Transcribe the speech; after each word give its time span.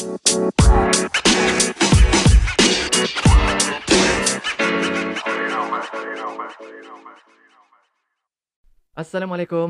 Assalamualaikum. 0.00 0.16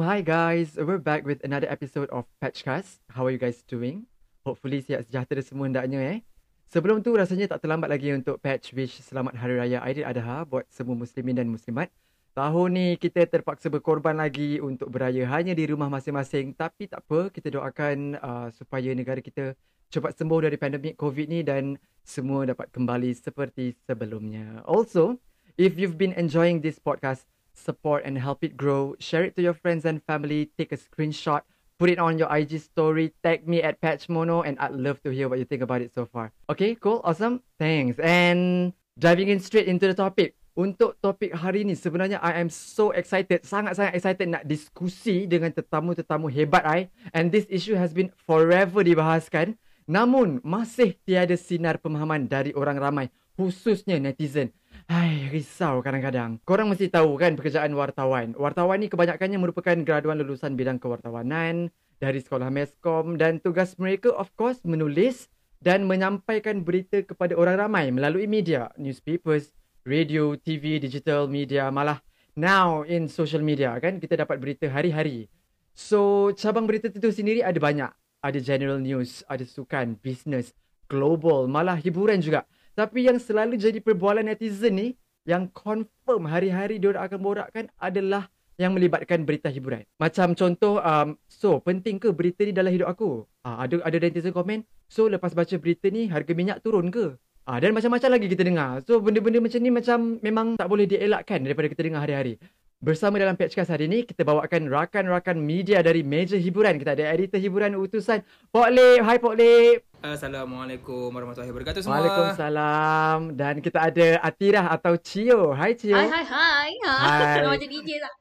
Hi 0.07 0.23
guys. 0.23 0.79
We're 0.79 1.03
back 1.03 1.27
with 1.27 1.43
another 1.43 1.67
episode 1.67 2.07
of 2.15 2.31
Patchcast. 2.39 3.03
How 3.11 3.27
are 3.27 3.35
you 3.35 3.43
guys 3.43 3.67
doing? 3.67 4.07
Hopefully 4.47 4.87
sihat 4.87 5.11
sejahtera 5.11 5.43
semua 5.43 5.67
hendaknya 5.67 5.99
eh. 5.99 6.23
Sebelum 6.71 7.03
tu 7.03 7.11
rasanya 7.19 7.51
tak 7.51 7.67
terlambat 7.67 7.91
lagi 7.91 8.15
untuk 8.15 8.39
patch 8.39 8.71
wish 8.79 9.03
selamat 9.03 9.35
hari 9.35 9.59
raya 9.59 9.83
Adha 9.83 10.47
buat 10.47 10.63
semua 10.71 10.95
muslimin 10.95 11.43
dan 11.43 11.51
muslimat. 11.51 11.91
Tahun 12.39 12.71
ni 12.71 12.95
kita 12.95 13.27
terpaksa 13.27 13.67
berkorban 13.67 14.15
lagi 14.15 14.63
untuk 14.63 14.95
beraya 14.95 15.27
hanya 15.27 15.59
di 15.59 15.67
rumah 15.67 15.91
masing-masing 15.91 16.55
tapi 16.55 16.87
tak 16.87 17.03
apa 17.03 17.35
kita 17.35 17.51
doakan 17.51 18.15
uh, 18.23 18.47
supaya 18.55 18.95
negara 18.95 19.19
kita 19.19 19.59
cepat 19.91 20.15
sembuh 20.15 20.47
dari 20.47 20.55
pandemik 20.55 20.95
COVID 20.95 21.27
ni 21.27 21.43
dan 21.43 21.75
semua 22.07 22.47
dapat 22.47 22.71
kembali 22.71 23.11
seperti 23.13 23.75
sebelumnya. 23.85 24.63
Also, 24.65 25.19
if 25.59 25.77
you've 25.77 25.99
been 25.99 26.15
enjoying 26.15 26.63
this 26.63 26.79
podcast, 26.79 27.27
support 27.53 28.07
and 28.07 28.17
help 28.17 28.41
it 28.47 28.57
grow, 28.57 28.95
share 29.03 29.27
it 29.27 29.37
to 29.37 29.43
your 29.43 29.53
friends 29.53 29.85
and 29.85 30.01
family, 30.07 30.49
take 30.57 30.73
a 30.73 30.79
screenshot, 30.79 31.43
put 31.77 31.91
it 31.91 31.99
on 31.99 32.17
your 32.17 32.31
IG 32.31 32.63
story, 32.63 33.13
tag 33.21 33.45
me 33.45 33.61
at 33.61 33.83
Patchmono 33.83 34.47
and 34.47 34.57
I'd 34.63 34.73
love 34.73 35.03
to 35.05 35.11
hear 35.11 35.29
what 35.29 35.39
you 35.39 35.45
think 35.45 35.61
about 35.63 35.83
it 35.83 35.93
so 35.93 36.07
far. 36.07 36.33
Okay, 36.49 36.79
cool, 36.79 37.03
awesome. 37.05 37.43
Thanks. 37.59 37.99
And 37.99 38.73
diving 38.97 39.29
in 39.29 39.41
straight 39.41 39.69
into 39.69 39.91
the 39.91 39.97
topic. 39.99 40.39
Untuk 40.61 40.99
topik 41.01 41.33
hari 41.33 41.65
ni 41.65 41.73
sebenarnya 41.79 42.21
I 42.21 42.43
am 42.43 42.51
so 42.53 42.91
excited, 42.93 43.47
sangat-sangat 43.47 43.97
excited 43.97 44.29
nak 44.29 44.45
diskusi 44.45 45.25
dengan 45.25 45.55
tetamu-tetamu 45.55 46.29
hebat 46.29 46.67
I. 46.67 46.93
And 47.15 47.33
this 47.33 47.47
issue 47.49 47.79
has 47.79 47.97
been 47.97 48.13
forever 48.29 48.85
dibahaskan. 48.85 49.57
Namun 49.91 50.39
masih 50.47 50.95
tiada 51.03 51.35
sinar 51.35 51.83
pemahaman 51.83 52.31
dari 52.31 52.55
orang 52.55 52.79
ramai, 52.79 53.07
khususnya 53.35 53.99
netizen. 53.99 54.55
Hai, 54.87 55.27
risau 55.35 55.83
kadang-kadang. 55.83 56.39
Korang 56.47 56.71
mesti 56.71 56.87
tahu 56.87 57.19
kan 57.19 57.35
pekerjaan 57.35 57.75
wartawan. 57.75 58.39
Wartawan 58.39 58.79
ni 58.79 58.87
kebanyakannya 58.87 59.43
merupakan 59.43 59.75
graduan 59.83 60.23
lulusan 60.23 60.55
bidang 60.55 60.79
kewartawanan 60.79 61.75
dari 61.99 62.23
sekolah 62.23 62.55
meskom 62.55 63.19
dan 63.19 63.43
tugas 63.43 63.75
mereka 63.83 64.15
of 64.15 64.31
course 64.39 64.63
menulis 64.63 65.27
dan 65.59 65.91
menyampaikan 65.91 66.63
berita 66.63 67.03
kepada 67.03 67.35
orang 67.35 67.59
ramai 67.59 67.91
melalui 67.91 68.31
media, 68.31 68.71
newspapers, 68.79 69.51
radio, 69.83 70.39
TV, 70.39 70.79
digital 70.79 71.27
media, 71.27 71.67
malah 71.75 71.99
now 72.39 72.87
in 72.87 73.11
social 73.11 73.43
media 73.43 73.75
kan 73.83 73.99
kita 73.99 74.23
dapat 74.23 74.39
berita 74.39 74.71
hari-hari. 74.71 75.27
So, 75.75 76.31
cabang 76.39 76.71
berita 76.71 76.95
itu 76.95 77.11
sendiri 77.11 77.43
ada 77.43 77.59
banyak. 77.59 77.91
Ada 78.21 78.37
general 78.37 78.85
news, 78.85 79.25
ada 79.33 79.49
sukan, 79.49 79.97
business, 80.05 80.53
global, 80.93 81.49
malah 81.49 81.81
hiburan 81.81 82.21
juga. 82.21 82.45
Tapi 82.77 83.09
yang 83.09 83.17
selalu 83.17 83.57
jadi 83.57 83.81
perbualan 83.81 84.29
netizen 84.29 84.77
ni, 84.77 84.89
yang 85.25 85.49
confirm 85.53 86.29
hari-hari 86.29 86.77
dia 86.77 86.97
akan 86.97 87.19
borakkan 87.21 87.73
adalah 87.81 88.29
yang 88.61 88.77
melibatkan 88.77 89.25
berita 89.25 89.49
hiburan. 89.49 89.89
Macam 89.97 90.37
contoh, 90.37 90.85
um, 90.85 91.17
so 91.33 91.65
penting 91.65 91.97
ke 91.97 92.13
berita 92.13 92.45
ni 92.45 92.53
dalam 92.53 92.69
hidup 92.69 92.93
aku? 92.93 93.25
Ah, 93.41 93.65
ada 93.65 93.81
ada 93.89 93.97
netizen 93.97 94.37
komen, 94.37 94.69
so 94.85 95.09
lepas 95.09 95.33
baca 95.33 95.57
berita 95.57 95.89
ni 95.89 96.13
harga 96.13 96.37
minyak 96.37 96.61
turun 96.61 96.93
ke? 96.93 97.17
Ah, 97.49 97.57
dan 97.57 97.73
macam-macam 97.73 98.21
lagi 98.21 98.27
kita 98.29 98.45
dengar. 98.45 98.85
So 98.85 99.01
benda-benda 99.01 99.41
macam 99.41 99.61
ni 99.65 99.73
macam 99.73 99.99
memang 100.21 100.47
tak 100.61 100.69
boleh 100.69 100.85
dielakkan 100.85 101.41
daripada 101.41 101.73
kita 101.73 101.89
dengar 101.89 102.05
hari-hari. 102.05 102.37
Bersama 102.81 103.21
dalam 103.21 103.37
Patchcast 103.37 103.77
hari 103.77 103.93
ini, 103.93 104.09
kita 104.09 104.25
bawakan 104.25 104.65
rakan-rakan 104.73 105.37
media 105.37 105.85
dari 105.85 106.01
meja 106.01 106.41
hiburan. 106.41 106.81
Kita 106.81 106.97
ada 106.97 107.13
editor 107.13 107.37
hiburan 107.37 107.77
utusan 107.77 108.25
Pok 108.49 108.69
Lip. 108.73 109.05
Hai 109.05 109.21
Pok 109.21 109.37
Lip. 109.37 109.85
Assalamualaikum 110.01 111.13
warahmatullahi 111.13 111.53
wabarakatuh 111.53 111.85
semua. 111.85 112.01
Waalaikumsalam. 112.01 113.37
Dan 113.37 113.61
kita 113.61 113.85
ada 113.85 114.25
Atirah 114.25 114.73
atau 114.73 114.97
Cio. 114.97 115.53
Hai 115.53 115.77
Cio. 115.77 115.93
Hai 115.93 116.09
hai 116.09 116.25
hai. 116.25 116.73
Hai. 116.89 117.45
Nama 117.45 117.61
jadi 117.61 117.69
DJ 117.69 118.01
lah. 118.01 118.20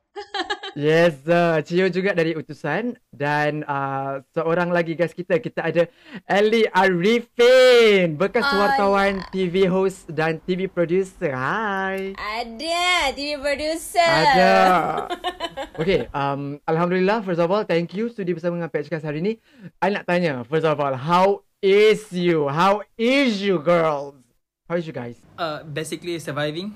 Yes, 0.78 1.25
uh, 1.25 1.59
Cio 1.66 1.90
juga 1.90 2.13
dari 2.13 2.38
utusan 2.38 2.96
dan 3.09 3.66
uh, 3.66 4.22
seorang 4.31 4.69
lagi 4.69 4.94
guys 4.94 5.12
kita 5.12 5.41
kita 5.41 5.66
ada 5.66 5.84
Ali 6.30 6.63
Arifin, 6.69 8.16
bekas 8.16 8.46
Hai. 8.46 8.56
wartawan, 8.56 9.13
TV 9.34 9.66
host 9.66 10.08
dan 10.08 10.38
TV 10.40 10.69
producer. 10.69 11.34
Hai. 11.34 12.13
Ada 12.16 13.12
TV 13.12 13.35
producer. 13.41 14.08
Ada. 14.08 14.53
Okay, 15.79 16.12
um, 16.12 16.59
Alhamdulillah 16.68 17.24
first 17.24 17.40
of 17.40 17.47
all 17.47 17.63
thank 17.63 17.96
you 17.96 18.12
sudi 18.12 18.35
bersama 18.35 18.59
dengan 18.59 18.72
Patchcast 18.72 19.03
hari 19.03 19.24
ni. 19.24 19.34
I 19.79 19.91
nak 19.91 20.03
tanya 20.08 20.44
first 20.44 20.68
of 20.68 20.75
all 20.75 20.96
how 20.96 21.44
is 21.63 22.12
you? 22.12 22.52
How 22.52 22.84
is 23.00 23.40
you 23.40 23.59
girls? 23.63 24.19
How 24.68 24.75
is 24.75 24.85
you 24.88 24.96
guys? 24.96 25.19
Uh, 25.40 25.63
basically 25.63 26.19
surviving, 26.19 26.75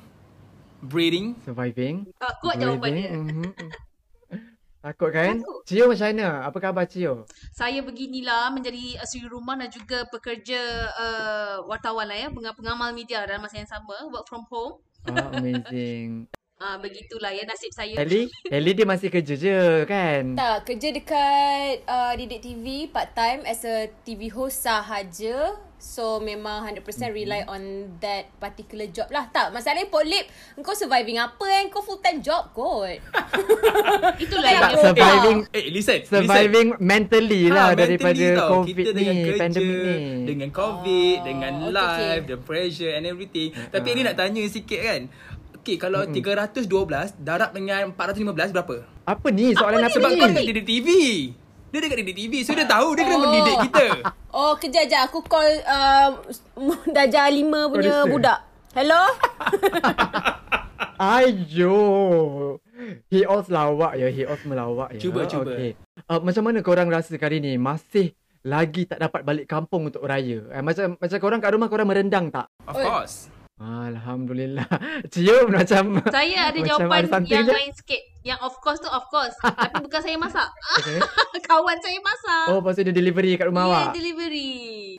breathing. 0.83 1.39
Surviving? 1.47 2.11
Ah, 2.19 2.33
kuat 2.43 2.59
jawapan 2.59 2.89
dia. 2.91 3.09
Mhm. 3.15 3.49
Takut 4.83 5.15
kan? 5.15 5.39
Takut. 5.39 5.63
Cio 5.63 5.87
macam 5.87 6.07
mana? 6.11 6.27
Apa 6.43 6.57
khabar 6.59 6.83
Cio? 6.91 7.23
Saya 7.55 7.79
beginilah 7.79 8.51
menjadi 8.51 8.99
suri 9.07 9.31
rumah 9.31 9.55
dan 9.55 9.71
juga 9.71 10.03
pekerja 10.11 10.59
uh, 10.91 11.63
wartawan 11.71 12.03
lah 12.03 12.19
ya, 12.19 12.27
penga- 12.27 12.51
pengamal 12.51 12.91
media 12.91 13.23
dalam 13.23 13.39
masa 13.39 13.63
yang 13.63 13.71
sama, 13.71 13.95
work 14.11 14.27
from 14.27 14.43
home. 14.51 14.83
Ah, 15.07 15.31
amazing. 15.31 16.27
Ah, 16.63 16.79
begitulah 16.79 17.27
ya 17.27 17.43
nasib 17.43 17.67
saya. 17.69 17.91
Ellie? 17.97 18.31
Ellie 18.47 18.71
dia 18.71 18.87
masih 18.87 19.11
kerja 19.11 19.35
je 19.35 19.59
kan? 19.83 20.31
Tak, 20.31 20.63
kerja 20.63 20.95
dekat 20.95 21.83
uh, 21.83 22.15
Didik 22.15 22.39
TV 22.39 22.87
part 22.87 23.11
time 23.11 23.43
as 23.43 23.67
a 23.67 23.75
TV 24.01 24.31
host 24.31 24.63
sahaja. 24.63 25.59
So 25.75 26.23
memang 26.23 26.63
100% 26.63 26.79
rely 27.11 27.43
on 27.43 27.59
that 27.99 28.31
particular 28.39 28.87
job 28.87 29.11
lah. 29.11 29.27
Tak, 29.27 29.51
masalahnya 29.51 29.91
Pok 29.91 30.07
Lip, 30.07 30.31
kau 30.57 30.71
surviving 30.71 31.19
apa 31.19 31.43
kan? 31.43 31.67
Kau 31.67 31.83
full 31.83 31.99
time 31.99 32.23
job 32.23 32.55
kot. 32.55 33.03
Itulah 34.23 34.47
yang 34.47 34.63
Tak, 34.63 34.71
dia 34.71 34.79
surviving 34.81 35.37
Eh, 35.51 35.65
listen. 35.67 35.99
surviving 36.07 36.67
mentally 36.79 37.27
listen. 37.43 37.51
lah 37.51 37.67
Ha, 37.67 37.75
daripada 37.75 38.15
mentally 38.15 38.39
tau. 38.39 38.49
COVID 38.55 38.75
kita 38.79 38.91
dengan 38.95 39.13
ni, 39.13 39.23
kerja, 39.25 39.41
pandemik 39.43 39.75
ni. 39.75 39.95
Dengan 40.23 40.49
COVID, 40.49 41.17
Oh, 41.19 41.25
dengan 41.25 41.51
okay, 41.59 41.73
live, 41.73 41.91
okay. 42.15 42.29
the 42.31 42.37
pressure 42.39 42.91
and 42.93 43.03
everything. 43.03 43.47
Tapi 43.51 43.83
Ah. 43.85 43.93
ni 43.93 44.01
nak 44.01 44.15
tanya 44.15 44.41
sikit 44.47 44.79
kan. 44.79 45.01
Okay, 45.63 45.79
kalau 45.79 46.03
312 46.03 46.67
darab 47.17 47.55
dengan 47.55 47.95
415 47.95 48.51
berapa? 48.51 48.83
Apa 49.07 49.27
ni? 49.31 49.55
Soalan 49.55 49.79
apa, 49.79 49.95
Sebab 49.95 50.09
ni? 50.09 50.19
kau 50.19 50.27
dekat 50.27 50.43
Didik 50.45 50.65
TV. 50.67 50.87
Dia 51.71 51.79
dekat 51.79 51.97
Didik 52.03 52.15
TV. 52.19 52.33
So 52.43 52.51
dia 52.51 52.67
tahu 52.67 52.93
dia 52.93 53.07
kena 53.07 53.15
Oh. 53.15 53.21
mendidik 53.23 53.57
kita. 53.63 53.85
Oh, 54.33 54.57
kejap 54.57 54.83
je 54.83 54.97
aku 54.97 55.21
call 55.23 55.45
uh, 55.63 56.09
darjah 56.89 57.29
lima 57.29 57.69
punya 57.69 58.01
Producer. 58.01 58.11
budak. 58.11 58.39
Hello? 58.73 59.01
Ayo. 61.15 61.77
He 63.07 63.23
all 63.23 63.39
melawak 63.41 63.93
ya. 63.95 64.07
He 64.09 64.25
all 64.25 64.41
melawak 64.43 64.89
ya. 64.91 64.99
Cuba, 64.99 65.23
cuba. 65.25 65.53
Okay. 65.53 65.77
Uh, 66.03 66.19
macam 66.19 66.43
mana 66.43 66.59
korang 66.59 66.89
rasa 66.89 67.13
kali 67.13 67.39
ni 67.39 67.55
masih 67.55 68.11
lagi 68.41 68.83
tak 68.83 68.99
dapat 68.99 69.21
balik 69.21 69.45
kampung 69.45 69.87
untuk 69.87 70.01
raya? 70.01 70.43
Eh, 70.49 70.59
macam 70.59 70.97
macam 70.97 71.17
korang 71.17 71.39
kat 71.39 71.53
rumah 71.53 71.69
korang 71.69 71.87
merendang 71.87 72.27
tak? 72.27 72.49
Of 72.65 72.75
course. 72.75 73.15
Alhamdulillah. 73.63 74.67
Cio 75.13 75.47
macam 75.47 76.03
Saya 76.05 76.51
ada 76.51 76.59
macam 76.59 76.67
jawapan 76.83 77.01
ada 77.07 77.23
yang 77.23 77.47
je. 77.47 77.53
lain 77.53 77.71
sikit. 77.71 78.01
Yang 78.21 78.39
of 78.41 78.55
course 78.59 78.79
tu 78.79 78.87
of 78.87 79.07
course. 79.07 79.31
Tapi 79.61 79.79
bukan 79.79 79.99
saya 79.99 80.17
masak. 80.17 80.47
Okay. 80.77 80.99
Kawan 81.47 81.77
saya 81.79 81.99
masak. 81.99 82.45
Oh, 82.49 82.59
pasal 82.59 82.83
dia 82.83 82.93
delivery 82.93 83.35
kat 83.35 83.47
rumah 83.47 83.63
Dia 83.63 83.71
awak. 83.71 83.85
delivery. 83.95 84.51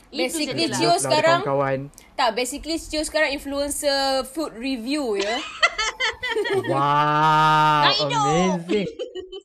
Basically, 0.09 0.65
Itu 0.65 0.73
je 0.73 0.79
Cio 0.79 0.89
lah. 0.89 0.97
Sekarang- 0.99 1.43
kawan-kawan. 1.43 1.79
tak, 2.15 2.29
basically 2.33 2.77
Cio 2.77 3.01
sekarang 3.01 3.31
influencer 3.31 4.01
food 4.27 4.57
review 4.57 5.17
ya. 5.17 5.37
Wow, 6.65 7.85
Nak 7.85 7.95
hidup. 7.97 8.25
amazing. 8.25 8.89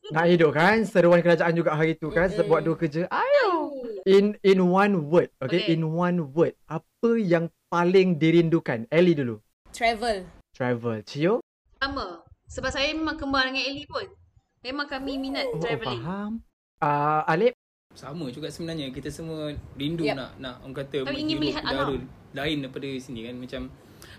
Nak 0.10 0.26
hidup 0.28 0.52
kan? 0.52 0.78
Seruan 0.84 1.22
kerajaan 1.22 1.54
juga 1.54 1.74
hari 1.74 1.94
tu 1.94 2.10
kan? 2.10 2.28
Mm-hmm. 2.28 2.48
Buat 2.48 2.62
dua 2.64 2.76
kerja. 2.76 3.06
Ayo. 3.10 3.70
In 4.04 4.34
in 4.42 4.60
one 4.64 5.06
word, 5.06 5.30
okay? 5.38 5.62
Okay. 5.62 5.74
In 5.74 5.86
one 5.88 6.32
word, 6.32 6.58
apa 6.66 6.89
yang 7.08 7.48
paling 7.72 8.20
dirindukan? 8.20 8.84
Ellie 8.92 9.16
dulu. 9.16 9.40
Travel. 9.72 10.28
Travel. 10.52 11.00
Cio? 11.08 11.40
Sama. 11.80 12.20
Sebab 12.50 12.72
saya 12.74 12.92
memang 12.92 13.16
kembar 13.16 13.48
dengan 13.48 13.64
Ellie 13.64 13.88
pun. 13.88 14.04
Memang 14.60 14.92
kami 14.92 15.16
minat 15.16 15.48
Oh, 15.48 15.62
travelling. 15.64 16.04
faham. 16.04 16.32
Uh, 16.84 17.24
Alip? 17.24 17.56
Sama 17.96 18.28
juga 18.30 18.52
sebenarnya 18.52 18.92
kita 18.92 19.08
semua 19.08 19.50
rindu 19.74 20.04
Yep. 20.04 20.16
nak 20.16 20.32
nak 20.38 20.56
orang 20.62 20.76
kata 20.78 20.98
Kami 21.08 21.20
ingin 21.20 21.38
melihat 21.40 21.64
alam. 21.66 22.06
lain 22.32 22.58
daripada 22.62 22.88
sini 23.02 23.26
kan 23.26 23.36
macam 23.36 23.62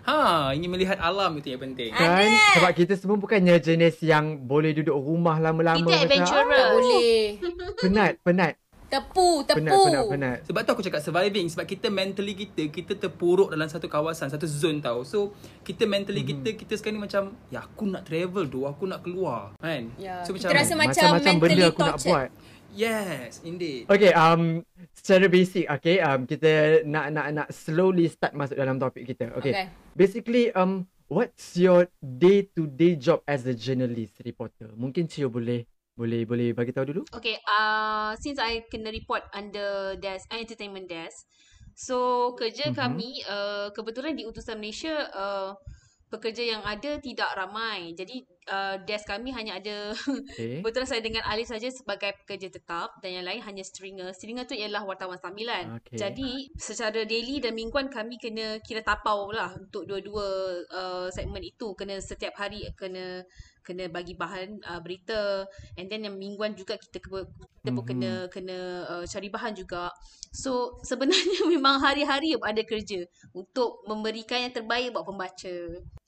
ha 0.03 0.15
ingin 0.51 0.69
melihat 0.69 0.97
alam 0.99 1.39
itu 1.39 1.53
yang 1.53 1.61
penting. 1.61 1.89
Kan? 1.93 2.29
Sebab 2.57 2.71
kita 2.75 2.93
semua 2.97 3.15
bukannya 3.15 3.55
jenis 3.57 4.01
yang 4.03 4.43
boleh 4.43 4.73
duduk 4.73 4.93
rumah 4.93 5.37
lama-lama. 5.37 5.77
Kita 5.77 5.87
macam, 5.87 6.03
adventurous. 6.03 6.51
Tak 6.51 6.69
boleh. 6.73 7.19
Penat, 7.79 8.13
penat. 8.21 8.53
Tepu, 8.91 9.47
tepu. 9.47 9.63
Penat, 9.63 9.71
penat, 9.71 10.03
penat. 10.11 10.37
Sebab 10.51 10.59
tu 10.67 10.71
aku 10.75 10.83
cakap 10.83 10.99
surviving 10.99 11.47
sebab 11.47 11.63
kita 11.63 11.87
mentally 11.87 12.35
kita 12.35 12.67
kita 12.67 12.93
terpuruk 12.99 13.47
dalam 13.55 13.71
satu 13.71 13.87
kawasan, 13.87 14.27
satu 14.27 14.43
zone 14.43 14.83
tau. 14.83 15.07
So 15.07 15.31
kita 15.63 15.87
mentally 15.87 16.27
Mhm. 16.27 16.29
kita 16.35 16.49
kita 16.59 16.73
sekarang 16.75 16.99
ni 16.99 17.03
macam 17.07 17.31
ya 17.47 17.63
aku 17.63 17.87
nak 17.87 18.03
travel 18.03 18.43
tu, 18.51 18.67
aku 18.67 18.83
nak 18.83 18.99
keluar. 18.99 19.55
Kan? 19.63 19.95
Ya. 19.95 20.27
So 20.27 20.35
Kita 20.35 20.51
rasa 20.51 20.75
macam 20.75 20.91
Macam-macam 20.91 21.33
benda 21.39 21.47
mentally 21.47 21.63
aku 21.63 21.81
nak 21.87 21.97
buat. 22.03 22.29
Yes, 22.71 23.43
indeed. 23.43 23.83
Okay, 23.91 24.15
um, 24.15 24.63
secara 24.95 25.27
basic, 25.27 25.67
okay, 25.67 25.99
um, 25.99 26.23
kita 26.23 26.83
nak 26.87 27.11
nak 27.11 27.27
nak 27.35 27.47
slowly 27.51 28.07
start 28.07 28.31
masuk 28.31 28.55
dalam 28.55 28.79
topik 28.79 29.03
kita. 29.03 29.35
Okay. 29.39 29.51
Okay. 29.51 29.65
Basically, 29.91 30.55
um, 30.55 30.87
what's 31.11 31.59
your 31.59 31.91
day-to-day 31.99 32.95
job 32.95 33.19
as 33.27 33.43
a 33.43 33.51
journalist 33.51 34.23
reporter? 34.23 34.71
Mungkin 34.71 35.11
Cio 35.11 35.27
boleh 35.27 35.67
boleh 36.01 36.25
boleh 36.25 36.49
bagi 36.57 36.73
tahu 36.73 36.85
dulu. 36.89 37.01
Okay, 37.13 37.37
uh, 37.45 38.17
since 38.17 38.41
I 38.41 38.65
kena 38.65 38.89
report 38.89 39.21
under 39.37 39.93
desk, 40.01 40.25
uh, 40.33 40.41
entertainment 40.41 40.89
desk, 40.89 41.29
so 41.77 42.31
kerja 42.33 42.69
Mhm. 42.69 42.73
mm-hmm. 42.73 42.81
kami 42.81 43.09
uh, 43.29 43.67
kebetulan 43.77 44.17
di 44.17 44.25
utusan 44.25 44.57
Malaysia 44.57 45.05
uh, 45.13 45.53
pekerja 46.09 46.43
yang 46.57 46.63
ada 46.65 46.97
tidak 46.99 47.29
ramai. 47.37 47.93
Jadi 47.93 48.25
uh, 48.49 48.81
desk 48.85 49.05
kami 49.09 49.29
hanya 49.35 49.59
ada 49.59 49.91
Okay. 49.91 50.59
Kebetulan 50.61 50.87
saya 50.87 51.01
dengan 51.03 51.23
Ali 51.27 51.43
saja 51.43 51.67
sebagai 51.69 52.13
pekerja 52.23 52.47
tetap 52.51 52.97
dan 53.03 53.21
yang 53.21 53.25
lain 53.25 53.41
hanya 53.43 53.63
stringer. 53.65 54.11
Stringer 54.13 54.45
tu 54.47 54.55
ialah 54.55 54.83
wartawan 54.83 55.17
sambilan. 55.17 55.81
Okey. 55.81 55.97
Jadi 55.97 56.31
secara 56.57 57.03
daily 57.03 57.41
dan 57.43 57.57
mingguan 57.57 57.91
kami 57.91 58.17
kena 58.21 58.59
kira 58.63 58.81
tapau 58.85 59.29
lah 59.33 59.51
untuk 59.57 59.85
dua-dua 59.87 60.27
uh, 60.71 61.07
segmen 61.11 61.43
itu. 61.43 61.73
Kena 61.77 61.99
setiap 61.99 62.37
hari 62.37 62.65
kena 62.77 63.23
kena 63.61 63.85
bagi 63.93 64.17
bahan 64.17 64.57
uh, 64.65 64.81
berita 64.81 65.45
and 65.77 65.85
then 65.85 66.01
yang 66.01 66.17
mingguan 66.17 66.57
juga 66.57 66.81
kita 66.81 66.97
ke- 66.97 67.29
kita 67.61 67.69
pun 67.77 67.85
kena 67.85 68.25
kena 68.33 68.57
uh, 68.89 69.05
cari 69.05 69.29
bahan 69.29 69.53
juga. 69.53 69.93
So 70.33 70.81
sebenarnya 70.81 71.45
memang 71.53 71.77
hari-hari 71.77 72.33
ada 72.39 72.63
kerja 72.65 73.05
untuk 73.35 73.85
memberikan 73.85 74.41
yang 74.41 74.53
terbaik 74.53 74.95
buat 74.95 75.05
pembaca. 75.05 75.55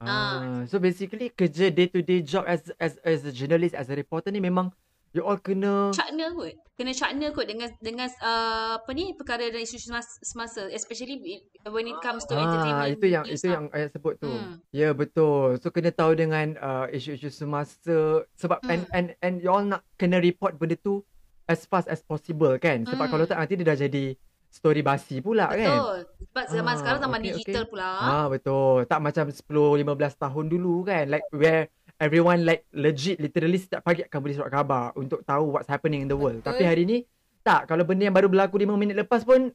Ah, 0.03 0.67
so 0.67 0.83
basically 0.83 1.31
kerja 1.31 1.71
day-to-day 1.71 2.22
job 2.23 2.43
as 2.43 2.63
as 2.77 2.95
as 3.01 3.21
a 3.21 3.31
journalist, 3.31 3.73
as 3.73 3.87
a 3.87 3.95
reporter 3.95 4.29
ni 4.29 4.39
memang 4.39 4.71
you 5.11 5.21
all 5.21 5.37
kena 5.37 5.93
cakna 5.93 6.33
kot 6.33 6.57
kena 6.73 6.89
cakna 6.91 7.29
kot 7.29 7.45
dengan 7.45 7.69
dengan 7.77 8.09
uh, 8.17 8.81
apa 8.81 8.89
ni 8.91 9.13
perkara 9.13 9.45
dan 9.45 9.61
isu 9.61 9.77
semasa, 9.77 10.09
semasa 10.19 10.61
especially 10.67 11.21
when 11.63 11.85
it 11.85 11.93
comes 11.99 12.25
to 12.25 12.33
Ah, 12.33 12.41
entertainment 12.41 12.89
itu 12.91 13.07
yang 13.07 13.25
itu 13.27 13.45
lah. 13.45 13.53
yang 13.53 13.65
ayat 13.69 13.89
sebut 13.91 14.17
tu. 14.17 14.25
Hmm. 14.25 14.57
Ya 14.71 14.89
betul. 14.91 15.59
So 15.59 15.69
kena 15.69 15.91
tahu 15.91 16.17
dengan 16.17 16.57
uh, 16.57 16.89
isu-isu 16.89 17.29
semasa 17.29 17.97
sebab 18.33 18.57
and 18.65 18.83
Hmm. 18.83 18.95
and 18.95 19.07
and 19.21 19.35
you 19.37 19.47
all 19.47 19.61
nak 19.61 19.85
kena 19.95 20.17
report 20.17 20.57
benda 20.57 20.73
tu 20.75 21.05
as 21.45 21.61
fast 21.63 21.85
as 21.85 22.01
possible 22.01 22.57
kan. 22.57 22.81
Sebab 22.83 23.05
Hmm. 23.05 23.11
kalau 23.11 23.25
tak 23.25 23.37
nanti 23.37 23.53
dia 23.53 23.67
dah 23.67 23.77
jadi 23.77 24.17
story 24.49 24.81
basi 24.81 25.17
pula 25.17 25.45
kan. 25.47 25.61
betul 25.77 25.97
sebab 26.27 26.45
zaman 26.47 26.73
Ah, 26.73 26.77
sekarang 26.77 26.99
zaman 27.01 27.19
okey, 27.19 27.29
digital 27.31 27.63
okey. 27.63 27.69
pula 27.69 27.89
Ah 28.01 28.25
betul. 28.27 28.77
Tak 28.87 28.99
macam 28.99 29.25
10 29.29 29.45
15 29.77 29.85
tahun 30.15 30.45
dulu 30.47 30.73
kan. 30.83 31.05
Like 31.07 31.25
where 31.29 31.69
everyone 31.97 32.43
like 32.43 32.65
legit 32.71 33.17
literally 33.17 33.57
setiap 33.57 33.81
pagi 33.81 34.01
akan 34.01 34.19
beli 34.19 34.33
surat 34.33 34.49
khabar 34.49 34.93
untuk 34.93 35.21
tahu 35.23 35.53
what's 35.53 35.67
happening 35.67 36.05
in 36.05 36.09
the 36.09 36.17
world. 36.17 36.41
Betul. 36.41 36.49
Tapi 36.49 36.63
hari 36.63 36.83
ni 36.83 36.97
tak. 37.41 37.67
Kalau 37.67 37.83
benda 37.83 38.07
yang 38.07 38.15
baru 38.15 38.27
berlaku 38.27 38.57
5 38.57 38.73
minit 38.75 38.95
lepas 38.95 39.21
pun 39.21 39.51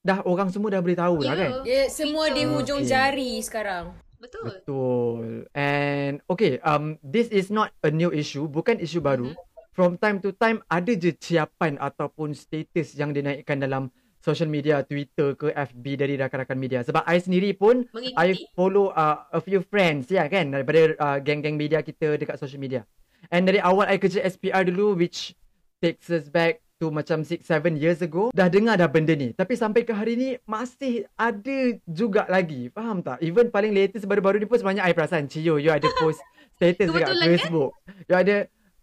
dah 0.00 0.20
orang 0.22 0.52
semua 0.52 0.68
dah 0.68 0.80
boleh 0.80 0.94
tahu 0.94 1.16
dah 1.20 1.32
Ya. 1.32 1.40
kan. 1.40 1.50
Dia 1.64 1.82
semua 1.88 2.28
di 2.28 2.44
Betul. 2.44 2.52
hujung 2.54 2.80
Okay. 2.84 2.90
jari 2.90 3.32
sekarang. 3.40 3.84
betul 4.14 4.40
Betul. 4.48 5.24
And 5.52 6.24
okay, 6.26 6.56
um 6.64 6.96
this 7.00 7.28
is 7.28 7.52
not 7.52 7.76
a 7.80 7.92
new 7.92 8.08
issue, 8.08 8.48
bukan 8.48 8.80
isu 8.80 9.00
baru. 9.00 9.28
Mhm. 9.32 9.40
From 9.74 9.98
time 9.98 10.22
to 10.22 10.30
time 10.30 10.62
ada 10.66 10.94
je 10.94 11.12
ciapan 11.12 11.76
ataupun 11.76 12.32
status 12.32 12.94
yang 12.94 13.10
dinaikkan 13.10 13.58
dalam 13.58 13.90
social 14.24 14.48
media, 14.48 14.80
Twitter 14.80 15.36
ke 15.36 15.52
FB 15.52 15.84
dari 16.00 16.16
rakan-rakan 16.16 16.56
media. 16.56 16.80
Sebab 16.80 17.04
I 17.04 17.20
sendiri 17.20 17.52
pun 17.52 17.84
I 18.16 18.32
mengikuti 18.32 18.48
follow 18.56 18.88
uh, 18.96 19.28
a 19.28 19.40
few 19.44 19.60
friends 19.60 20.08
ya 20.08 20.24
kan 20.32 20.48
daripada 20.48 20.96
uh, 20.96 21.18
geng-geng 21.20 21.60
media 21.60 21.84
kita 21.84 22.16
dekat 22.16 22.40
social 22.40 22.56
media. 22.56 22.88
And 23.28 23.44
dari 23.44 23.60
awal 23.60 23.84
I 23.92 24.00
kerja 24.00 24.24
SPR 24.24 24.64
dulu 24.64 24.96
which 24.96 25.36
takes 25.84 26.08
us 26.08 26.32
back 26.32 26.64
to 26.80 26.88
macam 26.88 27.22
6 27.22 27.44
7 27.44 27.76
years 27.76 28.00
ago 28.00 28.32
dah 28.32 28.48
dengar 28.48 28.80
dah 28.80 28.88
benda 28.88 29.12
ni. 29.12 29.36
Tapi 29.36 29.60
sampai 29.60 29.84
ke 29.84 29.92
hari 29.92 30.16
ni 30.16 30.28
masih 30.48 31.04
ada 31.20 31.76
juga 31.84 32.24
lagi. 32.32 32.72
Faham 32.72 33.04
tak? 33.04 33.20
Even 33.20 33.52
paling 33.52 33.76
latest 33.76 34.08
baru-baru 34.08 34.40
ni 34.40 34.48
pun 34.48 34.56
sebenarnya 34.56 34.88
I 34.88 34.96
perasan 34.96 35.28
Cio 35.28 35.60
you 35.60 35.68
ada 35.68 35.86
post 36.00 36.24
status 36.56 36.88
dekat 36.88 37.12
kan? 37.12 37.20
Facebook. 37.28 37.76
You 38.08 38.16
ada 38.16 38.36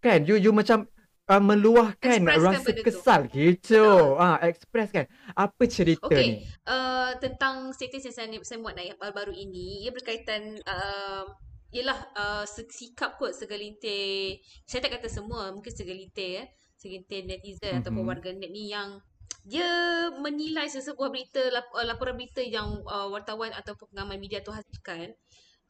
kan 0.06 0.22
you 0.22 0.38
you 0.38 0.54
macam 0.54 0.86
uh, 1.32 1.40
meluahkan 1.40 2.20
Expresskan 2.20 2.44
rasa 2.44 2.70
tu. 2.76 2.84
kesal 2.84 3.22
gitu. 3.32 3.86
Ah 4.20 4.38
express 4.44 4.90
kan. 4.92 5.06
Apa 5.34 5.64
cerita 5.72 6.12
Okay, 6.12 6.28
ni? 6.28 6.44
uh, 6.68 7.16
tentang 7.24 7.72
status 7.72 8.04
yang 8.12 8.16
saya, 8.16 8.28
saya 8.44 8.60
buat 8.60 8.76
naik 8.76 9.00
baru-baru 9.00 9.34
ini, 9.36 9.86
ia 9.86 9.92
berkaitan 9.96 10.60
uh, 10.68 11.24
ialah 11.72 12.00
uh, 12.14 12.44
sikap 12.48 13.16
kot 13.16 13.32
segelintir, 13.32 14.44
saya 14.68 14.84
tak 14.84 15.00
kata 15.00 15.08
semua, 15.08 15.56
mungkin 15.56 15.72
segelintir 15.72 16.44
eh, 16.44 16.48
segelintir 16.76 17.24
netizen 17.24 17.80
Mhm. 17.80 17.80
ataupun 17.80 18.04
warga 18.04 18.30
net 18.36 18.52
ni 18.52 18.68
yang 18.68 19.00
dia 19.48 19.66
menilai 20.22 20.68
sesebuah 20.70 21.10
berita, 21.10 21.42
lap, 21.50 21.66
laporan 21.74 22.14
berita 22.14 22.44
yang 22.44 22.68
uh, 22.86 23.10
wartawan 23.10 23.50
ataupun 23.56 23.90
pengamal 23.90 24.20
media 24.20 24.44
tu 24.44 24.52
hasilkan 24.52 25.10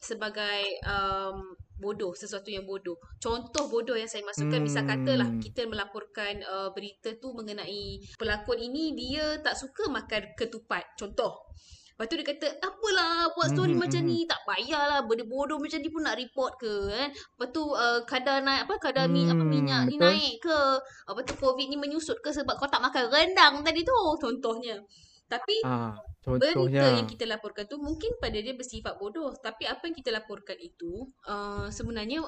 sebagai 0.02 0.60
um, 0.84 1.54
bodoh, 1.82 2.14
sesuatu 2.14 2.54
yang 2.54 2.64
bodoh. 2.64 2.96
Contoh 3.18 3.66
bodoh 3.68 3.98
yang 3.98 4.08
saya 4.08 4.22
masukkan, 4.22 4.62
hmm. 4.62 4.68
misal 4.70 4.84
katalah 4.86 5.28
Hmm. 5.28 5.42
kita 5.42 5.66
melaporkan 5.66 6.40
uh, 6.46 6.70
berita 6.72 7.18
tu 7.18 7.34
mengenai 7.34 8.00
pelakon 8.16 8.62
ini 8.62 8.94
dia 8.94 9.42
tak 9.42 9.58
suka 9.58 9.90
makan 9.90 10.38
ketupat. 10.38 10.86
Contoh. 10.94 11.50
Lepas 11.92 12.08
tu 12.08 12.18
dia 12.18 12.28
kata, 12.34 12.48
apalah 12.66 13.30
buat 13.38 13.54
story 13.54 13.78
Mhm, 13.78 13.82
macam 13.86 14.02
mhm. 14.02 14.10
ni, 14.10 14.20
tak 14.26 14.42
payahlah 14.42 15.06
benda 15.06 15.22
bodoh 15.22 15.62
macam 15.62 15.78
ni 15.78 15.90
pun 15.94 16.02
nak 16.02 16.18
report 16.18 16.58
ke 16.58 16.74
kan. 16.90 17.10
Lepas 17.14 17.48
tu 17.54 17.62
uh, 17.62 18.00
kadar 18.10 18.42
naik 18.42 18.66
apa 18.66 18.74
kadar 18.82 19.06
mi, 19.06 19.30
apa 19.30 19.38
Hmm, 19.38 19.52
minyak 19.52 19.82
ni 19.86 20.02
betul. 20.02 20.10
naik 20.10 20.34
ke. 20.42 20.60
Lepas 20.82 21.24
tu 21.30 21.34
covid 21.38 21.68
ni 21.70 21.78
menyusut 21.78 22.18
ke 22.26 22.34
sebab 22.34 22.58
kau 22.58 22.66
tak 22.66 22.82
makan 22.82 23.06
rendang 23.06 23.62
tadi 23.62 23.86
tu 23.86 23.94
contohnya. 24.18 24.82
Tapi 25.32 25.56
berita 26.22 26.54
contohnya. 26.54 27.02
yang 27.02 27.10
kita 27.10 27.26
laporkan 27.26 27.66
tu 27.66 27.82
mungkin 27.82 28.14
pada 28.22 28.38
dia 28.38 28.54
bersifat 28.54 28.94
bodoh 29.02 29.34
tapi 29.42 29.66
apa 29.66 29.90
yang 29.90 29.96
kita 29.98 30.14
laporkan 30.14 30.54
itu 30.62 31.10
uh, 31.26 31.66
sebenarnya 31.74 32.22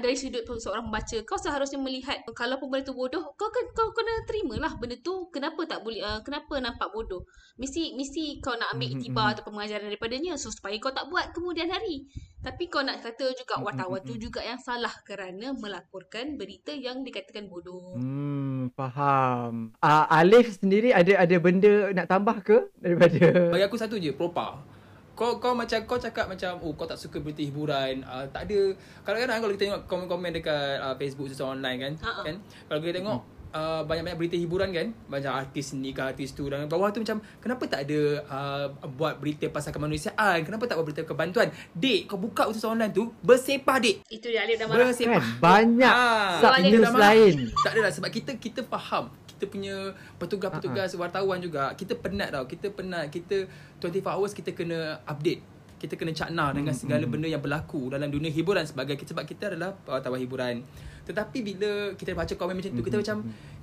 dari 0.00 0.16
sudut 0.16 0.44
seorang 0.46 0.88
pembaca 0.88 1.16
kau 1.24 1.38
seharusnya 1.38 1.78
melihat 1.80 2.20
kalau 2.32 2.56
pun 2.56 2.68
benda 2.72 2.86
tu 2.86 2.94
bodoh 2.94 3.22
kau 3.34 3.48
kan 3.48 3.64
kau 3.72 3.90
kena 3.92 4.24
terimalah 4.28 4.72
benda 4.76 4.96
tu 5.00 5.28
kenapa 5.32 5.62
tak 5.64 5.80
boleh 5.82 6.00
uh, 6.00 6.20
kenapa 6.22 6.58
nampak 6.60 6.88
bodoh 6.92 7.24
mesti 7.56 7.96
mesti 7.96 8.38
kau 8.44 8.54
nak 8.54 8.76
ambil 8.76 8.86
Mhm, 8.86 8.94
iktibar 9.00 9.24
mhm. 9.26 9.32
atau 9.36 9.42
pengajaran 9.48 9.86
daripadanya 9.88 10.32
so 10.36 10.52
supaya 10.52 10.76
kau 10.78 10.92
tak 10.92 11.08
buat 11.08 11.32
kemudian 11.32 11.66
hari 11.68 12.06
tapi 12.40 12.70
kau 12.70 12.84
nak 12.84 13.02
kata 13.02 13.32
juga 13.34 13.58
Mhm, 13.58 13.64
wartawan 13.64 14.00
tu 14.04 14.14
juga 14.16 14.40
yang 14.40 14.60
salah 14.60 14.92
kerana 15.02 15.56
melaporkan 15.56 16.36
berita 16.36 16.70
yang 16.70 17.02
dikatakan 17.02 17.48
bodoh 17.48 17.96
Hmm, 17.96 18.70
faham. 18.72 19.72
Uh, 19.80 20.06
Alif 20.10 20.60
sendiri 20.60 20.92
ada 20.92 21.16
ada 21.16 21.36
benda 21.38 21.90
nak 21.92 22.06
tambah 22.06 22.36
ke 22.42 22.56
daripada 22.78 23.50
Bagi 23.50 23.64
aku 23.64 23.76
satu 23.78 23.96
je, 23.96 24.12
propa. 24.12 24.75
Kau 25.16 25.40
kau 25.40 25.52
macam 25.52 25.80
kau 25.82 25.96
cakap 25.96 26.28
macam 26.28 26.60
oh 26.60 26.70
kau 26.70 26.84
tak 26.84 26.94
suka 26.94 27.16
berita 27.18 27.40
hiburan, 27.40 28.04
uh, 28.04 28.28
tak 28.28 28.46
ada. 28.46 28.60
Kadang-kadang 29.00 29.38
kalau 29.40 29.52
kita 29.52 29.62
tengok 29.64 29.82
komen-komen 29.86 30.30
dekat 30.34 30.52
uh, 30.76 30.92
Facebook 30.94 31.26
sesuatu 31.26 31.50
online 31.50 31.78
kan, 31.80 31.92
Ha-ha. 31.98 32.22
kan? 32.22 32.36
Kalau 32.68 32.78
kita 32.78 32.92
tengok 32.94 33.18
uh, 33.48 33.80
banyak-banyak 33.82 34.18
berita 34.18 34.36
hiburan 34.36 34.68
kan, 34.70 34.86
macam 35.06 35.32
artis 35.34 35.72
ni 35.72 35.90
ke 35.90 36.04
artis 36.04 36.30
tu 36.30 36.44
dan 36.44 36.68
bawah 36.68 36.92
tu 36.92 37.00
macam 37.00 37.18
kenapa 37.36 37.64
tak 37.64 37.80
ada 37.82 38.00
uh, 38.22 38.66
buat 38.90 39.16
berita 39.16 39.48
pasal 39.48 39.72
kemanusiaan? 39.72 40.44
Kenapa 40.44 40.64
tak 40.64 40.76
buat 40.76 40.86
berita 40.86 41.02
kebantuan? 41.02 41.48
Dek, 41.72 42.04
kau 42.06 42.18
buka 42.18 42.44
utus 42.44 42.62
online 42.62 42.92
tu, 42.92 43.08
bersepah 43.20 43.80
dek. 43.80 44.04
itu 44.06 44.28
dia 44.28 44.44
Alif 44.44 44.56
dah 44.58 44.68
marah 44.68 44.84
Bersepah. 44.86 45.16
kan 45.16 45.22
banyak 45.40 45.94
Ah, 45.96 46.36
sub 46.38 46.52
news 46.60 46.92
lain. 46.92 47.34
Tak 47.56 47.70
adalah 47.72 47.88
sebab 47.88 48.10
kita 48.10 48.36
kita 48.36 48.60
faham 48.62 49.08
kita 49.36 49.44
punya 49.46 49.76
petugas-petugas 50.16 50.96
wartawan 50.96 51.38
juga 51.38 51.76
kita 51.76 51.92
penat 51.94 52.32
tau. 52.32 52.48
Kita 52.48 52.72
penat 52.72 53.08
kita 53.08 53.44
24 53.78 54.16
hours 54.16 54.32
kita 54.32 54.50
kena 54.50 54.96
update. 55.04 55.44
Kita 55.76 55.92
kena 55.92 56.08
cakna 56.10 56.56
dengan 56.56 56.72
Hmm, 56.72 56.80
segala 56.80 57.04
hmm. 57.04 57.12
benda 57.12 57.28
yang 57.28 57.38
berlaku 57.38 57.92
dalam 57.92 58.08
dunia 58.08 58.32
hiburan 58.32 58.64
sebagai 58.64 58.96
kita 58.96 59.12
sebab 59.12 59.28
kita 59.28 59.52
adalah 59.52 59.76
wartawan 59.84 60.16
hiburan. 60.16 60.64
Tetapi 61.04 61.38
bila 61.44 61.92
kita 61.92 62.16
baca 62.16 62.32
komen 62.32 62.56
macam 62.56 62.72
tu 62.72 62.80
kita 62.80 62.96
Hmm, 62.96 63.04
macam 63.04 63.16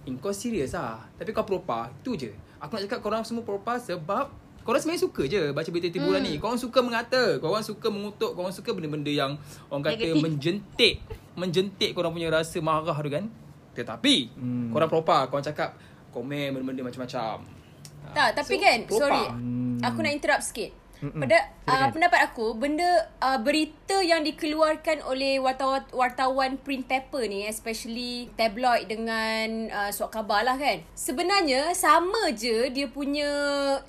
eh 0.05 0.13
kau 0.21 0.29
serius 0.29 0.77
ah? 0.77 1.01
Tapi 1.17 1.33
kau 1.33 1.41
propa 1.41 1.89
tu 2.05 2.13
je. 2.13 2.29
Aku 2.61 2.77
nak 2.77 2.85
cakap 2.85 3.01
korang 3.01 3.25
semua 3.25 3.41
propa 3.41 3.81
sebab 3.81 4.29
korang 4.61 4.79
sebenarnya 4.79 5.03
suka 5.03 5.25
je 5.25 5.49
baca 5.49 5.65
berita 5.67 5.89
hiburan 5.89 6.21
Hmm. 6.21 6.29
ni. 6.29 6.33
Korang 6.37 6.61
suka 6.61 6.85
mengata 6.85 7.41
korang 7.41 7.65
suka 7.65 7.89
mengutuk 7.89 8.37
korang 8.37 8.53
suka 8.53 8.69
benda-benda 8.71 9.09
yang 9.09 9.33
orang 9.73 9.89
kata 9.89 9.97
Negatif. 9.97 10.21
menjentik. 10.21 10.93
Menjentik 11.33 11.97
korang 11.97 12.13
punya 12.13 12.29
rasa 12.29 12.61
marah 12.61 12.93
tu 12.93 13.09
kan 13.09 13.25
tetapi 13.73 14.15
Hmm. 14.31 14.69
korang 14.69 14.87
propa 14.87 15.27
korang 15.27 15.43
cakap 15.43 15.73
komen 16.09 16.53
benda-benda 16.53 16.85
macam-macam 16.85 17.41
Tak, 18.13 18.29
tapi 18.35 18.53
So, 18.53 18.61
kan, 18.61 18.77
propa. 18.83 18.99
sorry. 18.99 19.23
Hmm. 19.31 19.79
Aku 19.81 19.99
nak 19.99 20.13
interrupt 20.13 20.45
sikit. 20.45 20.71
Mm-mm. 21.03 21.19
Pada 21.19 21.51
uh, 21.67 21.91
pendapat 21.91 22.31
aku, 22.31 22.55
benda 22.55 22.87
uh, 23.19 23.35
berita 23.35 23.99
yang 23.99 24.23
dikeluarkan 24.23 25.03
oleh 25.03 25.35
wartawan 25.35 25.83
wartawan 25.91 26.55
print 26.55 26.87
paper 26.87 27.27
ni, 27.27 27.43
especially 27.43 28.31
tabloid 28.39 28.87
dengan 28.87 29.67
uh, 29.67 29.91
surat 29.91 30.15
khabar 30.15 30.47
lah 30.47 30.55
kan. 30.55 30.79
Sebenarnya 30.95 31.75
sama 31.75 32.31
je 32.31 32.71
dia 32.71 32.87
punya 32.87 33.27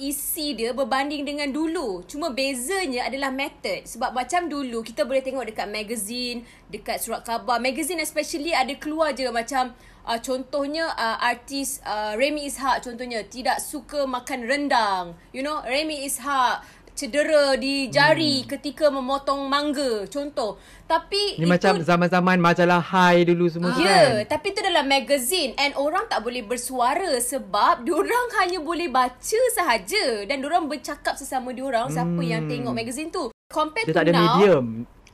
isi 0.03 0.59
dia 0.59 0.75
berbanding 0.75 1.23
dengan 1.23 1.55
dulu. 1.55 2.03
Cuma 2.11 2.35
bezanya 2.35 3.07
adalah 3.07 3.31
method. 3.31 3.87
Sebab 3.87 4.11
macam 4.11 4.51
dulu 4.51 4.83
kita 4.83 5.07
boleh 5.07 5.23
tengok 5.23 5.47
dekat 5.47 5.71
magazine, 5.71 6.43
dekat 6.67 6.99
surat 6.99 7.23
khabar. 7.23 7.63
Magazine 7.63 8.03
especially 8.03 8.51
ada 8.51 8.75
keluar 8.75 9.15
je 9.15 9.31
macam 9.31 9.71
Uh, 10.05 10.21
contohnya 10.21 10.85
uh, 11.01 11.17
artis 11.17 11.81
uh, 11.81 12.13
Remy 12.13 12.53
Ishak 12.53 12.85
contohnya 12.85 13.25
tidak 13.25 13.57
suka 13.57 14.05
makan 14.05 14.45
rendang. 14.45 15.17
You 15.33 15.41
know, 15.41 15.65
Remy 15.65 16.05
Ishak 16.05 16.61
cedera 16.95 17.59
di 17.59 17.91
jari 17.91 18.43
hmm. 18.43 18.49
ketika 18.49 18.87
memotong 18.89 19.51
mangga 19.51 20.07
contoh 20.07 20.57
tapi 20.87 21.37
Ni 21.37 21.45
itu 21.45 21.51
macam 21.51 21.83
zaman-zaman 21.83 22.39
majalah 22.39 22.79
Hai 22.79 23.27
dulu 23.27 23.51
semua 23.51 23.75
Ya, 23.75 23.77
tu 23.77 23.83
yeah, 23.83 24.07
kan. 24.23 24.39
tapi 24.39 24.47
itu 24.55 24.61
dalam 24.63 24.87
magazine 24.87 25.51
and 25.59 25.75
orang 25.75 26.07
tak 26.07 26.23
boleh 26.23 26.47
bersuara 26.47 27.19
sebab 27.19 27.83
diorang 27.83 28.27
hanya 28.39 28.63
boleh 28.63 28.87
baca 28.87 29.41
sahaja 29.53 30.23
dan 30.29 30.39
diorang 30.39 30.71
bercakap 30.71 31.19
sesama 31.19 31.51
diorang 31.51 31.91
hmm. 31.91 31.95
siapa 31.95 32.23
yang 32.23 32.47
tengok 32.47 32.75
magazine 32.75 33.11
tu. 33.11 33.35
Compared 33.51 33.87
Dia 33.87 33.95
to 33.95 33.99
tak 33.99 34.05
ada 34.09 34.13
now, 34.15 34.23
medium. 34.23 34.67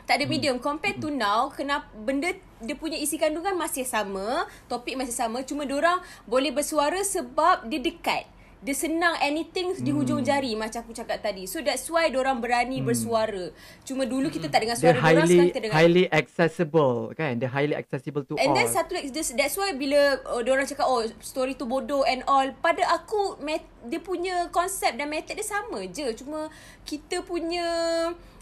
tak 0.04 0.14
ada 0.20 0.25
medium. 0.25 0.56
Compared 0.58 0.96
to 1.00 1.08
now, 1.12 1.52
kenapa 1.52 1.87
benda 1.92 2.32
dia 2.60 2.76
punya 2.76 2.96
isi 2.96 3.16
kandungan 3.16 3.56
masih 3.56 3.84
sama, 3.88 4.44
topik 4.68 4.96
masih 4.96 5.16
sama, 5.16 5.40
cuma 5.44 5.64
diorang 5.64 6.00
boleh 6.28 6.52
bersuara 6.52 7.00
sebab 7.00 7.68
dia 7.68 7.80
dekat. 7.80 8.28
Dia 8.60 8.76
senang 8.76 9.16
anything 9.18 9.72
di 9.74 9.88
hujung 9.88 10.20
jari 10.20 10.52
macam 10.52 10.80
aku 10.80 10.92
cakap 10.92 11.18
tadi. 11.18 11.44
So 11.44 11.58
that's 11.58 11.84
why 11.86 12.06
diorang 12.06 12.38
berani 12.38 12.78
bersuara. 12.78 13.48
Cuma 13.82 14.04
dulu 14.04 14.28
kita 14.28 14.46
tak 14.46 14.60
dengar 14.62 14.76
Dia 14.76 14.84
suara 14.84 14.96
diorang, 14.96 15.08
sekarang 15.16 15.24
highly 15.26 15.48
kita 15.48 15.58
dengar. 15.58 15.74
highly 15.74 16.04
accessible 16.10 16.92
kan. 17.14 17.32
Dia 17.34 17.48
highly 17.48 17.72
accessible 17.72 18.20
to 18.22 18.36
And 18.36 18.48
all. 18.48 18.54
then 18.54 18.68
satu 18.68 18.92
lagi 18.92 19.08
this- 19.10 19.32
that's 19.32 19.54
why 19.54 19.72
bila 19.72 19.96
uh, 20.22 20.44
orang 20.44 20.64
cakap 20.64 20.84
oh 20.84 21.00
story 21.18 21.52
tu 21.54 21.64
bodoh 21.64 22.04
and 22.04 22.20
all 22.26 22.52
pada 22.54 22.84
aku 22.90 23.40
met, 23.40 23.60
dia 23.82 23.96
punya 23.98 24.48
konsep 24.50 24.92
dan 24.92 25.08
method 25.08 25.32
dia 25.32 25.46
sama 25.46 25.80
je 25.86 26.12
cuma 26.14 26.52
kita 26.82 27.22
punya 27.22 27.64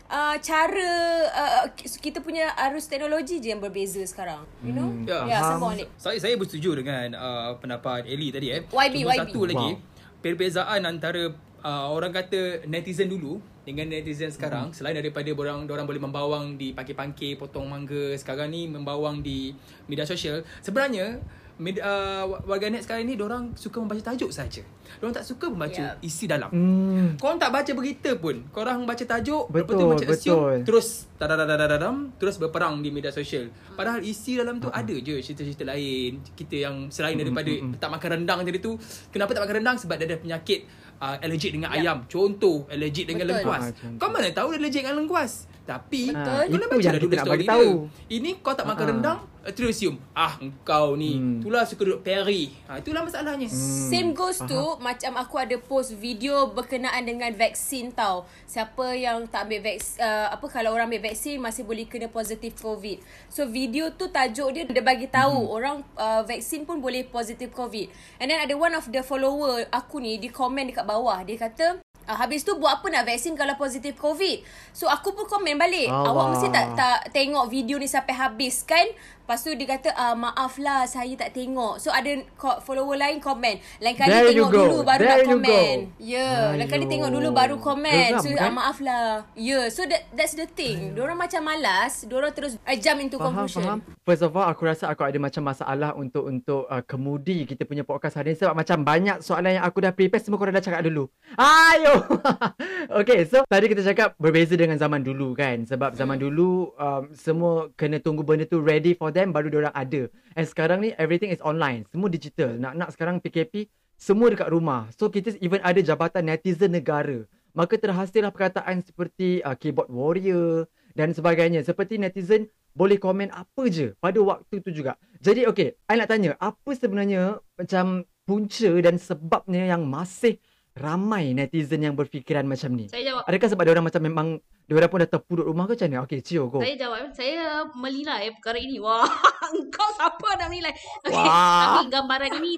uh, 0.05 0.37
cara 0.37 0.91
uh, 1.31 1.65
kita 1.77 2.19
punya 2.19 2.51
arus 2.61 2.87
teknologi 2.87 3.39
je 3.39 3.49
yang 3.49 3.61
berbeza 3.61 4.03
sekarang 4.03 4.43
you 4.61 4.73
know 4.73 4.91
Hmm, 4.91 5.07
Ya. 5.07 5.21
yeah 5.29 5.41
faham. 5.41 5.53
sama 5.55 5.67
Alik 5.73 5.89
Saya 5.95 6.19
saya 6.19 6.35
bersetuju 6.35 6.75
dengan 6.75 7.15
uh, 7.15 7.55
pendapat 7.57 8.03
Ellie 8.05 8.31
tadi 8.31 8.51
eh. 8.51 8.67
YB, 8.67 8.95
Cuma 8.99 9.15
YB. 9.15 9.21
satu 9.23 9.41
lagi 9.45 9.71
Wow. 9.73 9.97
Perbezaan 10.29 10.85
antara 10.85 11.33
uh, 11.65 11.89
orang 11.89 12.13
kata 12.13 12.69
netizen 12.69 13.09
dulu 13.09 13.41
dengan 13.65 13.89
netizen 13.89 14.29
sekarang 14.29 14.73
selain 14.77 14.97
daripada 14.97 15.29
orang 15.33 15.65
orang 15.65 15.89
boleh 15.89 16.03
membawang 16.05 16.61
di 16.61 16.77
pangkil-pangkil 16.77 17.41
potong 17.41 17.69
mangga 17.69 18.13
sekarang 18.17 18.53
ni 18.53 18.69
membawang 18.69 19.25
di 19.25 19.57
media 19.89 20.05
sosial 20.05 20.45
sebenarnya 20.61 21.21
media, 21.59 21.83
uh, 21.83 22.25
warganet 22.47 22.87
sekarang 22.87 23.05
ni 23.05 23.19
orang 23.19 23.51
suka 23.59 23.83
membaca 23.83 24.01
tajuk 24.01 24.31
saja. 24.31 24.63
Orang 25.03 25.13
tak 25.13 25.27
suka 25.27 25.51
membaca 25.51 25.99
Yep. 25.99 26.07
isi 26.07 26.25
dalam. 26.25 26.51
Hmm. 26.51 27.19
Korang 27.19 27.39
tak 27.39 27.51
baca 27.51 27.71
berita 27.75 28.15
pun. 28.17 28.47
Korang 28.55 28.87
baca 28.87 29.05
tajuk, 29.05 29.51
lepas 29.51 29.75
tu 29.75 29.75
Betul, 29.75 29.91
macam 29.91 30.07
assume, 30.09 30.39
betul. 30.39 30.59
terus 30.65 30.89
tadadadadadam, 31.19 32.15
terus 32.17 32.39
berperang 32.39 32.79
di 32.81 32.89
media 32.95 33.11
sosial. 33.11 33.51
Padahal 33.75 34.01
isi 34.01 34.39
dalam 34.39 34.63
tu 34.63 34.71
ada 34.71 34.95
je 34.95 35.19
cerita-cerita 35.19 35.67
lain. 35.67 36.23
Kita 36.33 36.55
yang 36.57 36.89
selain 36.89 37.19
daripada 37.19 37.51
tak 37.77 37.91
makan 37.91 38.09
rendang 38.23 38.39
tadi 38.47 38.59
tu, 38.63 38.79
kenapa 39.11 39.35
tak 39.35 39.43
makan 39.45 39.57
rendang? 39.61 39.77
Sebab 39.77 39.95
dia 39.99 40.07
ada 40.09 40.17
penyakit 40.17 40.61
uh, 41.03 41.17
allergic 41.21 41.51
dengan 41.55 41.75
ayam. 41.75 42.07
Contoh, 42.07 42.67
allergic 42.71 43.11
dengan 43.11 43.27
Betul. 43.27 43.35
lengkuas. 43.45 43.63
Ah, 43.63 43.73
contoh. 43.75 43.99
Kau 43.99 44.09
mana 44.15 44.29
tahu 44.31 44.49
dia 44.55 44.59
allergic 44.63 44.83
dengan 44.87 44.97
lengkuas? 45.05 45.33
Tapi 45.69 46.09
Betul. 46.09 46.25
kau 46.25 46.57
nak 46.57 46.65
Itu 46.65 46.69
baca 46.71 46.81
yang 46.81 46.89
dah 46.89 46.93
kita 46.95 47.05
dulu 47.05 47.13
nak 47.13 47.21
story 47.21 47.29
bagi 47.31 47.45
dia. 47.45 47.53
tahu. 47.53 47.71
Ini 48.09 48.31
kau 48.41 48.55
tak 48.55 48.65
makan 48.65 48.81
Ah. 48.81 48.89
rendang, 48.89 49.19
uh, 49.39 49.53
terus 49.53 49.71
assume, 49.71 50.01
ah 50.11 50.33
engkau 50.39 50.87
ni, 50.95 51.13
Hmm. 51.13 51.39
itulah 51.39 51.63
suka 51.63 51.83
duduk 51.83 52.01
peri. 52.01 52.57
Ha, 52.65 52.81
itulah 52.81 53.03
masalahnya. 53.03 53.45
Same 53.85 54.11
goes 54.11 54.41
to 54.41 54.61
macam 54.79 55.13
aku 55.15 55.37
ada 55.37 55.57
post 55.59 55.93
video 55.95 56.49
berkenaan 56.49 57.05
dengan 57.05 57.29
vaksin 57.33 57.93
tau. 57.93 58.25
Siapa 58.45 58.97
yang 58.97 59.27
tak 59.27 59.45
ambil 59.45 59.61
vaksin 59.63 60.01
uh, 60.01 60.33
apa 60.33 60.47
kalau 60.49 60.73
orang 60.73 60.89
ambil 60.89 61.05
vaksin 61.05 61.37
masih 61.37 61.63
boleh 61.63 61.85
kena 61.85 62.09
positif 62.09 62.57
COVID. 62.57 62.99
So 63.29 63.45
video 63.45 63.93
tu 63.93 64.09
tajuk 64.09 64.49
dia 64.51 64.65
dia 64.65 64.81
bagi 64.81 65.05
tahu 65.07 65.37
Mhm. 65.39 65.53
orang 65.53 65.77
uh, 65.95 66.25
vaksin 66.25 66.65
pun 66.65 66.81
boleh 66.81 67.05
positif 67.05 67.53
COVID. 67.53 67.93
And 68.17 68.27
then 68.27 68.41
ada 68.41 68.55
one 68.55 68.73
of 68.73 68.87
the 68.87 69.03
follower 69.03 69.69
aku 69.69 69.99
ni 69.99 70.17
di 70.17 70.29
komen 70.29 70.65
dekat 70.67 70.83
bawah 70.83 71.21
dia 71.21 71.37
kata 71.37 71.85
Uh, 72.09 72.17
habis 72.17 72.41
tu 72.41 72.57
buat 72.57 72.81
apa 72.81 72.89
nak 72.89 73.05
vaksin 73.05 73.37
kalau 73.37 73.53
positif 73.61 73.93
COVID? 74.01 74.41
So 74.73 74.89
aku 74.89 75.13
pun 75.13 75.29
komen 75.29 75.61
balik. 75.61 75.93
Allah. 75.93 76.09
Awak 76.09 76.25
mesti 76.33 76.49
tak 76.49 76.67
tak 76.73 76.99
tengok 77.13 77.45
video 77.53 77.77
ni 77.77 77.85
sampai 77.85 78.17
habis 78.17 78.65
kan? 78.65 78.89
Lepas 79.29 79.45
tu 79.45 79.53
dia 79.53 79.69
kata 79.69 79.93
uh, 79.93 80.17
maaf 80.17 80.57
lah 80.57 80.89
saya 80.89 81.13
tak 81.13 81.37
tengok. 81.37 81.77
So 81.77 81.93
ada 81.93 82.17
follower 82.65 82.97
lain 82.97 83.21
komen. 83.21 83.61
Lain 83.77 83.93
kali 83.93 84.09
There 84.09 84.33
tengok 84.33 84.49
go. 84.49 84.57
dulu 84.65 84.77
baru 84.81 85.01
There 85.05 85.13
nak 85.13 85.29
komen. 85.29 85.77
Ya, 86.01 86.17
yeah, 86.17 86.41
lain 86.57 86.65
kali 86.65 86.85
tengok 86.89 87.11
dulu 87.13 87.29
baru 87.37 87.61
komen. 87.61 88.17
Geram, 88.17 88.25
So 88.25 88.33
kan? 88.33 88.49
uh, 88.49 88.55
maaf 88.57 88.81
lah. 88.81 89.29
Ya, 89.37 89.45
yeah, 89.45 89.65
so 89.69 89.85
that 89.85 90.09
that's 90.17 90.33
the 90.33 90.49
thing. 90.49 90.97
Diorang 90.97 91.21
macam 91.21 91.45
malas, 91.45 92.09
diorang 92.09 92.33
terus 92.33 92.57
uh, 92.57 92.73
jump 92.81 93.05
into 93.05 93.21
Faham, 93.21 93.37
conclusion. 93.37 93.69
faham. 93.69 93.81
First 94.01 94.25
of 94.25 94.33
all, 94.33 94.49
aku 94.49 94.65
rasa 94.65 94.89
aku 94.89 95.05
ada 95.05 95.21
macam 95.21 95.45
masalah 95.45 95.93
untuk 95.93 96.25
untuk 96.25 96.65
uh, 96.65 96.81
kemudi 96.81 97.45
kita 97.45 97.69
punya 97.69 97.85
podcast 97.85 98.17
hari 98.17 98.33
ni 98.33 98.41
sebab 98.41 98.57
macam 98.57 98.81
banyak 98.81 99.21
soalan 99.21 99.61
yang 99.61 99.65
aku 99.69 99.85
dah 99.85 99.93
prepare 99.93 100.25
semua 100.25 100.41
korang 100.41 100.57
dah 100.57 100.65
cakap 100.65 100.81
dulu. 100.81 101.05
Ayo. 101.37 102.01
okay, 103.05 103.29
so 103.29 103.45
tadi 103.45 103.69
kita 103.69 103.85
cakap 103.85 104.17
berbeza 104.17 104.57
dengan 104.57 104.81
zaman 104.81 105.05
dulu 105.05 105.37
kan. 105.37 105.69
Sebab 105.69 105.93
zaman 105.93 106.17
Hmm. 106.17 106.25
dulu 106.25 106.51
um, 106.75 107.03
semua 107.13 107.53
kena 107.77 108.01
tunggu 108.01 108.25
benda 108.25 108.43
tu 108.43 108.65
ready 108.65 108.97
for 108.97 109.13
them 109.19 109.35
baru 109.35 109.51
diorang 109.51 109.75
ada. 109.75 110.07
And 110.39 110.47
sekarang 110.47 110.87
ni 110.87 110.95
everything 110.95 111.35
is 111.35 111.43
online. 111.43 111.91
Semua 111.91 112.07
digital. 112.07 112.55
Nak-nak 112.55 112.95
sekarang 112.95 113.19
PKP 113.19 113.67
semua 113.99 114.31
dekat 114.31 114.55
rumah. 114.55 114.87
So 114.95 115.11
kita 115.11 115.35
even 115.43 115.59
ada 115.67 115.83
jabatan 115.83 116.31
netizen 116.31 116.71
negara. 116.71 117.27
Maka 117.51 117.75
terhasillah 117.75 118.31
perkataan 118.31 118.87
seperti 118.87 119.43
uh, 119.43 119.59
keyboard 119.59 119.91
warrior 119.91 120.71
dan 120.95 121.11
sebagainya. 121.11 121.67
Seperti 121.67 121.99
netizen 121.99 122.47
boleh 122.79 122.95
komen 122.95 123.35
apa 123.35 123.67
je 123.67 123.99
pada 123.99 124.23
waktu 124.23 124.63
tu 124.63 124.71
juga. 124.71 124.95
Jadi 125.19 125.51
okay, 125.51 125.75
I 125.91 125.99
nak 125.99 126.15
tanya, 126.15 126.39
apa 126.39 126.71
sebenarnya 126.79 127.43
macam 127.59 128.07
punca 128.23 128.71
dan 128.79 129.03
sebabnya 129.03 129.67
yang 129.75 129.83
masih 129.83 130.39
ramai 130.79 131.35
netizen 131.35 131.83
yang 131.83 131.99
berfikiran 131.99 132.47
macam 132.47 132.73
ni? 132.79 132.87
Saya 132.87 133.13
jawab. 133.13 133.23
Adakah 133.27 133.49
sebab 133.51 133.65
orang 133.67 133.87
macam 133.91 134.03
memang 134.03 134.27
orang 134.71 134.91
pun 134.91 134.99
dah 135.03 135.11
terpuduk 135.11 135.47
rumah 135.51 135.67
ke 135.67 135.75
macam 135.75 135.89
mana? 135.91 136.01
Okay, 136.07 136.21
Cio, 136.23 136.47
go. 136.47 136.63
Saya 136.63 136.75
jawab. 136.79 137.11
Saya 137.13 137.67
melilai 137.75 138.31
perkara 138.39 138.59
ini. 138.63 138.79
Wah, 138.79 139.05
engkau 139.59 139.89
siapa 139.99 140.29
nak 140.39 140.49
menilai? 140.49 140.73
Okay. 141.03 141.19
Wah. 141.19 141.61
Tapi 141.61 141.81
gambaran 141.91 142.33
ini, 142.39 142.53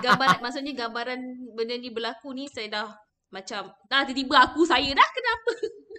gambaran 0.00 0.38
maksudnya 0.40 0.72
gambaran 0.72 1.20
benda 1.52 1.74
ni 1.76 1.92
berlaku 1.92 2.32
ni 2.32 2.48
saya 2.48 2.72
dah 2.72 2.88
macam 3.28 3.68
dah 3.90 4.06
tiba-tiba 4.06 4.48
aku 4.48 4.64
saya 4.64 4.90
dah 4.96 5.08
kenapa? 5.12 5.50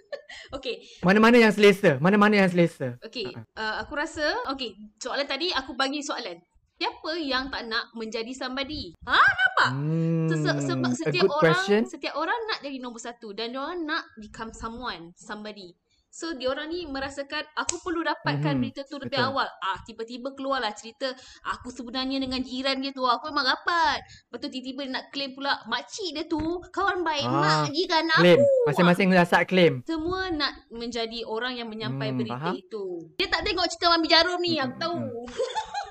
okay, 0.56 0.82
Mana-mana 1.04 1.36
yang 1.38 1.52
selesa? 1.54 2.00
Mana-mana 2.02 2.40
yang 2.44 2.50
selesa? 2.50 2.96
okay. 3.04 3.28
Uh, 3.54 3.74
aku 3.84 3.94
rasa, 3.94 4.24
okay. 4.50 4.74
Soalan 4.98 5.28
tadi 5.28 5.52
aku 5.54 5.76
bagi 5.78 6.02
soalan. 6.02 6.40
Siapa 6.78 7.10
yang 7.18 7.50
tak 7.50 7.66
nak 7.66 7.90
menjadi 7.92 8.30
somebody? 8.32 8.94
Ha, 9.02 9.18
nampak? 9.18 9.70
Hmm, 9.74 10.30
se- 10.30 10.62
sebab 10.64 10.90
setiap 10.94 11.26
orang 11.26 11.58
question. 11.58 11.82
setiap 11.84 12.14
orang 12.14 12.38
nak 12.46 12.58
jadi 12.60 12.78
nombor 12.78 13.02
satu 13.02 13.32
dan 13.32 13.50
diorang 13.50 13.82
nak 13.82 14.06
become 14.16 14.54
someone, 14.54 15.10
somebody. 15.12 15.74
So 16.08 16.32
diorang 16.32 16.70
ni 16.70 16.82
merasakan 16.84 17.44
aku 17.52 17.78
perlu 17.80 18.00
dapatkan 18.00 18.54
Mhm, 18.54 18.60
berita 18.62 18.80
tu 18.82 18.96
lebih 18.96 19.12
betul. 19.12 19.28
awal. 19.28 19.48
Ah 19.60 19.76
tiba-tiba 19.82 20.32
keluarlah 20.32 20.72
cerita 20.72 21.12
aku 21.44 21.68
sebenarnya 21.68 22.16
dengan 22.16 22.40
jiran 22.40 22.78
dia 22.78 22.90
tu 22.90 23.02
aku 23.02 23.28
memang 23.28 23.44
rapat. 23.46 23.98
Lepas 24.24 24.38
tu 24.38 24.48
tiba-tiba 24.48 24.80
dia 24.84 24.92
nak 24.94 25.04
claim 25.08 25.30
pula 25.32 25.58
makcik 25.66 26.10
dia 26.12 26.24
tu 26.24 26.40
kawan 26.68 27.02
baik 27.02 27.22
Ah, 27.24 27.36
mak 27.66 27.74
jiran 27.76 28.06
Claim. 28.08 28.38
aku. 28.38 28.48
Masing-masing 28.64 29.08
rasa 29.12 29.44
claim. 29.44 29.74
Semua 29.84 30.30
nak 30.30 30.52
menjadi 30.70 31.26
orang 31.26 31.54
yang 31.54 31.68
menyampai 31.68 32.08
Hmm, 32.08 32.18
berita 32.18 32.40
faham. 32.40 32.54
itu. 32.56 32.84
Dia 33.14 33.26
tak 33.26 33.42
tengok 33.42 33.66
cerita 33.66 33.86
Mami 33.90 34.06
Jarum 34.06 34.38
ni, 34.38 34.56
aku 34.56 34.70
Hmm, 34.70 34.80
tahu. 34.80 34.98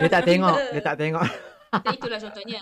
Dia 0.00 0.08
tak 0.08 0.22
tengok. 0.26 0.56
Dia 0.72 0.82
tak 0.82 0.96
tengok. 0.98 1.26
Dan 1.84 1.92
itulah 1.94 2.18
contohnya. 2.18 2.60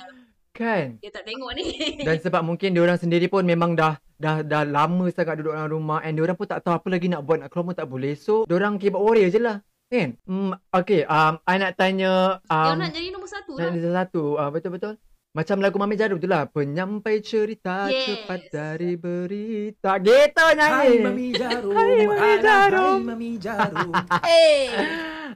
kan? 0.53 0.87
Dia 0.99 1.11
tak 1.15 1.25
tengok 1.25 1.51
ni. 1.55 1.67
Dan 2.07 2.17
sebab 2.19 2.43
mungkin 2.43 2.75
dia 2.75 2.83
orang 2.83 2.99
sendiri 2.99 3.27
pun 3.31 3.47
memang 3.47 3.79
dah 3.79 3.97
dah 4.19 4.43
dah 4.43 4.67
lama 4.67 5.07
sangat 5.15 5.39
duduk 5.39 5.55
dalam 5.55 5.71
rumah 5.71 6.03
and 6.03 6.19
dia 6.19 6.27
orang 6.27 6.35
pun 6.35 6.51
tak 6.51 6.67
tahu 6.67 6.75
apa 6.75 6.87
lagi 6.91 7.07
nak 7.07 7.23
buat 7.23 7.39
nak 7.39 7.49
keluar 7.55 7.71
pun 7.71 7.77
tak 7.79 7.89
boleh. 7.89 8.13
So, 8.19 8.43
dia 8.45 8.59
orang 8.59 8.77
keyboard 8.77 9.05
warrior 9.05 9.31
je 9.31 9.41
lah. 9.41 9.63
Kan? 9.89 10.21
Hmm, 10.29 10.53
okay, 10.69 11.09
um, 11.09 11.41
I 11.49 11.57
nak 11.57 11.73
tanya 11.81 12.45
Dia 12.45 12.77
um, 12.77 12.77
nak 12.77 12.93
jadi 12.93 13.09
nombor 13.09 13.31
satu 13.33 13.57
nak 13.57 13.73
lah. 13.73 13.73
ada 13.73 13.91
satu. 14.05 14.23
Uh, 14.37 14.51
betul-betul. 14.53 14.95
Macam 15.39 15.63
lagu 15.63 15.79
Mami 15.79 15.95
Jarum 15.95 16.19
tu 16.19 16.27
lah. 16.27 16.51
Penyampai 16.51 17.23
cerita 17.23 17.87
Yes. 17.87 18.11
cepat 18.27 18.51
dari 18.51 18.99
berita. 18.99 19.95
Gitu 19.97 20.35
Hai 20.35 20.59
nyanyi. 20.59 20.99
Mami 20.99 21.27
Jarum. 21.31 21.75
Hai, 21.79 21.95
Mami 22.03 22.33
Jarum. 22.43 22.99
Hai 22.99 23.07
Mami 23.07 23.31
Jarum. 23.39 23.93
Eh, 24.27 24.67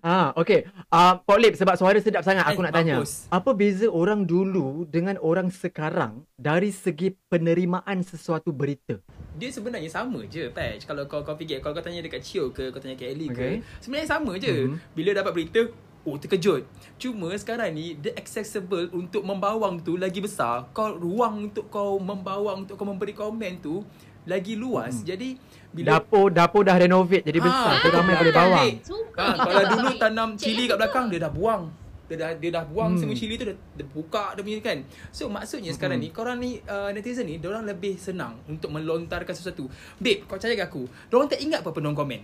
Ah, 0.02 0.34
okay. 0.34 0.66
Uh, 0.90 1.14
Pok 1.22 1.38
Lip, 1.38 1.54
sebab 1.54 1.78
suara 1.78 1.94
sedap 1.96 2.26
sangat 2.26 2.42
aku 2.42 2.58
Eh, 2.58 2.64
nak 2.64 2.74
tanya. 2.74 2.98
bagus. 2.98 3.30
Apa 3.30 3.54
beza 3.54 3.86
orang 3.86 4.26
dulu 4.26 4.82
dengan 4.84 5.14
orang 5.22 5.46
sekarang 5.46 6.26
dari 6.34 6.74
segi 6.74 7.14
penerimaan 7.30 8.02
sesuatu 8.02 8.50
berita? 8.50 8.98
Dia 9.32 9.48
sebenarnya 9.48 9.86
sama 9.88 10.26
je 10.26 10.50
Patch 10.50 10.84
Kalau 10.84 11.06
kau 11.06 11.22
kau 11.22 11.32
fikir 11.32 11.62
Kalau 11.62 11.72
kau 11.72 11.80
tanya 11.80 12.02
dekat 12.02 12.20
Cio 12.20 12.50
ke 12.50 12.68
Kau 12.68 12.76
tanya 12.76 12.92
kat 12.94 13.08
Ellie 13.08 13.30
Okay. 13.30 13.62
ke 13.62 13.80
Sebenarnya 13.80 14.08
sama 14.10 14.36
je 14.36 14.68
Mhm. 14.68 14.76
Bila 14.92 15.10
dapat 15.14 15.32
berita 15.32 15.60
Oh 16.02 16.18
terkejut 16.18 16.66
Cuma 16.98 17.30
sekarang 17.38 17.70
ni 17.70 17.94
Dia 17.94 18.10
accessible 18.14 18.90
Untuk 18.90 19.22
membawang 19.22 19.78
tu 19.78 19.94
Lagi 19.94 20.18
besar 20.18 20.66
Kau 20.74 20.90
ruang 20.92 21.46
untuk 21.46 21.70
kau 21.70 21.94
Membawang 21.96 22.66
Untuk 22.66 22.74
kau 22.74 22.82
memberi 22.82 23.14
komen 23.14 23.62
tu 23.62 23.86
Lagi 24.26 24.58
luas 24.58 25.02
Jadi 25.02 25.38
Bila 25.70 25.98
Dapur 25.98 26.28
dapur 26.28 26.62
dah 26.62 26.74
renovate 26.74 27.22
jadi 27.22 27.38
Ah, 27.38 27.46
besar. 27.46 27.72
so 27.80 27.88
ramai 27.88 28.14
boleh 28.14 28.34
bawang. 28.34 28.68
Ha, 29.16 29.24
kalau 29.40 29.64
dulu 29.72 29.88
tanam 29.96 30.28
cili 30.36 30.68
kat 30.68 30.76
belakang 30.76 31.08
dia 31.08 31.16
dah 31.22 31.32
buang. 31.32 31.64
dia 32.04 32.16
dah 32.20 32.30
dia 32.36 32.50
dah 32.52 32.64
buang 32.68 32.92
Hmm. 32.92 33.00
semua 33.00 33.16
cili 33.16 33.40
tu 33.40 33.48
dia, 33.48 33.56
dia 33.72 33.86
buka 33.88 34.36
dia 34.36 34.44
punya 34.44 34.60
kan. 34.60 34.84
So 35.08 35.32
maksudnya 35.32 35.72
sekarang 35.72 35.96
ni 35.96 36.12
korang 36.12 36.36
ni 36.36 36.60
uh, 36.60 36.92
netizen 36.92 37.24
ni 37.24 37.40
orang 37.40 37.64
lebih 37.64 37.96
senang 37.96 38.36
untuk 38.44 38.68
melontarkan 38.68 39.32
sesuatu. 39.32 39.64
Babe, 39.96 40.28
kau 40.28 40.36
percaya 40.36 40.52
ke 40.52 40.64
aku? 40.68 40.84
Orang 41.08 41.32
tak 41.32 41.40
ingat 41.40 41.64
apa-apa 41.64 41.80
non 41.80 41.96
komen. 41.96 42.20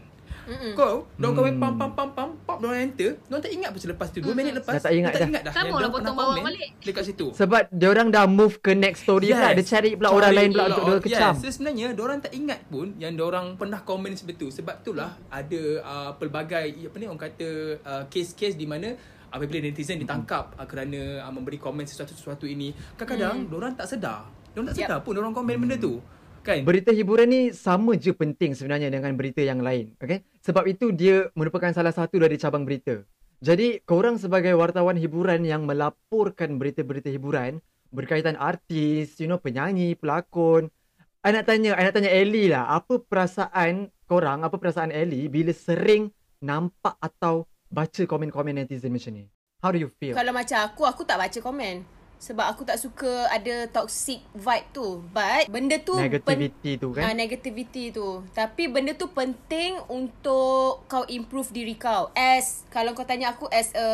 Mm-mm. 0.49 0.73
Kau, 0.73 1.05
dia 1.21 1.29
Hmm. 1.29 1.37
komen 1.37 1.55
pam 1.61 1.73
pam 1.77 1.91
pam 1.93 2.09
pam 2.17 2.29
pam 2.49 2.57
dia 2.59 2.81
enter, 2.81 3.11
dia 3.21 3.37
tak 3.37 3.53
ingat 3.53 3.69
apa 3.69 3.79
selepas 3.79 4.07
tu. 4.09 4.19
2 4.25 4.33
minit 4.33 4.53
lepas. 4.57 4.73
Dah 4.81 4.83
tak 4.89 4.95
ingat 4.97 5.13
dia 5.13 5.15
tak 5.15 5.21
dah. 5.21 5.29
ingat 5.29 5.43
dah. 5.45 5.53
Sama 5.53 5.77
lah 5.77 5.91
potong 5.93 6.17
komen 6.17 6.43
balik. 6.43 6.71
Dekat 6.81 7.05
situ. 7.05 7.27
Sebab 7.37 7.63
diorang 7.69 8.09
dah 8.09 8.25
move 8.25 8.57
ke 8.65 8.73
next 8.73 9.05
story 9.05 9.29
yes. 9.29 9.37
pula. 9.37 9.49
Dia 9.53 9.65
cari 9.69 9.91
pula 9.93 10.09
orang 10.09 10.33
lain 10.33 10.51
pula 10.57 10.65
untuk 10.73 10.85
dia 10.89 10.97
kecam. 11.05 11.33
Yes. 11.37 11.43
So 11.45 11.49
sebenarnya 11.53 11.87
orang 12.01 12.19
tak 12.25 12.33
ingat 12.33 12.61
pun 12.73 12.87
yang 12.97 13.13
orang 13.21 13.47
pernah 13.61 13.81
komen 13.85 14.17
seperti 14.17 14.39
tu. 14.41 14.49
Sebab 14.49 14.75
itulah 14.81 15.11
ada 15.29 15.63
uh, 15.85 16.11
pelbagai 16.17 16.89
apa 16.89 16.97
ni 16.97 17.07
orang 17.07 17.21
kata 17.21 17.49
uh, 17.85 18.03
kes-kes 18.09 18.57
di 18.57 18.65
mana 18.65 18.97
apabila 19.29 19.61
netizen 19.61 20.01
ditangkap 20.01 20.57
uh, 20.57 20.65
kerana 20.65 21.29
uh, 21.29 21.33
memberi 21.33 21.61
komen 21.61 21.85
sesuatu-sesuatu 21.85 22.49
ini, 22.49 22.73
kadang-kadang 22.97 23.45
orang 23.53 23.77
tak 23.77 23.93
sedar. 23.93 24.25
Diorang 24.57 24.73
tak 24.73 24.77
sedar 24.81 24.99
pun 25.05 25.15
orang 25.21 25.37
komen 25.37 25.55
benda 25.61 25.77
tu. 25.77 26.01
Kan? 26.49 26.65
Berita 26.65 26.97
hiburan 26.97 27.29
ni 27.29 27.41
sama 27.53 27.93
je 28.01 28.17
penting 28.17 28.57
sebenarnya 28.57 28.89
dengan 28.89 29.13
berita 29.13 29.45
yang 29.45 29.61
lain. 29.61 29.93
Okay? 30.01 30.25
Sebab 30.41 30.65
itu 30.65 30.89
dia 30.97 31.29
merupakan 31.37 31.69
salah 31.77 31.93
satu 31.93 32.17
dari 32.17 32.41
cabang 32.41 32.65
berita. 32.65 33.05
Jadi 33.45 33.85
korang 33.85 34.17
sebagai 34.17 34.57
wartawan 34.57 34.97
hiburan 34.97 35.45
yang 35.45 35.69
melaporkan 35.69 36.57
berita-berita 36.57 37.13
hiburan 37.13 37.61
berkaitan 37.93 38.37
artis, 38.37 39.21
you 39.21 39.29
know, 39.29 39.37
penyanyi, 39.37 39.93
pelakon. 39.93 40.73
I 41.21 41.37
nak 41.37 41.45
tanya, 41.45 41.77
I 41.77 41.85
nak 41.85 41.95
tanya 42.01 42.11
Ellie 42.13 42.49
lah. 42.49 42.69
Apa 42.73 43.01
perasaan 43.01 43.93
korang, 44.09 44.41
apa 44.41 44.57
perasaan 44.57 44.89
Ellie 44.89 45.29
bila 45.29 45.53
sering 45.53 46.09
nampak 46.41 46.97
atau 46.97 47.45
baca 47.69 48.03
komen-komen 48.09 48.57
netizen 48.57 48.89
macam 48.89 49.13
ni? 49.13 49.25
How 49.61 49.75
do 49.75 49.79
you 49.83 49.91
feel? 50.01 50.17
Kalau 50.17 50.33
macam 50.33 50.59
aku, 50.65 50.83
aku 50.87 51.03
tak 51.05 51.21
baca 51.21 51.39
komen. 51.43 51.98
Sebab 52.19 52.51
aku 52.51 52.67
tak 52.67 52.77
suka 52.77 53.31
ada 53.31 53.71
toxic 53.71 54.19
vibe 54.35 54.69
tu. 54.71 54.87
But 55.11 55.47
benda 55.47 55.79
tu 55.79 55.95
Negativity 55.95 56.75
tu 56.75 56.91
Ah, 56.93 57.11
kan? 57.11 57.15
negativity 57.15 57.85
tu. 57.91 58.27
Tapi 58.35 58.67
benda 58.67 58.93
tu 58.93 59.07
penting 59.09 59.79
untuk 59.87 60.83
kau 60.85 61.07
improve 61.07 61.51
diri 61.51 61.79
kau. 61.79 62.11
As 62.13 62.67
kalau 62.69 62.93
kau 62.93 63.07
tanya 63.07 63.33
aku 63.33 63.47
as 63.49 63.71
a 63.73 63.87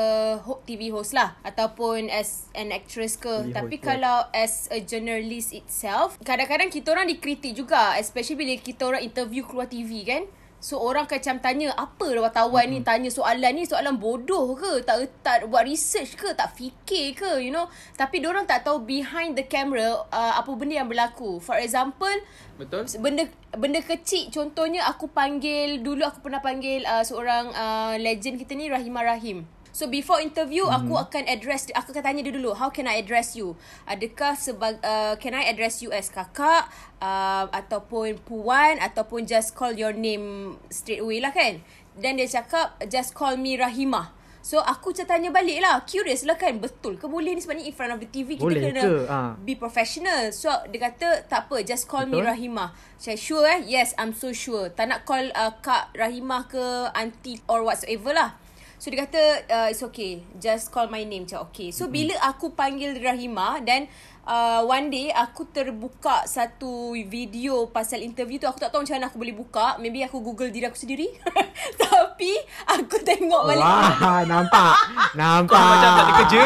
TV 0.65 0.89
host 0.89 1.13
lah 1.13 1.37
ataupun 1.45 2.09
as 2.09 2.49
an 2.53 2.73
actress 2.73 3.15
ke. 3.15 3.45
TV 3.45 3.53
Tapi 3.53 3.77
host, 3.77 3.85
kalau 3.85 4.19
as 4.33 4.67
a 4.69 4.81
journalist 4.81 5.53
itself, 5.53 6.17
kadang-kadang 6.25 6.73
kita 6.73 6.91
orang 6.91 7.07
dikritik 7.07 7.53
juga 7.53 7.95
especially 7.95 8.41
bila 8.41 8.55
kita 8.57 8.83
orang 8.85 9.03
interview 9.05 9.45
keluar 9.45 9.69
TV 9.69 10.03
kan. 10.03 10.25
So 10.65 10.81
orang 10.81 11.05
macam 11.05 11.37
tanya 11.45 11.77
apa 11.77 12.09
lah 12.17 12.33
wartawan 12.33 12.73
ni? 12.73 12.81
Tanya 12.81 13.13
soalan 13.13 13.53
ni 13.53 13.69
soalan 13.69 14.01
bodoh 14.01 14.57
ke? 14.57 14.81
Tak 14.81 15.21
tak 15.21 15.37
buat 15.53 15.69
research 15.69 16.17
ke? 16.17 16.33
Tak 16.33 16.57
fikir 16.57 17.13
ke 17.13 17.45
you 17.45 17.53
know? 17.53 17.69
Tapi 18.01 18.25
orang 18.25 18.49
tak 18.49 18.65
tahu 18.65 18.81
behind 18.81 19.37
the 19.37 19.45
camera 19.45 20.09
uh, 20.09 20.41
apa 20.41 20.49
benda 20.57 20.81
yang 20.81 20.89
berlaku. 20.89 21.37
For 21.37 21.61
example 21.61 22.17
Betul? 22.57 22.89
benda 22.97 23.29
benda 23.53 23.85
kecil. 23.85 24.33
Contohnya 24.33 24.89
aku 24.89 25.13
panggil 25.13 25.85
dulu 25.85 26.01
aku 26.01 26.25
pernah 26.25 26.41
panggil 26.41 26.81
uh, 26.89 27.05
seorang 27.05 27.53
uh, 27.53 28.01
legend 28.01 28.41
kita 28.41 28.57
ni 28.57 28.73
Rahimah 28.73 29.05
Rahim 29.05 29.45
So 29.75 29.91
before 29.91 30.23
interview 30.23 30.71
mm-hmm. 30.71 30.87
aku 30.87 30.95
akan 30.95 31.27
address 31.27 31.67
aku 31.75 31.91
akan 31.91 32.07
tanya 32.07 32.23
dia 32.23 32.31
dulu 32.31 32.55
how 32.55 32.71
can 32.71 32.87
I 32.87 33.03
address 33.03 33.35
you? 33.35 33.59
Adakah 33.91 34.39
sebag 34.39 34.79
uh, 34.87 35.19
can 35.19 35.35
I 35.35 35.51
address 35.51 35.83
you 35.83 35.91
as 35.91 36.15
kakak 36.15 36.71
uh, 37.03 37.51
ataupun 37.51 38.23
puan 38.23 38.79
ataupun 38.79 39.27
just 39.27 39.59
call 39.59 39.75
your 39.75 39.91
name 39.91 40.55
straight 40.71 41.03
away 41.03 41.19
lah 41.19 41.35
kan? 41.35 41.59
Then 41.99 42.23
dia 42.23 42.31
cakap 42.31 42.79
just 42.87 43.19
call 43.19 43.35
me 43.35 43.59
Rahimah. 43.59 44.15
So 44.45 44.63
aku 44.63 44.93
macam 44.93 45.09
tanya 45.09 45.33
balik 45.33 45.57
lah 45.65 45.81
Curious 45.89 46.29
lah 46.29 46.37
kan 46.37 46.61
Betul 46.61 47.01
ke 47.01 47.09
boleh 47.09 47.33
ni 47.33 47.41
Sebab 47.41 47.57
ni 47.57 47.65
in 47.65 47.73
front 47.73 47.97
of 47.97 47.99
the 48.05 48.05
TV 48.05 48.37
Kita 48.37 48.45
Boleh 48.45 48.61
kena 48.61 48.83
ke? 48.85 48.95
Ah. 49.09 49.33
be 49.41 49.57
professional. 49.57 50.37
So 50.37 50.53
dia 50.69 50.85
kata 50.85 51.25
tak 51.25 51.49
apa 51.49 51.65
just 51.65 51.89
call 51.89 52.05
me 52.05 52.21
Betul. 52.21 52.29
Rahimah. 52.29 52.77
Saya 53.01 53.17
sure 53.17 53.49
eh? 53.49 53.65
Yes, 53.65 53.97
I'm 53.97 54.13
so 54.13 54.37
sure. 54.37 54.69
Tak 54.69 54.93
nak 54.93 55.09
call 55.09 55.33
uh, 55.33 55.57
Kak 55.65 55.97
Rahimah 55.97 56.45
ke 56.53 56.61
auntie 56.93 57.41
or 57.49 57.65
whatsoever 57.65 58.13
lah. 58.13 58.37
So 58.85 58.93
dia 58.93 59.09
kata 59.09 59.49
uh, 59.49 59.69
it's 59.73 59.81
okay. 59.81 60.21
Just 60.37 60.69
call 60.69 60.93
my 60.93 61.09
name. 61.09 61.25
Macam 61.25 61.49
okay. 61.49 61.73
So 61.73 61.89
bila 61.89 62.21
aku 62.21 62.53
panggil 62.53 63.01
Rahimah 63.01 63.65
dan 63.65 63.89
uh, 64.29 64.61
one 64.69 64.93
day 64.93 65.09
aku 65.09 65.49
terbuka 65.49 66.29
satu 66.29 66.93
video 67.09 67.65
pasal 67.73 68.05
interview 68.05 68.37
tu 68.37 68.45
aku 68.45 68.61
tak 68.61 68.69
tahu 68.69 68.85
macam 68.85 69.01
mana 69.01 69.09
aku 69.09 69.17
boleh 69.17 69.33
buka. 69.33 69.81
Maybe 69.81 70.05
aku 70.05 70.21
google 70.21 70.53
diri 70.53 70.69
aku 70.69 70.77
sendiri. 70.77 71.17
Tapi 71.81 72.37
aku 72.69 73.01
tengok 73.01 73.57
balik. 73.57 73.65
Wah, 73.65 74.21
nampak. 74.29 74.77
Nampak. 75.17 75.57
Kau 75.57 75.65
macam 75.65 75.89
tak 75.89 76.05
ada 76.05 76.13
kerja, 76.21 76.43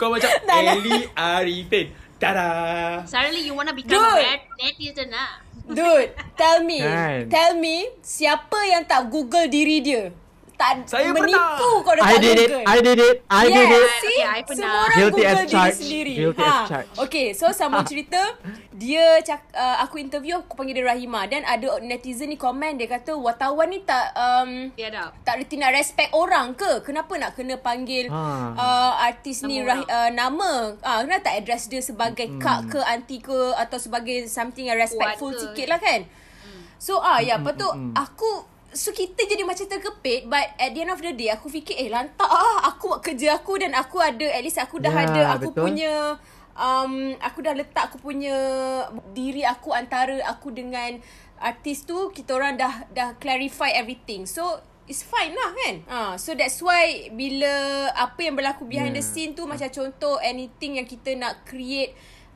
kau 0.00 0.08
macam 0.08 0.30
dah. 0.48 0.56
Ellie 0.72 1.04
Arifin. 1.12 1.86
Tada. 2.16 2.48
Suddenly 3.04 3.44
you 3.44 3.52
wanna 3.52 3.76
become 3.76 4.00
Dude. 4.00 4.16
a 4.16 4.32
net 4.32 4.48
netizen 4.56 5.12
lah. 5.12 5.44
Dude, 5.68 6.16
tell 6.40 6.64
me. 6.64 6.80
Kan? 6.80 7.28
Tell 7.28 7.52
me 7.60 8.00
siapa 8.00 8.64
yang 8.64 8.88
tak 8.88 9.12
google 9.12 9.44
diri 9.52 9.84
dia? 9.84 10.21
Tak 10.62 10.74
Saya 10.86 11.10
menipu 11.10 11.34
pernah. 11.34 11.82
kau 11.82 11.92
dah 11.92 12.02
I 12.02 12.12
tak 12.12 12.20
did 12.20 12.38
it. 12.38 12.50
I 12.64 12.78
did 12.78 12.98
it. 13.00 13.16
I 13.26 13.44
did 13.48 13.70
it. 13.72 13.88
See? 13.98 14.06
Okay, 14.12 14.22
I 14.22 14.40
pernah. 14.40 14.56
Semua 14.62 14.78
orang 14.80 14.94
Guilty 14.94 15.10
Google 15.12 15.26
as 15.26 15.36
diri 15.36 15.50
charged. 15.50 15.76
sendiri. 15.76 16.14
Guilty 16.14 16.42
as 16.42 16.60
charged. 16.64 16.90
Okay, 16.98 17.26
so 17.32 17.44
sambung 17.50 17.82
cerita. 17.84 18.22
Dia 18.72 19.04
cak, 19.20 19.52
uh, 19.52 19.76
aku 19.80 19.94
interview, 19.96 20.38
aku 20.38 20.54
panggil 20.54 20.74
dia 20.76 20.86
Rahima. 20.86 21.22
Dan 21.24 21.42
ada 21.44 21.78
netizen 21.80 22.26
ni 22.26 22.36
komen, 22.36 22.74
dia 22.74 22.88
kata 22.88 23.12
wartawan 23.12 23.68
ni 23.68 23.78
tak... 23.80 24.10
Um, 24.12 24.70
Tiada. 24.72 25.10
tak 25.20 25.38
reti 25.38 25.54
nak 25.54 25.70
respect 25.72 26.10
orang 26.12 26.52
ke? 26.52 26.80
Kenapa 26.80 27.12
nak 27.14 27.32
kena 27.32 27.56
panggil 27.56 28.06
Ha. 28.06 28.22
uh, 28.52 28.92
artis 29.02 29.42
ni 29.42 29.58
Nama 29.58 29.66
rah, 29.68 29.78
orang. 29.78 29.90
uh, 29.92 30.10
nama? 30.12 30.50
Ah, 30.80 30.90
uh, 30.92 31.00
kenapa 31.02 31.22
tak 31.24 31.36
address 31.38 31.66
dia 31.66 31.80
sebagai 31.80 32.26
Hmm. 32.28 32.38
kak 32.38 32.60
ke, 32.68 32.80
auntie 32.80 33.18
ke 33.18 33.34
atau 33.54 33.76
sebagai 33.76 34.26
something 34.26 34.64
yang 34.64 34.76
respectful 34.76 35.30
ke. 35.30 35.42
sikit 35.42 35.66
lah 35.68 35.78
kan? 35.78 36.06
So 36.76 36.98
ah 36.98 37.18
ya, 37.18 37.34
Hmm, 37.34 37.44
lepas 37.44 37.54
tu 37.56 37.68
aku 37.92 38.30
So 38.72 38.90
kita 38.90 39.28
jadi 39.28 39.44
macam 39.44 39.68
terkepit 39.68 40.24
But 40.26 40.56
at 40.56 40.72
the 40.72 40.80
end 40.80 40.92
of 40.92 41.00
the 41.00 41.12
day 41.12 41.28
Aku 41.28 41.52
fikir 41.52 41.76
Eh 41.76 41.92
lantak 41.92 42.24
ah 42.24 42.64
Aku 42.72 42.88
buat 42.88 43.04
kerja 43.04 43.36
aku 43.36 43.60
Dan 43.60 43.76
aku 43.76 44.00
ada 44.00 44.24
At 44.32 44.40
least 44.40 44.56
aku 44.56 44.80
dah 44.80 44.88
Ya, 44.90 45.04
ada 45.04 45.22
Aku 45.36 45.52
betul. 45.52 45.68
punya 45.68 46.16
um, 46.56 47.12
Aku 47.20 47.44
dah 47.44 47.52
letak 47.52 47.92
Aku 47.92 48.00
punya 48.00 48.32
Diri 49.12 49.44
aku 49.44 49.76
Antara 49.76 50.16
aku 50.24 50.48
dengan 50.50 50.96
Artis 51.36 51.84
tu 51.84 52.08
Kita 52.10 52.32
orang 52.32 52.56
dah 52.56 52.88
Dah 52.88 53.12
clarify 53.20 53.76
everything 53.76 54.24
So 54.24 54.56
It's 54.88 55.06
fine 55.06 55.30
lah 55.30 55.50
kan 55.54 55.74
uh, 55.86 56.12
So 56.16 56.32
that's 56.32 56.58
why 56.58 57.12
Bila 57.12 57.52
Apa 57.92 58.24
yang 58.24 58.34
berlaku 58.34 58.64
behind 58.64 58.96
Ya. 58.96 58.98
the 58.98 59.04
scene 59.04 59.36
tu 59.36 59.44
Macam 59.44 59.68
contoh 59.68 60.16
Anything 60.18 60.80
yang 60.80 60.88
kita 60.88 61.12
nak 61.14 61.44
create 61.44 61.92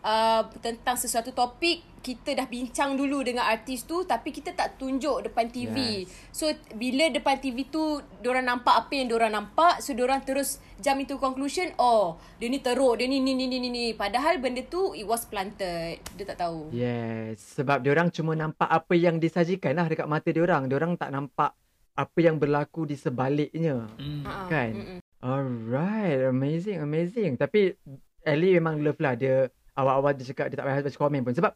uh, 0.06 0.46
Tentang 0.62 0.94
sesuatu 0.94 1.34
topik 1.34 1.96
kita 2.06 2.38
dah 2.38 2.46
bincang 2.46 2.94
dulu 2.94 3.26
dengan 3.26 3.50
artis 3.50 3.82
tu 3.82 4.06
tapi 4.06 4.30
kita 4.30 4.54
tak 4.54 4.78
tunjuk 4.78 5.26
depan 5.26 5.50
TV. 5.50 6.06
Yes. 6.06 6.14
So 6.30 6.46
bila 6.78 7.10
depan 7.10 7.42
TV 7.42 7.66
tu 7.66 7.98
diorang 8.22 8.46
nampak 8.46 8.86
apa 8.86 8.94
yang 8.94 9.10
diorang 9.10 9.34
nampak 9.34 9.82
so 9.82 9.90
diorang 9.90 10.22
terus 10.22 10.62
jump 10.78 11.02
into 11.02 11.18
conclusion 11.18 11.74
oh 11.82 12.14
dia 12.38 12.46
ni 12.46 12.62
teruk 12.62 13.02
dia 13.02 13.10
ni 13.10 13.18
ni 13.18 13.34
ni 13.34 13.50
ni 13.50 13.58
ni, 13.58 13.90
padahal 13.98 14.38
benda 14.38 14.62
tu 14.70 14.94
it 14.94 15.02
was 15.02 15.26
planted. 15.26 15.98
Dia 16.14 16.24
tak 16.30 16.46
tahu. 16.46 16.70
Yes, 16.70 17.42
sebab 17.58 17.82
diorang 17.82 18.14
cuma 18.14 18.38
nampak 18.38 18.70
apa 18.70 18.94
yang 18.94 19.18
disajikan 19.18 19.74
lah 19.74 19.90
dekat 19.90 20.06
mata 20.06 20.30
diorang. 20.30 20.70
Diorang 20.70 20.94
tak 20.94 21.10
nampak 21.10 21.58
apa 21.98 22.18
yang 22.22 22.38
berlaku 22.38 22.86
di 22.86 22.94
sebaliknya. 22.94 23.82
Ha-ha. 23.98 24.46
Kan? 24.46 24.72
Mm-mm. 24.78 24.98
Alright, 25.26 26.22
amazing, 26.30 26.78
amazing. 26.78 27.34
Tapi 27.34 27.74
Ellie 28.22 28.62
memang 28.62 28.78
love 28.78 29.02
lah 29.02 29.18
dia 29.18 29.50
awal-awal 29.76 30.16
dia 30.16 30.26
cakap 30.32 30.50
dia 30.50 30.56
tak 30.58 30.66
payah 30.66 30.82
baca 30.82 30.98
komen 30.98 31.20
pun. 31.22 31.34
Sebab 31.36 31.52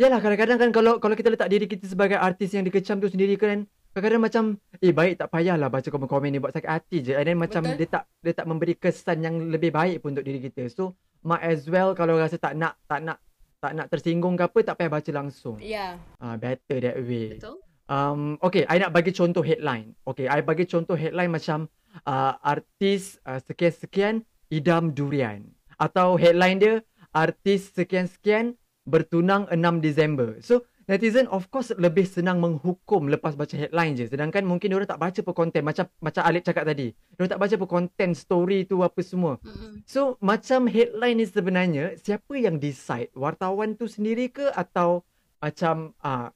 yalah 0.00 0.18
kadang-kadang 0.18 0.58
kan 0.58 0.70
kalau 0.72 0.92
kalau 0.98 1.14
kita 1.14 1.28
letak 1.28 1.48
diri 1.52 1.68
kita 1.68 1.84
sebagai 1.86 2.16
artis 2.16 2.56
yang 2.56 2.64
dikecam 2.64 2.98
tu 2.98 3.12
sendiri 3.12 3.36
kan 3.36 3.68
kadang-kadang 3.92 4.22
macam 4.22 4.44
eh 4.78 4.94
baik 4.94 5.18
tak 5.18 5.28
payahlah 5.32 5.68
baca 5.68 5.88
komen-komen 5.90 6.30
ni 6.30 6.38
buat 6.40 6.54
sakit 6.54 6.70
hati 6.70 6.96
je. 7.04 7.12
And 7.14 7.26
then 7.28 7.36
macam 7.38 7.62
Betul. 7.66 7.78
dia 7.78 7.88
tak 7.88 8.04
dia 8.24 8.32
tak 8.34 8.46
memberi 8.48 8.74
kesan 8.74 9.18
yang 9.22 9.34
lebih 9.52 9.70
baik 9.70 10.02
pun 10.02 10.16
untuk 10.16 10.26
diri 10.26 10.40
kita. 10.42 10.66
So 10.72 10.96
might 11.22 11.44
as 11.44 11.68
well 11.68 11.92
kalau 11.92 12.16
rasa 12.16 12.40
tak 12.40 12.54
nak 12.54 12.78
tak 12.88 13.04
nak 13.04 13.18
tak 13.58 13.74
nak 13.74 13.90
tersinggung 13.90 14.38
ke 14.38 14.46
apa 14.46 14.58
tak 14.62 14.74
payah 14.78 14.92
baca 14.92 15.10
langsung. 15.10 15.58
Ya. 15.58 15.98
Ah 16.22 16.38
better 16.38 16.78
that 16.78 16.96
way. 17.02 17.36
Betul? 17.36 17.58
Um, 17.88 18.36
okay, 18.44 18.68
I 18.68 18.76
nak 18.76 18.92
bagi 18.92 19.16
contoh 19.16 19.40
headline. 19.40 19.96
Okay, 20.04 20.28
I 20.28 20.44
bagi 20.44 20.68
contoh 20.68 20.92
headline 20.92 21.32
macam 21.32 21.72
uh, 22.04 22.36
artis 22.44 23.16
uh, 23.24 23.40
sekian-sekian 23.40 24.28
idam 24.52 24.92
durian. 24.92 25.48
Atau 25.80 26.20
headline 26.20 26.60
dia, 26.60 26.74
artis 27.12 27.72
sekian-sekian 27.74 28.56
bertunang 28.88 29.44
6 29.52 29.84
Disember. 29.84 30.40
So, 30.40 30.64
netizen 30.88 31.28
of 31.28 31.52
course 31.52 31.68
lebih 31.76 32.08
senang 32.08 32.40
menghukum 32.40 33.12
lepas 33.12 33.36
baca 33.36 33.52
headline 33.52 33.92
je. 34.00 34.08
Sedangkan 34.08 34.48
mungkin 34.48 34.72
orang 34.72 34.88
tak 34.88 34.96
baca 34.96 35.20
pun 35.20 35.34
konten. 35.36 35.60
Macam 35.60 35.84
macam 36.00 36.22
Alip 36.24 36.42
cakap 36.48 36.64
tadi. 36.64 36.96
Diorang 37.12 37.32
tak 37.36 37.40
baca 37.44 37.54
pun 37.60 37.68
konten, 37.68 38.16
story 38.16 38.64
tu 38.64 38.80
apa 38.80 39.00
semua. 39.04 39.36
So, 39.84 40.16
macam 40.24 40.64
headline 40.66 41.20
ni 41.20 41.26
sebenarnya, 41.28 41.84
siapa 42.00 42.32
yang 42.40 42.56
decide? 42.56 43.12
Wartawan 43.12 43.76
tu 43.76 43.84
sendiri 43.84 44.32
ke 44.32 44.48
atau 44.56 45.04
macam 45.38 45.94
uh, 46.02 46.32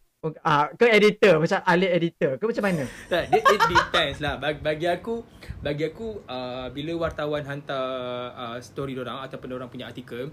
Ah, 0.46 0.70
ke 0.70 0.87
editor 0.87 1.42
macam 1.42 1.58
alih 1.66 1.90
editor 1.98 2.38
ke 2.38 2.46
macam 2.46 2.62
mana? 2.62 2.87
Tak, 3.11 3.26
it, 3.35 3.42
it 3.42 3.62
depends 3.66 4.22
lah. 4.22 4.38
Bagi, 4.38 4.87
aku, 4.87 5.26
bagi 5.58 5.90
aku 5.90 6.22
uh, 6.30 6.70
bila 6.70 7.11
wartawan 7.11 7.42
hantar 7.42 8.30
uh, 8.30 8.58
story 8.62 8.94
orang 8.94 9.26
ataupun 9.26 9.50
orang 9.50 9.66
punya 9.66 9.90
artikel, 9.90 10.30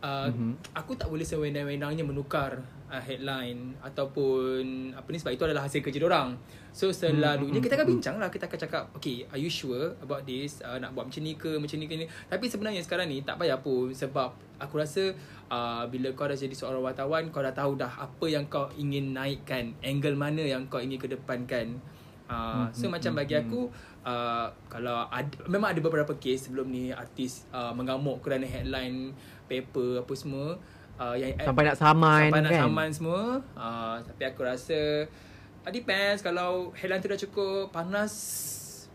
uh, 0.00 0.28
mm-hmm. 0.28 0.52
aku 0.74 0.92
tak 0.96 1.08
boleh 1.08 1.24
sewenang-wenangnya 1.24 2.04
menukar 2.04 2.60
uh, 2.90 3.02
headline 3.02 3.76
ataupun 3.84 4.92
apa 4.96 5.08
ni 5.08 5.18
sebab 5.20 5.32
itu 5.32 5.44
adalah 5.46 5.64
hasil 5.68 5.80
kerja 5.80 6.00
orang. 6.04 6.36
So 6.70 6.94
selalunya 6.94 7.58
Mm-mm, 7.58 7.66
kita 7.66 7.74
akan 7.74 7.86
mm-mm. 7.86 7.98
bincang 7.98 8.16
lah 8.22 8.30
Kita 8.30 8.46
akan 8.46 8.58
cakap 8.62 8.82
Okay 8.94 9.26
are 9.34 9.40
you 9.42 9.50
sure 9.50 9.98
about 9.98 10.22
this 10.22 10.62
uh, 10.62 10.78
Nak 10.78 10.94
buat 10.94 11.10
macam 11.10 11.22
ni 11.26 11.34
ke 11.34 11.58
Macam 11.58 11.76
ni 11.82 11.86
ke 11.90 11.94
ni 11.98 12.06
Tapi 12.06 12.46
sebenarnya 12.46 12.80
sekarang 12.86 13.10
ni 13.10 13.26
Tak 13.26 13.42
payah 13.42 13.58
pun 13.58 13.90
Sebab 13.90 14.30
Aku 14.62 14.78
rasa 14.78 15.10
uh, 15.50 15.82
Bila 15.90 16.14
kau 16.14 16.30
dah 16.30 16.38
jadi 16.38 16.54
seorang 16.54 16.78
wartawan 16.78 17.26
Kau 17.34 17.42
dah 17.42 17.50
tahu 17.50 17.74
dah 17.74 17.90
Apa 17.90 18.30
yang 18.30 18.46
kau 18.46 18.70
ingin 18.78 19.10
naikkan 19.10 19.74
Angle 19.82 20.14
mana 20.14 20.46
yang 20.46 20.70
kau 20.70 20.78
ingin 20.78 21.02
kedepankan 21.02 21.82
uh, 22.30 22.70
So 22.70 22.86
Mm-mm, 22.86 23.02
macam 23.02 23.18
bagi 23.18 23.34
aku 23.34 23.66
uh, 24.06 24.46
Kalau 24.70 25.10
ada, 25.10 25.34
Memang 25.50 25.74
ada 25.74 25.80
beberapa 25.82 26.14
kes 26.14 26.46
Sebelum 26.46 26.70
ni 26.70 26.94
artis 26.94 27.50
uh, 27.50 27.74
Mengamuk 27.74 28.22
kerana 28.22 28.46
headline 28.46 29.10
Paper 29.50 30.06
Apa 30.06 30.14
semua 30.14 30.54
uh, 30.96 31.14
yang 31.18 31.34
Sampai 31.36 31.66
nak 31.66 31.74
saman 31.74 32.30
sampai 32.30 32.40
nak 32.40 32.52
kan? 32.54 32.62
saman 32.64 32.88
semua 32.94 33.20
uh, 33.58 33.96
Tapi 34.00 34.22
aku 34.24 34.40
rasa 34.40 35.10
uh, 35.66 35.70
Depends 35.70 36.22
Kalau 36.22 36.70
headline 36.72 37.02
tu 37.02 37.10
dah 37.10 37.18
cukup 37.18 37.74
Panas 37.74 38.14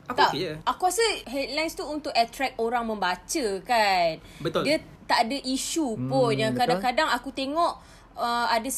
Aku 0.06 0.16
Tak, 0.16 0.30
okay 0.32 0.40
je 0.40 0.52
aku 0.64 0.82
rasa 0.86 1.02
headlines 1.26 1.74
tu 1.74 1.82
untuk 1.82 2.14
attract 2.14 2.62
orang 2.62 2.86
membaca 2.86 3.46
kan. 3.66 4.22
Betul. 4.38 4.62
Dia 4.62 4.78
tak 5.04 5.26
ada 5.26 5.38
isu 5.42 5.98
pun 6.00 6.30
Hmm, 6.30 6.38
yang 6.38 6.54
betul. 6.54 6.62
kadang-kadang 6.78 7.10
aku 7.10 7.34
tengok 7.34 7.82
uh, 8.14 8.46
ada 8.46 8.70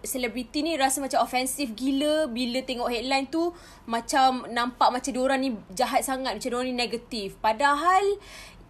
selebriti 0.00 0.62
ni 0.62 0.78
rasa 0.78 1.02
macam 1.02 1.18
ofensif 1.18 1.74
gila 1.74 2.26
bila 2.26 2.62
tengok 2.62 2.88
headline 2.88 3.26
tu 3.26 3.50
macam 3.84 4.46
nampak 4.48 4.86
macam 4.88 5.10
diorang 5.10 5.42
ni 5.42 5.50
jahat 5.74 6.06
sangat 6.06 6.38
macam 6.38 6.46
diorang 6.46 6.70
ni 6.70 6.78
negatif 6.78 7.34
padahal 7.38 8.04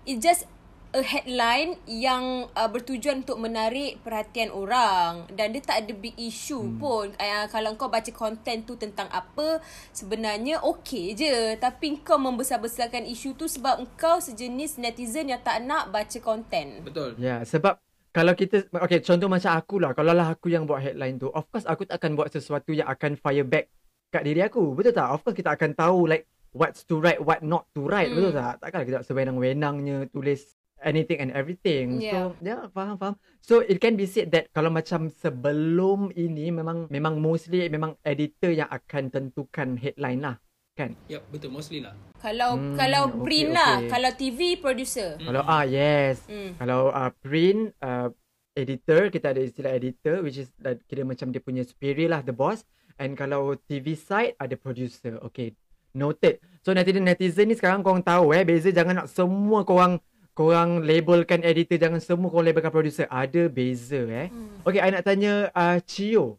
it 0.04 0.16
just 0.16 0.48
a 0.96 1.02
headline 1.04 1.76
yang 1.84 2.48
uh, 2.56 2.68
bertujuan 2.70 3.20
untuk 3.20 3.36
menarik 3.36 4.00
perhatian 4.00 4.48
orang 4.48 5.28
dan 5.36 5.52
dia 5.52 5.60
tak 5.60 5.84
ada 5.84 5.92
big 5.92 6.16
issue 6.16 6.64
hmm. 6.64 6.80
pun 6.80 7.06
uh, 7.12 7.44
kalau 7.52 7.76
kau 7.76 7.92
baca 7.92 8.08
konten 8.08 8.64
tu 8.64 8.72
tentang 8.80 9.04
apa 9.12 9.60
sebenarnya 9.92 10.64
okey 10.64 11.12
je 11.12 11.60
tapi 11.60 12.00
kau 12.00 12.16
membesar-besarkan 12.16 13.04
isu 13.04 13.36
tu 13.36 13.44
sebab 13.44 13.84
engkau 13.84 14.16
sejenis 14.16 14.80
netizen 14.80 15.28
yang 15.28 15.40
tak 15.44 15.60
nak 15.60 15.92
baca 15.92 16.18
konten 16.24 16.80
Betul 16.80 17.20
Ya, 17.20 17.44
sebab 17.44 17.76
kalau 18.14 18.32
kita 18.32 18.66
okay 18.72 19.04
contoh 19.04 19.28
macam 19.28 19.52
aku 19.52 19.76
lah, 19.78 19.92
kalau 19.92 20.16
lah 20.16 20.32
aku 20.32 20.48
yang 20.48 20.64
buat 20.64 20.80
headline 20.80 21.20
tu, 21.20 21.28
of 21.28 21.44
course 21.52 21.68
aku 21.68 21.84
tak 21.84 22.00
akan 22.00 22.16
buat 22.16 22.32
sesuatu 22.32 22.72
yang 22.72 22.88
akan 22.88 23.20
fire 23.20 23.44
back 23.44 23.68
kat 24.08 24.24
diri 24.24 24.40
aku. 24.40 24.72
Betul 24.72 24.96
tak? 24.96 25.12
Of 25.12 25.20
course 25.22 25.36
kita 25.36 25.52
akan 25.52 25.76
tahu 25.76 26.08
like 26.08 26.24
what's 26.56 26.82
to 26.88 26.96
write, 26.96 27.20
what 27.20 27.44
not 27.44 27.68
to 27.76 27.84
write. 27.84 28.08
Hmm. 28.08 28.16
Betul 28.18 28.32
tak? 28.34 28.54
Takkan 28.64 28.82
kita 28.88 28.98
sewenang-wenangnya 29.04 30.08
tulis 30.08 30.56
anything 30.80 31.18
and 31.18 31.30
everything. 31.30 31.98
Yeah. 31.98 32.30
So, 32.30 32.38
yeah, 32.40 32.66
faham 32.70 32.96
faham. 32.96 33.14
So 33.40 33.60
it 33.60 33.78
can 33.78 33.94
be 33.94 34.04
said 34.04 34.30
that 34.32 34.50
kalau 34.52 34.68
macam 34.68 35.10
sebelum 35.10 36.10
ini 36.12 36.50
memang 36.50 36.86
memang 36.88 37.18
mostly 37.18 37.66
memang 37.66 37.96
editor 38.02 38.50
yang 38.50 38.68
akan 38.68 39.08
tentukan 39.08 39.74
headline 39.76 40.22
lah. 40.22 40.36
Kan? 40.72 40.94
Yep 41.10 41.34
betul 41.34 41.50
Mostly 41.50 41.82
lah 41.82 41.90
kalau 42.22 42.54
Hmm, 42.54 42.78
kalau 42.78 43.10
okey, 43.10 43.18
print 43.26 43.50
lah 43.50 43.82
okey. 43.82 43.90
kalau 43.90 44.10
TV 44.14 44.40
producer 44.54 45.18
Kalau 45.18 45.42
ah 45.42 45.66
yes. 45.66 46.22
Hmm. 46.30 46.54
Kalau 46.54 46.94
uh, 46.94 47.10
print 47.18 47.74
uh, 47.82 48.14
editor 48.54 49.10
kita 49.10 49.34
ada 49.34 49.42
istilah 49.42 49.74
editor 49.74 50.22
which 50.22 50.38
is 50.38 50.54
uh, 50.62 50.78
kira 50.86 51.02
macam 51.02 51.34
dia 51.34 51.42
punya 51.42 51.66
superior 51.66 52.14
lah 52.14 52.22
the 52.22 52.30
boss 52.30 52.62
and 52.94 53.18
kalau 53.18 53.58
TV 53.58 53.98
side 53.98 54.38
ada 54.38 54.54
producer. 54.54 55.18
Okay. 55.26 55.58
Noted. 55.90 56.38
So 56.62 56.70
netizen 56.70 57.02
netizen 57.02 57.50
ni 57.50 57.58
sekarang 57.58 57.82
korang 57.82 58.06
tahu 58.06 58.30
eh 58.30 58.46
beza 58.46 58.70
jangan 58.70 59.02
nak 59.02 59.08
semua 59.10 59.66
korang 59.66 59.98
korang 60.38 60.86
labelkan 60.86 61.42
editor 61.42 61.82
jangan 61.82 61.98
semua 61.98 62.30
korang 62.30 62.46
labelkan 62.46 62.70
producer. 62.70 63.10
Ada 63.10 63.50
beza 63.50 64.06
eh. 64.06 64.30
Hmm. 64.30 64.62
Okay, 64.62 64.78
I 64.78 64.94
nak 64.94 65.02
tanya 65.02 65.50
uh, 65.50 65.82
Cio. 65.82 66.38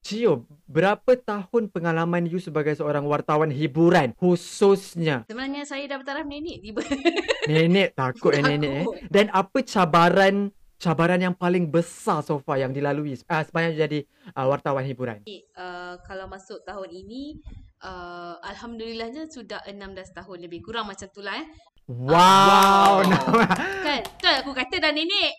Cio, 0.00 0.48
berapa 0.64 1.12
tahun 1.12 1.68
pengalaman 1.68 2.24
you 2.24 2.40
sebagai 2.40 2.72
seorang 2.72 3.04
wartawan 3.04 3.52
hiburan 3.52 4.16
khususnya 4.16 5.28
Sebenarnya 5.28 5.68
saya 5.68 5.84
dah 5.84 6.00
bertaraf 6.00 6.24
nenek 6.24 6.64
tiba. 6.64 6.80
Nenek 7.50 7.92
takut 7.92 8.32
eh 8.32 8.40
nenek 8.40 8.72
eh. 8.80 8.86
Dan 9.12 9.28
apa 9.28 9.60
cabaran 9.60 10.48
cabaran 10.80 11.20
yang 11.20 11.36
paling 11.36 11.68
besar 11.68 12.24
so 12.24 12.40
far 12.40 12.56
yang 12.56 12.72
dilalui 12.72 13.12
uh, 13.12 13.42
sepanjang 13.44 13.76
jadi 13.76 13.98
uh, 14.32 14.48
wartawan 14.48 14.88
hiburan? 14.88 15.20
uh, 15.52 16.00
kalau 16.08 16.24
masuk 16.32 16.64
tahun 16.64 16.88
ini 16.88 17.36
uh, 17.84 18.40
alhamdulillahnya 18.40 19.28
sudah 19.28 19.60
16 19.68 19.76
tahun 20.16 20.38
lebih 20.40 20.64
kurang 20.64 20.88
macam 20.88 21.12
tu 21.12 21.20
lah 21.20 21.36
eh. 21.36 21.46
Wow. 21.90 23.02
Wow. 23.02 23.10
Kan? 23.86 24.02
Kan 24.22 24.34
aku 24.46 24.54
kata 24.54 24.78
dah 24.78 24.94
nenek. 24.94 25.34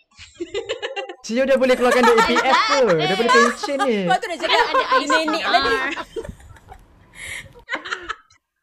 Cio 1.24 1.48
dah 1.48 1.56
boleh 1.56 1.72
keluarkan 1.72 2.02
duit 2.04 2.28
EPF 2.28 2.58
ke? 2.68 2.78
Dah 3.08 3.16
boleh 3.16 3.30
pension 3.32 3.78
ni. 3.88 4.04
Lepas 4.04 4.18
tu 4.20 4.26
dah 4.26 4.38
cakap 4.42 4.64
Ada 4.68 4.84
dia 5.00 5.06
nenek 5.08 5.44
lagi 5.48 5.72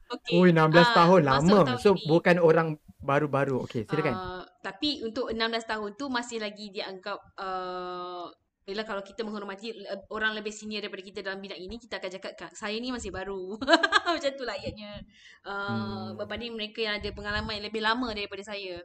Okay. 0.10 0.42
Ui 0.42 0.50
16 0.50 0.58
ah, 0.58 0.86
tahun 0.98 1.22
lama. 1.22 1.58
tahun 1.70 1.78
So 1.78 1.94
ini. 1.94 2.10
bukan 2.10 2.42
orang 2.42 2.82
baru-baru. 2.98 3.62
Okey, 3.70 3.86
silakan. 3.86 4.18
Uh, 4.18 4.44
tapi 4.66 5.06
untuk 5.06 5.30
16 5.30 5.38
tahun 5.70 5.90
tu 6.02 6.10
masih 6.10 6.42
lagi 6.42 6.74
dianggap 6.74 7.22
uh, 7.38 8.26
Yelah 8.70 8.86
kalau 8.86 9.02
kita 9.02 9.26
menghormati 9.26 9.74
le- 9.74 10.06
orang 10.14 10.38
lebih 10.38 10.54
senior 10.54 10.86
daripada 10.86 11.02
kita 11.02 11.20
dalam 11.26 11.42
bidang 11.42 11.58
ini 11.58 11.76
Kita 11.82 11.98
akan 11.98 12.10
cakap 12.14 12.32
"Kak, 12.38 12.52
saya 12.54 12.78
ni 12.78 12.94
masih 12.94 13.10
baru. 13.10 13.58
Macam 14.16 14.32
tu 14.38 14.44
lah 14.46 14.54
ayatnya. 14.54 15.02
Uh, 15.44 15.58
Hmm. 15.70 16.18
Berbanding 16.18 16.54
mereka 16.54 16.80
yang 16.86 17.02
ada 17.02 17.10
pengalaman 17.12 17.58
yang 17.58 17.66
lebih 17.68 17.82
lama 17.82 18.14
daripada 18.14 18.46
saya. 18.46 18.78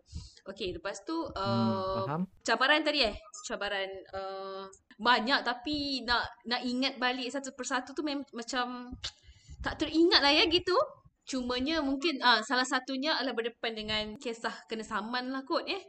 Okay 0.45 0.73
lepas 0.77 1.01
tu 1.05 1.13
uh, 1.13 1.31
hmm, 1.33 2.05
faham? 2.05 2.23
cabaran 2.45 2.81
tadi 2.85 3.01
eh? 3.05 3.15
Cabaran 3.49 3.89
uh, 4.13 4.65
banyak 4.97 5.41
tapi 5.45 6.05
nak 6.05 6.25
nak 6.49 6.61
ingat 6.65 6.97
balik 7.01 7.29
satu 7.29 7.53
persatu 7.57 7.93
tu 7.93 8.05
mem- 8.05 8.29
macam 8.33 8.93
tak 9.65 9.81
teringat 9.81 10.21
lah 10.21 10.33
ya 10.33 10.45
gitu. 10.49 10.77
Cumanya 11.25 11.81
mungkin 11.81 12.21
ah 12.21 12.45
salah 12.45 12.69
satunya 12.69 13.17
adalah 13.17 13.33
berdepan 13.33 13.73
dengan 13.73 14.05
kisah 14.21 14.53
kena 14.69 14.85
saman 14.85 15.33
lah 15.33 15.41
kot 15.49 15.65
eh 15.65 15.81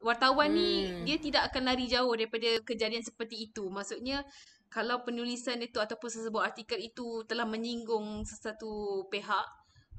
wartawan 0.00 0.50
hmm. 0.50 0.56
ni 0.56 0.70
dia 1.04 1.16
tidak 1.20 1.42
akan 1.52 1.62
lari 1.68 1.86
jauh 1.86 2.12
daripada 2.16 2.60
kejadian 2.64 3.04
seperti 3.04 3.48
itu 3.48 3.68
maksudnya 3.68 4.24
kalau 4.70 5.02
penulisan 5.02 5.60
itu 5.60 5.82
ataupun 5.82 6.08
sesebuah 6.08 6.54
artikel 6.54 6.78
itu 6.78 7.26
telah 7.26 7.44
menyinggung 7.44 8.22
sesuatu 8.24 9.04
pihak 9.10 9.44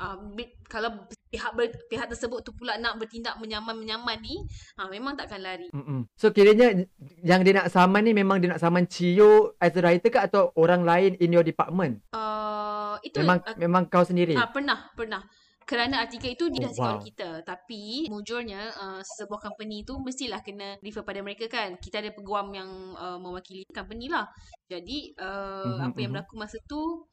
uh, 0.02 0.18
kalau 0.66 1.06
pihak 1.32 1.52
ber, 1.56 1.72
pihak 1.88 2.08
tersebut 2.12 2.42
tu 2.44 2.52
pula 2.56 2.76
nak 2.82 2.98
bertindak 2.98 3.38
menyaman-menyaman 3.40 4.18
ni 4.20 4.42
ha, 4.76 4.90
memang 4.90 5.16
takkan 5.16 5.40
lari 5.40 5.70
Mm-mm. 5.72 6.10
So 6.18 6.34
kiranya 6.34 6.88
yang 7.22 7.46
dia 7.46 7.62
nak 7.62 7.72
saman 7.72 8.04
ni 8.04 8.12
memang 8.12 8.42
dia 8.42 8.52
nak 8.52 8.60
saman 8.64 8.90
Cio 8.90 9.56
as 9.62 9.76
a 9.78 9.82
writer 9.84 10.12
ke 10.12 10.20
atau 10.20 10.52
orang 10.58 10.84
lain 10.84 11.16
in 11.22 11.32
your 11.32 11.46
department? 11.46 12.04
Uh, 12.12 13.00
itu 13.06 13.22
Memang 13.24 13.40
uh, 13.48 13.56
memang 13.56 13.84
kau 13.88 14.04
sendiri. 14.04 14.36
ah, 14.36 14.52
pernah 14.52 14.92
pernah 14.98 15.24
kerana 15.72 16.04
artikel 16.04 16.36
itu 16.36 16.44
Oh, 16.44 16.52
didasarkan 16.52 17.00
wow. 17.00 17.08
kita 17.08 17.30
tapi 17.48 18.12
mujurnya 18.12 18.76
uh, 18.76 19.00
sebuah 19.00 19.40
company 19.40 19.88
tu 19.88 19.96
mestilah 20.04 20.44
kena 20.44 20.76
refer 20.84 21.08
pada 21.08 21.24
mereka 21.24 21.48
kan 21.48 21.80
kita 21.80 22.04
ada 22.04 22.12
peguam 22.12 22.52
yang 22.52 22.68
uh, 23.00 23.16
mewakili 23.16 23.64
company 23.72 24.12
lah 24.12 24.28
jadi 24.68 25.16
uh, 25.16 25.64
Mhm, 25.72 25.88
apa 25.88 25.98
yang 26.04 26.12
mhm. 26.12 26.16
berlaku 26.20 26.36
masa 26.36 26.58
tu 26.68 27.08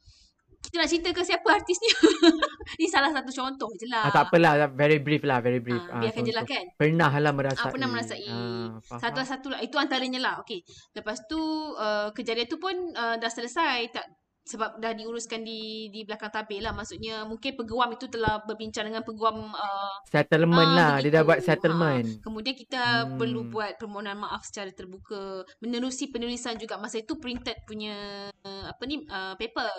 kita 0.59 0.75
nak 0.75 0.89
cerita 0.91 1.09
ke 1.15 1.21
siapa 1.23 1.47
artisnya 1.55 1.93
ni 2.79 2.85
salah 2.91 3.15
satu 3.15 3.31
contoh 3.31 3.71
je 3.79 3.87
lah 3.87 4.03
Ah, 4.07 4.11
tak 4.11 4.23
apalah, 4.27 4.67
very 4.75 4.99
brief 4.99 5.23
lah, 5.23 5.39
very 5.39 5.63
brief. 5.63 5.79
Ah, 5.87 6.03
biarkan 6.03 6.21
je 6.27 6.33
lah 6.35 6.43
kan 6.43 6.65
Pernah 6.75 7.11
lah 7.15 7.31
merasai. 7.31 7.63
Ah, 7.63 7.71
pernah 7.71 7.87
merasai. 7.87 8.27
Ah, 8.27 8.75
faham. 8.83 8.99
Satu 8.99 9.19
satu 9.23 9.47
lah. 9.55 9.63
Itu 9.63 9.79
antaranya 9.79 10.19
lah. 10.19 10.33
Okey. 10.43 10.59
Lepas 10.91 11.23
tu 11.31 11.39
uh, 11.79 12.11
kejadian 12.11 12.51
tu 12.51 12.59
pun 12.59 12.75
uh, 12.91 13.15
dah 13.15 13.31
selesai. 13.31 13.87
Tak 13.95 14.05
sebab 14.45 14.77
dah 14.77 14.93
diuruskan 14.93 15.41
di 15.41 15.87
di 15.89 16.03
belakang 16.03 16.29
tabir 16.29 16.59
lah. 16.59 16.73
Maksudnya 16.73 17.21
mungkin 17.23 17.53
peguam 17.53 17.93
itu 17.93 18.07
telah 18.07 18.41
berbincang 18.43 18.89
dengan 18.89 19.05
peguam 19.05 19.53
uh, 19.53 19.95
Settlement 20.05 20.71
Ah, 20.73 20.75
lah, 20.75 20.93
dia 20.99 21.09
dah 21.11 21.21
begitu. 21.21 21.29
buat 21.29 21.39
settlement. 21.41 22.07
Kemudian 22.21 22.55
kita 22.57 22.81
Hmm. 23.05 23.17
perlu 23.17 23.41
buat 23.45 23.77
permohonan 23.77 24.17
maaf 24.17 24.41
secara 24.45 24.69
terbuka. 24.69 25.45
Menerusi 25.61 26.09
penulisan 26.09 26.57
juga 26.57 26.77
masa 26.77 26.97
itu 26.97 27.15
printed 27.15 27.57
punya 27.63 27.95
uh, 28.43 28.65
apa 28.67 28.81
ni 28.85 29.05
uh, 29.05 29.33
paper. 29.35 29.69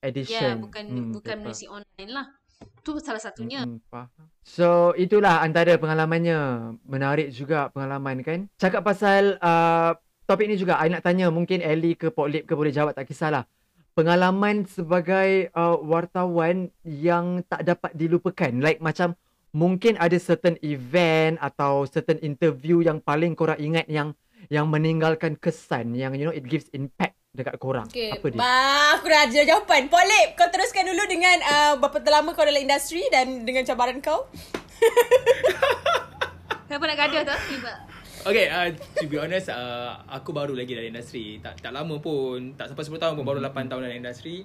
Ya, 0.00 0.08
Edition. 0.08 0.64
bukan 0.64 0.84
Hmm, 0.88 1.10
bukan 1.12 1.36
betul. 1.36 1.40
menerusi 1.44 1.66
online 1.68 2.12
lah. 2.12 2.26
Tu 2.80 2.92
salah 3.00 3.20
satunya. 3.20 3.64
Faham. 3.88 4.08
So 4.40 4.92
itulah 4.96 5.40
antara 5.40 5.76
pengalamannya. 5.76 6.38
Menarik 6.84 7.28
juga 7.32 7.68
pengalaman 7.68 8.24
kan. 8.24 8.48
Cakap 8.56 8.80
pasal 8.80 9.36
uh, 9.40 9.92
topik 10.24 10.48
ni 10.48 10.56
juga, 10.56 10.78
I 10.78 10.88
nak 10.88 11.04
tanya 11.04 11.28
mungkin 11.28 11.60
Ellie 11.60 11.98
ke 11.98 12.08
Poklip 12.08 12.46
ke 12.46 12.54
boleh 12.56 12.70
jawab 12.70 12.94
tak 12.94 13.04
kisahlah. 13.04 13.44
Pengalaman 13.92 14.64
sebagai 14.70 15.50
uh, 15.52 15.76
wartawan 15.82 16.70
yang 16.86 17.42
tak 17.50 17.66
dapat 17.66 17.92
dilupakan. 17.98 18.52
Like 18.62 18.78
macam 18.78 19.18
mungkin 19.50 19.98
ada 19.98 20.14
certain 20.22 20.54
event 20.62 21.36
atau 21.42 21.84
certain 21.90 22.22
interview 22.22 22.86
yang 22.86 23.02
paling 23.02 23.34
korang 23.34 23.58
ingat 23.58 23.90
yang 23.90 24.14
yang 24.48 24.70
meninggalkan 24.70 25.36
kesan 25.36 25.92
yang 25.92 26.14
you 26.16 26.24
know 26.24 26.32
it 26.32 26.46
gives 26.46 26.70
impact 26.72 27.18
dekat 27.34 27.58
korang? 27.58 27.86
Okay. 27.90 28.14
Apa 28.14 28.26
dia? 28.30 28.38
Bah, 28.38 28.98
aku 28.98 29.06
dah 29.06 29.20
ada 29.26 29.42
jawapan. 29.42 29.86
Polip, 29.86 30.28
kau 30.34 30.48
teruskan 30.50 30.86
dulu 30.86 31.02
dengan 31.06 31.36
uh, 31.42 31.72
berapa 31.78 32.02
lama 32.10 32.34
kau 32.34 32.46
dalam 32.46 32.62
industri 32.62 33.02
dan 33.10 33.46
dengan 33.46 33.62
cabaran 33.66 33.98
kau. 34.02 34.26
Kenapa 36.70 36.84
nak 36.86 36.96
gaduh 37.02 37.22
tu? 37.26 37.36
Tiba. 37.50 37.89
Okay, 38.20 38.52
uh, 38.52 38.68
to 39.00 39.08
be 39.08 39.16
honest, 39.16 39.48
uh, 39.48 39.96
aku 40.04 40.36
baru 40.36 40.52
lagi 40.52 40.76
dalam 40.76 40.92
industri. 40.92 41.40
Tak 41.40 41.64
tak 41.64 41.72
lama 41.72 41.96
pun, 42.04 42.52
tak 42.52 42.68
sampai 42.68 42.84
10 42.84 43.00
tahun 43.00 43.14
pun, 43.16 43.24
baru 43.24 43.40
8 43.40 43.72
tahun 43.72 43.80
dalam 43.88 43.96
industri. 43.96 44.44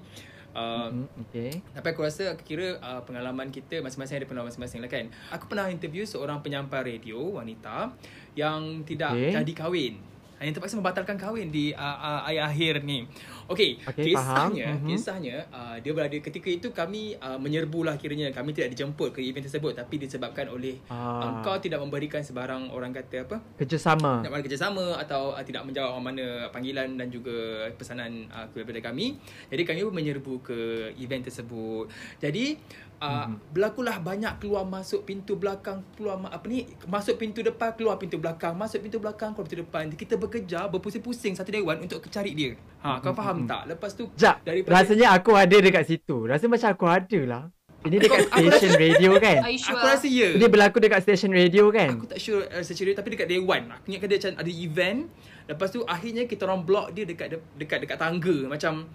Uh, 0.55 0.87
Hmm, 0.87 1.03
okay. 1.19 1.59
Tapi 1.75 1.87
aku 1.91 1.99
rasa 2.07 2.31
aku 2.31 2.47
kira 2.47 2.79
uh, 2.79 3.03
pengalaman 3.03 3.51
kita 3.51 3.83
masing-masing 3.83 4.23
ada 4.23 4.27
pengalaman 4.31 4.47
masing-masing 4.47 4.79
lah 4.79 4.87
kan. 4.87 5.11
Aku 5.35 5.51
pernah 5.51 5.67
interview 5.67 6.07
seorang 6.07 6.39
penyampai 6.39 6.95
radio 6.95 7.19
wanita 7.35 7.91
yang 8.39 8.87
tidak 8.87 9.11
okay. 9.11 9.35
jadi 9.35 9.51
kahwin. 9.51 9.99
Yang 10.37 10.59
terpaksa 10.59 10.75
membatalkan 10.75 11.15
kahwin 11.15 11.47
di 11.47 11.71
uh, 11.71 11.79
uh, 11.79 12.27
akhir 12.27 12.83
ni. 12.83 13.07
Okey, 13.45 13.77
Okey, 13.85 14.11
kisahnya, 14.11 14.73
faham. 14.73 14.89
Kisahnya 14.89 15.35
uh, 15.53 15.77
dia 15.77 15.93
berada 15.93 16.17
ketika 16.17 16.49
itu 16.49 16.67
kami 16.73 17.13
uh, 17.17 17.37
menyerbu 17.37 17.85
lah 17.85 17.93
kiranya 17.95 18.33
kami 18.33 18.51
tidak 18.51 18.73
dijemput 18.73 19.13
ke 19.13 19.21
event 19.21 19.45
tersebut 19.45 19.77
tapi 19.77 20.01
disebabkan 20.01 20.49
oleh 20.49 20.81
Ah. 20.89 21.21
uh, 21.21 21.21
engkau 21.39 21.55
tidak 21.61 21.77
memberikan 21.77 22.19
sebarang 22.19 22.73
orang 22.73 22.89
kata 22.89 23.23
apa 23.23 23.37
Kerjasama. 23.55 24.25
nak 24.25 24.29
mana 24.29 24.41
kerjasama 24.41 24.97
atau 24.97 25.31
uh, 25.31 25.43
tidak 25.45 25.61
menjawab 25.61 26.01
mana 26.01 26.49
panggilan 26.49 26.97
dan 26.97 27.07
juga 27.07 27.69
pesanan 27.77 28.25
uh, 28.33 28.49
kepada 28.49 28.81
kami. 28.81 29.15
Jadi 29.47 29.61
kami 29.61 29.85
pun 29.85 29.93
menyerbu 29.93 30.33
ke 30.41 30.59
event 30.97 31.21
tersebut. 31.21 31.85
Jadi 32.17 32.57
uh, 32.99 33.27
mm-hmm. 33.27 33.35
berlakulah 33.51 33.97
banyak 33.99 34.33
keluar 34.39 34.63
masuk 34.63 35.03
pintu 35.03 35.35
belakang, 35.35 35.83
keluar 35.95 36.19
ma- 36.19 36.31
apa 36.31 36.45
ni, 36.47 36.67
masuk 36.87 37.15
pintu 37.19 37.43
depan, 37.43 37.75
keluar 37.75 37.95
pintu 37.99 38.17
belakang, 38.19 38.53
masuk 38.55 38.79
pintu 38.83 38.97
belakang, 39.01 39.35
keluar 39.35 39.45
pintu 39.47 39.63
depan. 39.63 39.83
Kita 39.91 40.15
bekerja 40.15 40.67
berpusing-pusing 40.71 41.35
satu 41.35 41.51
dewan 41.51 41.83
untuk 41.83 41.99
cari 42.07 42.31
dia. 42.35 42.51
Ha, 42.83 43.01
kau 43.01 43.11
faham 43.11 43.43
tak? 43.49 43.67
Lepas 43.67 43.97
tu 43.97 44.07
Jap, 44.15 44.43
rasanya 44.67 45.15
aku 45.15 45.35
ada 45.35 45.57
dekat 45.57 45.83
situ. 45.87 46.27
Rasa 46.27 46.45
macam 46.47 46.69
aku 46.71 46.85
ada 46.85 47.21
lah. 47.25 47.43
Ini 47.85 48.01
dekat 48.01 48.33
Aku- 48.33 48.41
aku 48.41 48.49
station 48.57 48.73
radio 48.81 49.11
kan? 49.21 49.37
Are 49.45 49.53
you 49.53 49.61
sure? 49.61 49.77
Aku 49.77 49.85
rasa 49.85 50.07
ya. 50.09 50.29
Ini 50.33 50.45
berlaku 50.49 50.77
dekat 50.81 51.05
station 51.05 51.29
radio 51.29 51.69
kan? 51.69 51.93
Aku 51.93 52.09
tak 52.09 52.17
sure 52.17 52.41
uh, 52.49 52.65
secara 52.65 52.97
tapi 52.97 53.13
dekat 53.13 53.29
day 53.29 53.37
one. 53.37 53.69
Aku 53.69 53.93
ingat 53.93 54.09
dia 54.09 54.17
macam 54.17 54.41
ada 54.41 54.51
event. 54.51 54.99
Lepas 55.45 55.69
tu 55.69 55.85
akhirnya 55.85 56.25
kita 56.25 56.49
orang 56.49 56.65
block 56.65 56.97
dia 56.97 57.05
dekat 57.05 57.37
dekat 57.53 57.85
dekat 57.85 57.97
tangga 58.01 58.49
macam 58.49 58.89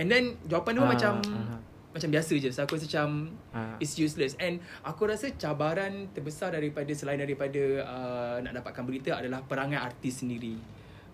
and 0.00 0.08
then 0.08 0.40
jawapan 0.48 0.80
dia 0.80 0.80
Ah, 0.80 0.88
macam 0.88 1.12
ah. 1.28 1.60
Macam 1.92 2.08
biasa 2.08 2.32
je. 2.34 2.48
So 2.48 2.60
aku 2.60 2.74
rasa 2.74 2.88
macam 2.88 3.08
Ah. 3.50 3.76
it's 3.78 3.94
useless 3.94 4.32
and 4.36 4.56
aku 4.82 5.04
rasa 5.04 5.30
cabaran 5.32 6.08
terbesar 6.10 6.50
daripada 6.50 6.88
selain 6.90 7.16
daripada 7.16 7.60
uh, 7.82 8.36
nak 8.40 8.58
dapatkan 8.58 8.82
berita 8.82 9.10
adalah 9.14 9.40
perangai 9.42 9.76
artis 9.76 10.20
sendiri. 10.20 10.56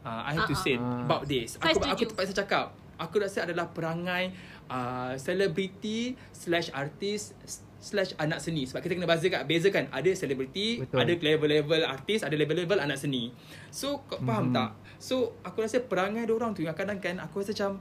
Uh, 0.01 0.23
I 0.25 0.33
have 0.33 0.47
to 0.47 0.55
Ah, 0.55 0.62
say 0.62 0.75
ah. 0.75 1.03
about 1.03 1.27
this. 1.27 1.55
Saya 1.55 1.75
Aku 1.75 1.79
aku 1.81 1.85
setuju. 1.85 2.05
terpaksa 2.09 2.33
cakap. 2.37 2.67
Aku 2.97 3.14
rasa 3.17 3.43
adalah 3.43 3.67
perangai 3.69 4.35
uh, 4.67 5.14
selebriti 5.14 6.14
slash 6.31 6.71
artis 6.73 7.31
slash 7.79 8.11
anak 8.17 8.38
seni 8.38 8.67
sebab 8.67 8.83
kita 8.83 8.99
kena 8.99 9.07
bezakan 9.07 9.47
bezakan 9.47 9.87
ada 9.88 10.11
selebriti 10.11 10.83
Betul. 10.83 10.99
ada 10.99 11.12
level-level 11.14 11.83
artis 11.85 12.27
ada 12.27 12.35
level-level 12.35 12.75
anak 12.75 12.99
seni 12.99 13.31
so 13.71 14.03
kau 14.03 14.19
faham 14.19 14.51
Mhm. 14.51 14.55
tak 14.59 14.71
so 14.99 15.14
aku 15.41 15.62
rasa 15.62 15.79
perangai 15.81 16.27
dia 16.27 16.35
orang 16.35 16.51
tu 16.51 16.67
yang 16.67 16.75
kadang 16.75 16.99
kan 16.99 17.23
aku 17.23 17.38
rasa 17.38 17.55
macam 17.55 17.73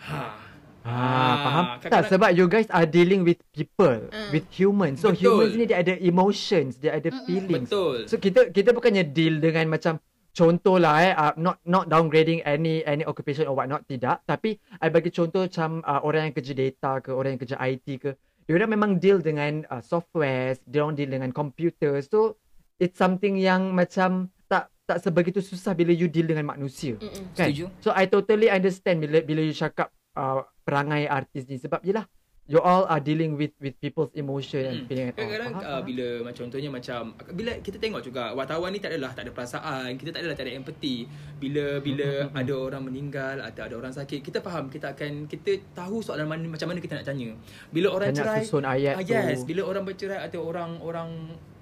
ha 0.00 0.38
Ah, 0.84 1.34
faham 1.40 1.64
tak 1.80 2.12
sebab 2.12 2.30
you 2.36 2.44
guys 2.44 2.68
are 2.68 2.84
dealing 2.84 3.24
with 3.24 3.40
people, 3.50 4.04
Mm. 4.04 4.28
with 4.30 4.46
humans. 4.52 5.00
So 5.00 5.10
Betul. 5.10 5.18
humans 5.40 5.52
ni 5.56 5.64
dia 5.64 5.80
ada 5.80 5.96
emotions, 5.96 6.76
dia 6.76 6.92
ada 6.92 7.08
feelings. 7.24 7.72
betul 7.72 8.04
So 8.04 8.20
kita 8.20 8.52
kita 8.52 8.70
bukannya 8.70 9.08
deal 9.08 9.40
dengan 9.40 9.72
macam 9.72 9.96
contoh 10.30 10.76
lah 10.76 10.94
eh 11.00 11.14
uh, 11.14 11.32
not 11.38 11.56
not 11.64 11.86
downgrading 11.86 12.44
any 12.44 12.84
any 12.84 13.00
occupation 13.00 13.46
or 13.46 13.54
what 13.54 13.64
not 13.64 13.86
tidak 13.86 14.18
tapi 14.26 14.58
I 14.82 14.90
bagi 14.90 15.08
contoh 15.08 15.46
macam 15.46 15.78
uh, 15.80 16.02
orang 16.02 16.28
yang 16.28 16.34
kerja 16.34 16.52
data 16.52 16.98
ke 16.98 17.14
orang 17.14 17.38
yang 17.38 17.40
kerja 17.40 17.56
IT 17.56 17.86
ke 18.02 18.10
dia 18.44 18.52
orang 18.52 18.74
memang 18.74 18.90
deal 18.98 19.22
dengan 19.22 19.62
uh, 19.70 19.78
software 19.78 20.58
dia 20.66 20.82
orang 20.82 20.98
deal 20.98 21.06
dengan 21.08 21.30
computer 21.30 22.02
so 22.02 22.34
it's 22.76 22.98
something 22.98 23.38
yang 23.38 23.70
macam 23.70 24.26
tak 24.44 24.74
tak 24.84 24.98
sebegitu 25.00 25.38
susah 25.38 25.70
bila 25.70 25.94
you 25.94 26.10
deal 26.10 26.26
dengan 26.26 26.50
manusia 26.50 26.98
Mm-mm. 26.98 27.30
kan 27.32 27.48
Setuju. 27.48 27.70
so 27.78 27.94
I 27.94 28.04
totally 28.04 28.50
understand 28.50 29.06
bila 29.06 29.22
bila 29.22 29.38
you 29.38 29.54
cakap 29.54 29.88
uh, 30.18 30.42
perangai 30.64 31.04
artis 31.04 31.44
ni 31.44 31.56
sebab 31.56 31.80
yelah 31.80 32.08
you 32.44 32.60
all 32.60 32.84
are 32.84 33.00
dealing 33.00 33.40
with 33.40 33.56
with 33.56 33.72
people's 33.78 34.12
emotion 34.12 34.60
and 34.60 34.78
Hmm. 34.84 34.84
feeling 34.84 35.06
and 35.08 35.16
all. 35.16 35.16
Kadang-kadang 35.16 35.48
Faham, 35.50 35.64
uh, 35.64 35.70
faham. 35.70 35.82
bila 35.88 36.06
macam 36.20 36.42
contohnya 36.44 36.68
macam 36.68 37.00
bila 37.32 37.52
kita 37.56 37.76
tengok 37.78 38.02
juga 38.04 38.22
wartawan 38.32 38.68
ni 38.68 38.84
tak 38.84 38.92
adalah 38.92 39.16
tak 39.16 39.24
ada 39.24 39.32
perasaan, 39.32 39.88
kita 39.96 40.12
tak 40.12 40.20
adalah 40.20 40.36
tak 40.36 40.44
ada 40.44 40.52
empathy. 40.52 41.08
Bila 41.40 41.64
bila 41.80 42.08
Hmm, 42.28 42.36
ada 42.36 42.52
orang 42.52 42.82
meninggal 42.84 43.36
atau 43.40 43.62
ada 43.64 43.74
orang 43.74 43.92
sakit, 43.92 44.20
kita 44.20 44.44
faham 44.44 44.68
kita 44.68 44.92
akan 44.92 45.24
kita 45.24 45.56
tahu 45.72 46.04
soalan 46.04 46.28
mana 46.28 46.44
macam 46.44 46.68
mana 46.68 46.84
kita 46.84 47.00
nak 47.00 47.08
tanya. 47.08 47.32
Bila 47.72 47.88
orang 47.88 48.12
Banyak 48.12 48.20
cerai, 48.28 48.44
susun 48.44 48.64
ayat 48.68 48.94
ah, 48.94 49.02
yes, 49.02 49.40
tu. 49.40 49.48
bila 49.48 49.62
orang 49.64 49.84
bercerai 49.88 50.20
atau 50.20 50.40
orang-orang 50.44 51.08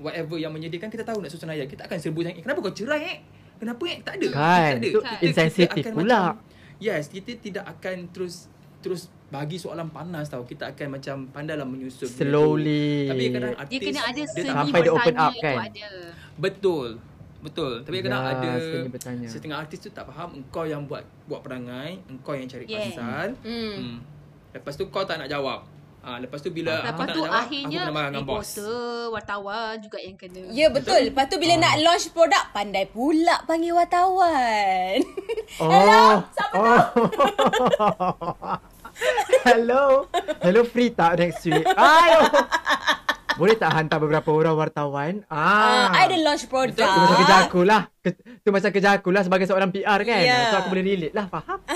whatever 0.02 0.34
yang 0.34 0.50
menyedihkan 0.50 0.90
kita 0.90 1.06
tahu 1.06 1.22
nak 1.22 1.30
susun 1.30 1.46
ayat. 1.46 1.70
Kita 1.70 1.86
akan 1.86 1.98
serbu 2.02 2.26
eh, 2.26 2.42
kenapa 2.42 2.58
kau 2.58 2.74
cerai 2.74 3.02
eh? 3.06 3.18
Kenapa 3.62 3.82
eh? 3.86 4.02
Tak 4.02 4.18
ada. 4.18 4.28
Kan, 4.34 4.70
tak 4.74 4.78
ada. 4.82 4.88
itu 4.90 5.00
insensitif 5.22 5.86
akan 5.86 5.94
pula. 5.94 6.20
Macam, 6.34 6.42
yes, 6.82 7.06
kita 7.06 7.38
tidak 7.38 7.64
akan 7.70 8.10
terus 8.10 8.50
terus 8.82 9.02
bagi 9.28 9.56
soalan 9.56 9.88
panas 9.88 10.26
tau. 10.26 10.42
Kita 10.42 10.68
akan 10.68 10.86
macam 10.92 11.14
pandailah 11.30 11.64
menyusun 11.64 12.04
tu. 12.04 12.20
Slowly. 12.20 13.08
Tapi 13.08 13.24
kadang 13.30 13.54
artis 13.56 13.72
Dia 13.72 13.80
kena 13.80 14.00
ada 14.02 14.12
dia 14.12 14.26
seni 14.28 14.42
tak 14.42 14.54
Sampai 14.58 14.80
dia 14.80 14.92
open 14.92 15.00
bertanya 15.08 15.22
up, 15.22 15.32
itu 15.32 15.40
kan? 15.40 15.56
ada. 15.62 15.88
Betul. 16.36 16.88
Betul. 17.40 17.72
Tapi 17.80 17.96
kadang 18.00 18.22
Ya, 18.22 18.30
ada 18.32 18.50
seni 18.60 18.88
bertanya. 18.88 19.26
setengah 19.26 19.58
artis 19.58 19.78
tu 19.78 19.88
tak 19.88 20.04
faham 20.04 20.28
engkau 20.36 20.64
yang 20.64 20.82
buat 20.84 21.00
buat 21.24 21.40
perangai, 21.40 22.02
engkau 22.06 22.34
yang 22.34 22.46
cari 22.46 22.64
Yeah. 22.64 22.92
pasal. 22.92 23.26
Hmm. 23.40 23.72
Hmm. 23.72 23.96
Lepas 24.52 24.74
tu 24.74 24.84
kau 24.86 25.02
tak 25.02 25.16
nak 25.16 25.26
jawab. 25.26 25.64
Ah, 26.02 26.18
lepas 26.18 26.42
tu 26.42 26.50
bila 26.50 26.76
Lepas 26.76 26.86
aku 26.88 27.00
tak 27.00 27.06
tu 27.08 27.20
nak 27.20 27.30
jawab, 27.30 27.42
akhirnya 27.46 27.62
aku 27.68 27.78
kena 27.80 27.94
marah 27.94 28.10
dengan 28.10 28.26
bos. 28.26 28.42
reporter, 28.42 28.82
wartawan 29.08 29.74
juga 29.78 29.98
yang 29.98 30.16
kena. 30.16 30.40
Ya 30.50 30.66
betul. 30.68 31.00
Lepas 31.00 31.24
tu 31.24 31.36
bila 31.38 31.54
nak 31.56 31.74
launch 31.78 32.06
produk 32.10 32.44
pandai 32.50 32.84
pula 32.86 33.36
panggil 33.42 33.70
wartawan. 33.72 34.98
Oh. 35.56 35.70
Hello, 35.72 36.02
siapa 36.28 36.54
oh. 36.58 36.82
Hello. 39.44 40.06
Hello 40.42 40.62
free 40.62 40.90
tak 40.90 41.18
next 41.18 41.42
week? 41.46 41.66
Ayo. 41.76 42.18
Boleh 43.38 43.56
tak 43.56 43.70
hantar 43.72 43.98
beberapa 43.98 44.28
orang 44.32 44.54
wartawan? 44.54 45.12
Ah, 45.28 45.90
Ah. 45.92 45.96
I 45.96 46.10
ada 46.10 46.16
launch 46.20 46.46
produk. 46.48 46.84
Tu 46.84 47.00
macam 47.00 47.16
kerja 47.22 47.36
aku 47.46 47.60
lah. 47.64 47.82
Ke, 48.02 48.10
tu 48.42 48.48
macam 48.50 48.70
kerja 48.74 48.90
aku 48.98 49.08
lah 49.14 49.22
sebagai 49.22 49.46
seorang 49.46 49.70
PR 49.70 50.00
kan. 50.02 50.20
Ya. 50.20 50.50
So 50.50 50.58
aku 50.60 50.68
boleh 50.74 50.84
relate 50.84 51.14
lah, 51.14 51.26
faham? 51.30 51.58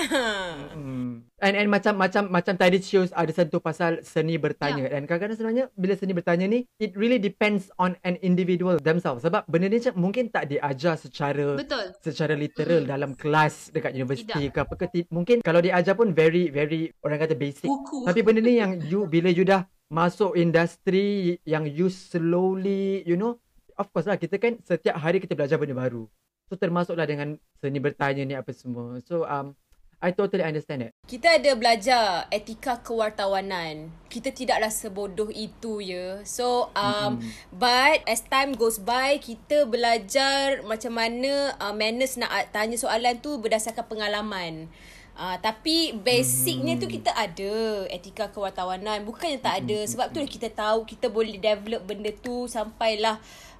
Hmm. 0.77 1.25
And 1.37 1.53
and 1.53 1.69
macam 1.69 2.01
macam 2.01 2.33
macam 2.33 2.57
tadi 2.57 2.81
shows 2.81 3.13
ada 3.13 3.29
sentuh 3.29 3.61
pasal 3.61 4.01
seni 4.01 4.41
bertanya 4.41 4.89
Ya. 4.89 4.97
dan 4.97 5.05
kadang-kadang 5.05 5.37
sebenarnya 5.37 5.65
bila 5.77 5.93
seni 5.93 6.13
bertanya 6.17 6.45
ni 6.49 6.65
it 6.81 6.97
really 6.97 7.21
depends 7.21 7.69
on 7.77 7.93
an 8.01 8.17
individual 8.25 8.81
themselves 8.81 9.21
sebab 9.21 9.45
benda 9.45 9.69
ni 9.69 9.77
macam 9.77 9.95
mungkin 10.01 10.33
tak 10.33 10.49
diajar 10.49 10.97
secara 10.97 11.53
Betul. 11.53 11.93
secara 12.01 12.33
literal 12.33 12.85
mm. 12.85 12.89
dalam 12.89 13.13
kelas 13.13 13.69
dekat 13.69 13.93
universiti 13.93 14.49
ke 14.49 14.65
apa 14.65 14.73
ke 14.73 15.05
mungkin 15.13 15.45
kalau 15.45 15.61
diajar 15.61 15.93
pun 15.93 16.09
very 16.09 16.49
very 16.49 16.89
orang 17.05 17.21
kata 17.21 17.37
basic 17.37 17.69
Buku. 17.69 18.09
tapi 18.09 18.25
benda 18.25 18.41
ni 18.41 18.57
yang 18.57 18.81
you 18.81 19.05
bila 19.05 19.29
you 19.29 19.45
dah 19.45 19.61
masuk 19.87 20.35
industri 20.35 21.39
yang 21.47 21.63
you 21.63 21.87
slowly 21.87 23.03
you 23.07 23.15
know 23.15 23.39
of 23.79 23.87
course 23.95 24.07
lah 24.07 24.19
kita 24.19 24.35
kan 24.35 24.59
setiap 24.67 24.99
hari 24.99 25.23
kita 25.23 25.31
belajar 25.37 25.55
benda 25.55 25.77
baru 25.77 26.11
so 26.51 26.59
termasuklah 26.59 27.07
dengan 27.07 27.39
seni 27.63 27.79
bertanya 27.79 28.23
ni 28.27 28.35
apa 28.35 28.51
semua 28.51 28.99
so 29.03 29.23
um 29.23 29.55
I 29.97 30.13
totally 30.13 30.45
understand 30.45 30.85
it 30.85 30.93
Kita 31.09 31.41
ada 31.41 31.57
belajar 31.57 32.29
etika 32.29 32.77
kewartawanan. 32.85 33.89
Kita 34.05 34.29
tidaklah 34.29 34.69
sebodoh 34.69 35.33
itu 35.33 35.81
ya. 35.81 36.21
So 36.21 36.69
um 36.77 37.17
mm-hmm. 37.17 37.57
but 37.57 38.05
as 38.05 38.21
time 38.21 38.53
goes 38.53 38.77
by 38.77 39.17
kita 39.17 39.65
belajar 39.65 40.61
macam 40.61 41.01
mana 41.01 41.57
uh, 41.57 41.73
manners 41.73 42.13
nak 42.13 42.29
tanya 42.53 42.77
soalan 42.77 43.17
tu 43.25 43.41
berdasarkan 43.41 43.89
pengalaman. 43.89 44.69
Uh, 45.17 45.33
tapi 45.41 45.97
basicnya 45.97 46.77
tu 46.77 46.85
kita 46.85 47.09
ada 47.09 47.83
etika 47.89 48.29
kewartawanan. 48.29 49.01
Bukannya 49.01 49.41
tak 49.41 49.65
ada. 49.65 49.81
Sebab 49.89 50.13
tu 50.13 50.21
kita 50.29 50.53
tahu 50.53 50.85
kita 50.85 51.09
boleh 51.09 51.41
develop 51.41 51.89
benda 51.89 52.13
tu 52.13 52.45
sampailah 52.45 53.17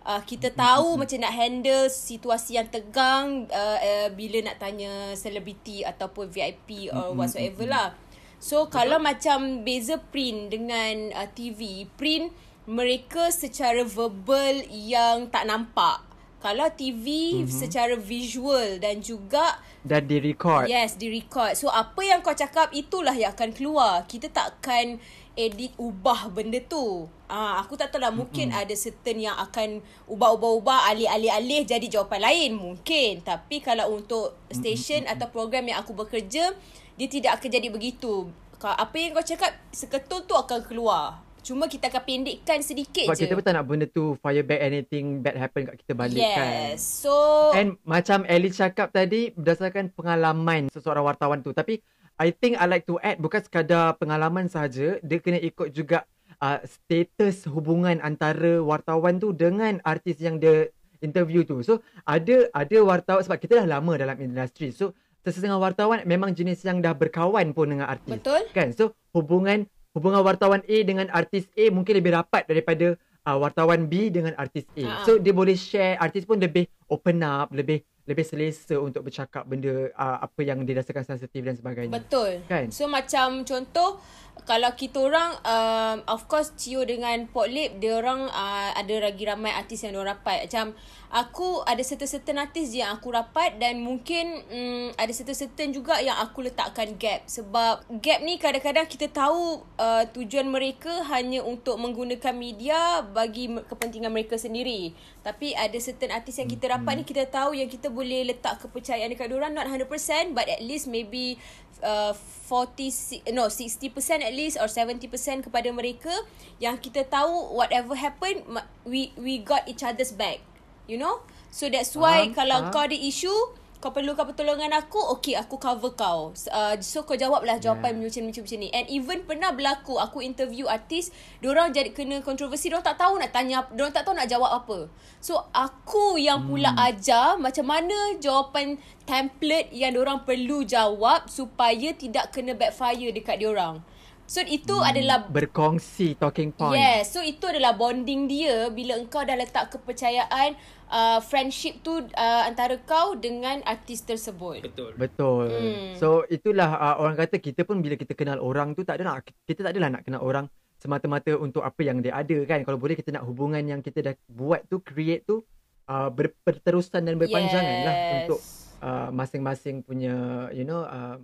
uh, 0.07 0.21
kita 0.23 0.55
tahu 0.55 0.95
macam 0.95 1.19
nak 1.19 1.35
handle 1.35 1.91
situasi 1.91 2.55
yang 2.55 2.71
tegang 2.71 3.49
uh, 3.51 3.77
uh, 3.77 4.07
bila 4.15 4.47
nak 4.47 4.63
tanya 4.63 5.11
selebriti 5.19 5.83
ataupun 5.83 6.31
VIP 6.31 6.87
or 6.95 7.11
whatsoever 7.17 7.67
lah. 7.67 7.91
So 8.39 8.71
kalau 8.71 9.01
macam 9.01 9.67
beza 9.67 9.99
print 9.99 10.53
dengan 10.53 11.11
uh, 11.11 11.27
TV, 11.35 11.89
print 11.99 12.31
mereka 12.67 13.33
secara 13.33 13.83
verbal 13.83 14.63
yang 14.71 15.27
tak 15.27 15.47
nampak 15.47 16.06
Kalau 16.37 16.69
TV 16.69 17.05
mm-hmm. 17.41 17.49
secara 17.49 17.95
visual 17.97 18.77
dan 18.77 19.01
juga 19.01 19.57
Dan 19.81 20.05
di 20.05 20.21
record. 20.21 20.69
Yes, 20.69 20.93
di 20.93 21.09
record. 21.09 21.57
So 21.57 21.73
apa 21.73 21.97
yang 22.05 22.21
kau 22.21 22.37
cakap 22.37 22.69
itulah 22.77 23.13
yang 23.17 23.33
akan 23.33 23.49
keluar. 23.57 24.05
Kita 24.05 24.29
takkan 24.29 25.01
edit 25.33 25.73
ubah 25.81 26.29
benda 26.29 26.61
tu. 26.61 27.09
Ah, 27.25 27.61
aku 27.61 27.73
tak 27.73 27.89
tahu 27.89 28.05
lah 28.05 28.13
mungkin 28.13 28.53
mm-hmm. 28.53 28.63
ada 28.69 28.75
certain 28.77 29.17
yang 29.17 29.37
akan 29.37 29.81
ubah-ubah-ubah 30.05 30.93
alih-alih-alih 30.93 31.65
jadi 31.65 31.85
jawapan 31.89 32.21
lain 32.29 32.51
mungkin. 32.53 33.25
Tapi 33.25 33.57
kalau 33.61 33.97
untuk 33.97 34.37
station 34.53 35.05
mm-hmm. 35.05 35.13
atau 35.17 35.27
program 35.33 35.65
yang 35.65 35.81
aku 35.81 35.97
bekerja, 35.97 36.53
dia 36.97 37.07
tidak 37.09 37.41
akan 37.41 37.49
jadi 37.49 37.69
begitu. 37.73 38.29
Apa 38.61 38.93
yang 38.97 39.13
kau 39.13 39.25
cakap 39.25 39.53
seketul 39.73 40.25
tu 40.25 40.33
akan 40.33 40.65
keluar. 40.65 41.26
Cuma 41.47 41.71
kita 41.71 41.87
akan 41.87 42.03
pendekkan 42.03 42.59
sedikit 42.59 43.07
Sebab 43.07 43.15
je. 43.15 43.23
kita 43.23 43.33
pun 43.39 43.43
tak 43.47 43.55
nak 43.55 43.63
benda 43.63 43.87
tu 43.87 44.19
fire 44.19 44.43
back 44.43 44.59
anything 44.59 45.23
bad 45.23 45.39
happen 45.39 45.63
kat 45.63 45.79
kita 45.79 45.95
balik 45.95 46.19
kan. 46.19 46.75
yes. 46.75 46.83
So 46.83 47.15
And 47.55 47.79
macam 47.87 48.27
Ellie 48.27 48.51
cakap 48.51 48.91
tadi 48.91 49.31
berdasarkan 49.31 49.95
pengalaman 49.95 50.67
seseorang 50.67 51.07
wartawan 51.07 51.39
tu. 51.39 51.55
Tapi 51.55 51.79
I 52.19 52.35
think 52.35 52.59
I 52.59 52.67
like 52.67 52.83
to 52.91 52.99
add 52.99 53.23
bukan 53.23 53.39
sekadar 53.39 53.95
pengalaman 53.95 54.51
sahaja, 54.51 54.99
dia 54.99 55.17
kena 55.23 55.39
ikut 55.39 55.71
juga 55.71 56.03
uh, 56.43 56.59
status 56.67 57.47
hubungan 57.47 58.03
antara 58.03 58.59
wartawan 58.59 59.15
tu 59.15 59.31
dengan 59.31 59.79
artis 59.87 60.19
yang 60.19 60.43
dia 60.43 60.67
interview 60.99 61.47
tu. 61.47 61.63
So 61.63 61.79
ada 62.03 62.51
ada 62.51 62.77
wartawan 62.83 63.23
sebab 63.23 63.39
kita 63.39 63.63
dah 63.63 63.79
lama 63.79 63.95
dalam 63.95 64.19
industri. 64.19 64.75
So 64.75 64.91
sesetengah 65.23 65.63
wartawan 65.63 66.03
memang 66.03 66.35
jenis 66.35 66.59
yang 66.67 66.83
dah 66.83 66.91
berkawan 66.91 67.55
pun 67.55 67.71
dengan 67.71 67.87
artis. 67.87 68.19
Betul. 68.19 68.43
Kan? 68.51 68.75
So 68.75 68.99
hubungan 69.15 69.71
hubungan 69.97 70.21
wartawan 70.21 70.61
A 70.61 70.77
dengan 70.85 71.09
artis 71.09 71.49
A 71.57 71.73
mungkin 71.73 71.97
lebih 71.97 72.13
rapat 72.13 72.45
daripada 72.45 72.93
uh, 73.25 73.37
wartawan 73.41 73.89
B 73.89 74.13
dengan 74.13 74.37
artis 74.37 74.69
A. 74.77 74.85
Ha. 74.85 74.91
So 75.03 75.17
dia 75.17 75.33
boleh 75.33 75.57
share 75.57 75.97
artis 75.97 76.23
pun 76.23 76.37
lebih 76.37 76.69
open 76.87 77.25
up, 77.25 77.49
lebih 77.49 77.81
lebih 78.07 78.23
selesa 78.23 78.79
untuk 78.79 79.03
bercakap 79.03 79.43
benda 79.43 79.91
uh, 79.91 80.23
apa 80.23 80.39
yang 80.39 80.63
dirasakan 80.63 81.03
sensitif 81.03 81.43
dan 81.43 81.59
sebagainya. 81.59 81.91
Betul. 81.91 82.39
Kan? 82.47 82.71
So 82.71 82.87
macam 82.87 83.43
contoh 83.43 83.99
kalau 84.47 84.71
kita 84.79 85.03
orang 85.03 85.35
um, 85.43 85.97
of 86.07 86.23
course 86.31 86.55
Cio 86.55 86.87
dengan 86.87 87.27
Potlip 87.27 87.83
dia 87.83 87.99
orang 87.99 88.31
uh, 88.31 88.71
ada 88.79 89.11
lagi 89.11 89.27
ramai 89.27 89.51
artis 89.51 89.83
yang 89.83 89.91
dia 89.91 90.07
rapat. 90.07 90.47
Macam 90.47 90.71
aku 91.07 91.63
ada 91.63 91.79
certain-certain 91.79 92.35
artis 92.35 92.75
je 92.75 92.83
yang 92.83 92.91
aku 92.91 93.15
rapat 93.15 93.55
dan 93.55 93.79
mungkin 93.79 94.43
um, 94.51 94.87
ada 94.99 95.11
certain-certain 95.15 95.71
juga 95.71 95.95
yang 96.03 96.19
aku 96.19 96.43
letakkan 96.43 96.99
gap. 96.99 97.23
Sebab 97.27 97.87
gap 98.03 98.19
ni 98.23 98.35
kadang-kadang 98.35 98.85
kita 98.91 99.07
tahu 99.07 99.63
uh, 99.79 100.03
tujuan 100.11 100.51
mereka 100.51 101.07
hanya 101.07 101.43
untuk 101.47 101.79
menggunakan 101.79 102.35
media 102.35 103.03
bagi 103.07 103.47
kepentingan 103.47 104.11
mereka 104.11 104.35
sendiri. 104.35 104.91
Tapi 105.23 105.55
ada 105.55 105.75
certain 105.79 106.11
artis 106.11 106.39
yang 106.39 106.51
kita 106.51 106.75
rapat 106.75 106.99
ni 106.99 107.03
kita 107.07 107.23
tahu 107.27 107.55
yang 107.55 107.71
kita 107.71 107.87
boleh 107.87 108.27
letak 108.27 108.59
kepercayaan 108.63 109.11
dekat 109.11 109.31
diorang 109.31 109.55
not 109.55 109.67
100% 109.67 109.87
but 110.35 110.47
at 110.47 110.59
least 110.59 110.91
maybe 110.91 111.39
uh, 111.83 112.11
40 112.51 112.91
si- 112.91 113.23
no 113.31 113.47
60% 113.47 113.91
at 114.23 114.33
least 114.35 114.59
or 114.59 114.67
70% 114.67 115.07
kepada 115.47 115.71
mereka. 115.71 116.11
Yang 116.59 116.91
kita 116.91 117.07
tahu 117.07 117.55
whatever 117.55 117.95
happen 117.95 118.43
we 118.83 119.15
we 119.15 119.39
got 119.39 119.63
each 119.71 119.83
other's 119.83 120.11
back 120.11 120.43
you 120.87 120.97
know 120.97 121.21
so 121.51 121.67
that's 121.67 121.93
why 121.93 122.25
Faham, 122.27 122.35
kalau 122.35 122.57
faham. 122.67 122.73
kau 122.73 122.83
ada 122.87 122.97
isu 122.97 123.35
kau 123.77 123.93
perlukan 123.93 124.25
pertolongan 124.25 124.73
aku 124.73 124.97
Okay 124.97 125.37
aku 125.37 125.61
cover 125.61 125.93
kau 125.93 126.33
uh, 126.33 126.73
So 126.81 127.05
kau 127.05 127.13
jawablah 127.13 127.61
jawapan 127.61 128.01
yeah. 128.01 128.09
macam, 128.09 128.23
macam 128.25 128.41
macam 128.41 128.57
ni 128.57 128.69
And 128.73 128.85
even 128.89 129.21
pernah 129.21 129.53
berlaku 129.53 130.01
Aku 130.01 130.25
interview 130.25 130.65
artis 130.65 131.13
Diorang 131.45 131.69
jadi 131.69 131.93
kena 131.93 132.25
kontroversi 132.25 132.73
Diorang 132.73 132.81
tak 132.81 132.97
tahu 132.97 133.21
nak 133.21 133.29
tanya 133.29 133.69
Diorang 133.69 133.93
tak 133.93 134.01
tahu 134.01 134.17
nak 134.17 134.25
jawab 134.25 134.49
apa 134.65 134.89
So 135.21 135.45
aku 135.53 136.17
yang 136.17 136.49
pula 136.49 136.73
Hmm. 136.73 136.89
ajar 136.89 137.37
Macam 137.37 137.69
mana 137.69 138.17
jawapan 138.17 138.81
template 139.05 139.69
Yang 139.69 140.01
diorang 140.01 140.25
perlu 140.25 140.65
jawab 140.65 141.29
Supaya 141.29 141.93
tidak 141.93 142.33
kena 142.33 142.57
backfire 142.57 143.13
dekat 143.13 143.45
diorang 143.45 143.85
So 144.27 144.43
itu 144.43 144.75
Hmm. 144.75 144.89
adalah 144.91 145.17
Berkongsi 145.25 146.19
talking 146.19 146.51
point. 146.51 146.75
Yes, 146.75 147.15
so 147.15 147.23
itu 147.23 147.47
adalah 147.47 147.73
bonding 147.73 148.27
dia 148.27 148.67
bila 148.69 148.99
engkau 148.99 149.23
dah 149.23 149.33
letak 149.33 149.71
kepercayaan 149.71 150.59
uh, 150.87 151.23
friendship 151.23 151.79
tu 151.79 151.95
uh, 151.95 152.43
antara 152.43 152.75
kau 152.77 153.15
dengan 153.15 153.63
artis 153.63 154.03
tersebut. 154.03 154.67
Betul. 154.67 154.99
Betul. 154.99 155.47
Hmm. 155.47 155.95
So 155.95 156.07
itulah 156.27 156.69
uh, 156.69 156.95
orang 156.99 157.15
kata 157.17 157.39
kita 157.39 157.63
pun 157.63 157.79
bila 157.79 157.95
kita 157.95 158.11
kenal 158.13 158.37
orang 158.37 158.75
tu 158.75 158.83
tak 158.83 158.99
ada 158.99 159.15
nak 159.15 159.23
kita 159.47 159.63
tak 159.63 159.71
adalah 159.71 159.95
nak 159.95 160.03
kenal 160.03 160.19
orang 160.19 160.45
semata-mata 160.77 161.33
untuk 161.33 161.63
apa 161.63 161.81
yang 161.81 162.03
dia 162.03 162.13
ada 162.13 162.37
kan. 162.43 162.61
Kalau 162.61 162.75
boleh 162.75 162.93
kita 162.93 163.09
nak 163.09 163.23
hubungan 163.23 163.63
yang 163.63 163.79
kita 163.79 164.03
dah 164.03 164.13
buat 164.27 164.67
tu 164.67 164.83
create 164.83 165.23
tu 165.23 165.39
uh, 165.87 166.11
ber, 166.11 166.35
berterusan 166.43 166.99
dan 167.01 167.15
berpanjangan 167.15 167.75
lah 167.81 167.95
Yes. 167.95 168.11
untuk 168.21 168.39
uh, 168.83 169.09
masing-masing 169.09 169.81
punya 169.81 170.13
you 170.51 170.67
know 170.67 170.83
uh, 170.83 171.15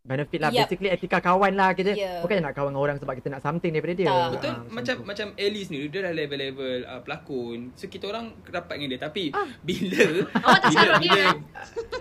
benefit 0.00 0.40
lah. 0.40 0.48
Yup. 0.50 0.64
Basically 0.64 0.88
etika 0.88 1.18
kawan 1.20 1.52
lah 1.52 1.76
kita. 1.76 1.92
Yeah. 1.92 2.24
Bukan 2.24 2.40
nak 2.40 2.56
kawan 2.56 2.72
dengan 2.72 2.82
orang 2.82 2.96
sebab 2.96 3.14
kita 3.14 3.28
nak 3.28 3.40
something 3.40 3.70
daripada 3.70 3.94
dia. 3.94 4.08
Tak. 4.08 4.28
Betul 4.32 4.50
Ah, 4.50 4.58
macam 4.66 4.94
tu. 4.96 5.04
macam 5.04 5.26
Ellie 5.36 5.62
sendiri 5.62 5.86
dia 5.86 6.00
dah 6.00 6.12
level-level 6.12 6.76
uh, 6.82 7.00
pelakon. 7.04 7.58
So 7.74 7.86
kita 7.86 8.08
orang 8.08 8.32
rapat 8.44 8.80
dengan 8.80 8.88
dia 8.90 9.00
tapi 9.02 9.24
Ah. 9.30 9.46
bila 9.60 10.04
tak 10.32 10.60
bila, 10.72 10.88
bila, 10.98 11.20
eh? 11.20 11.36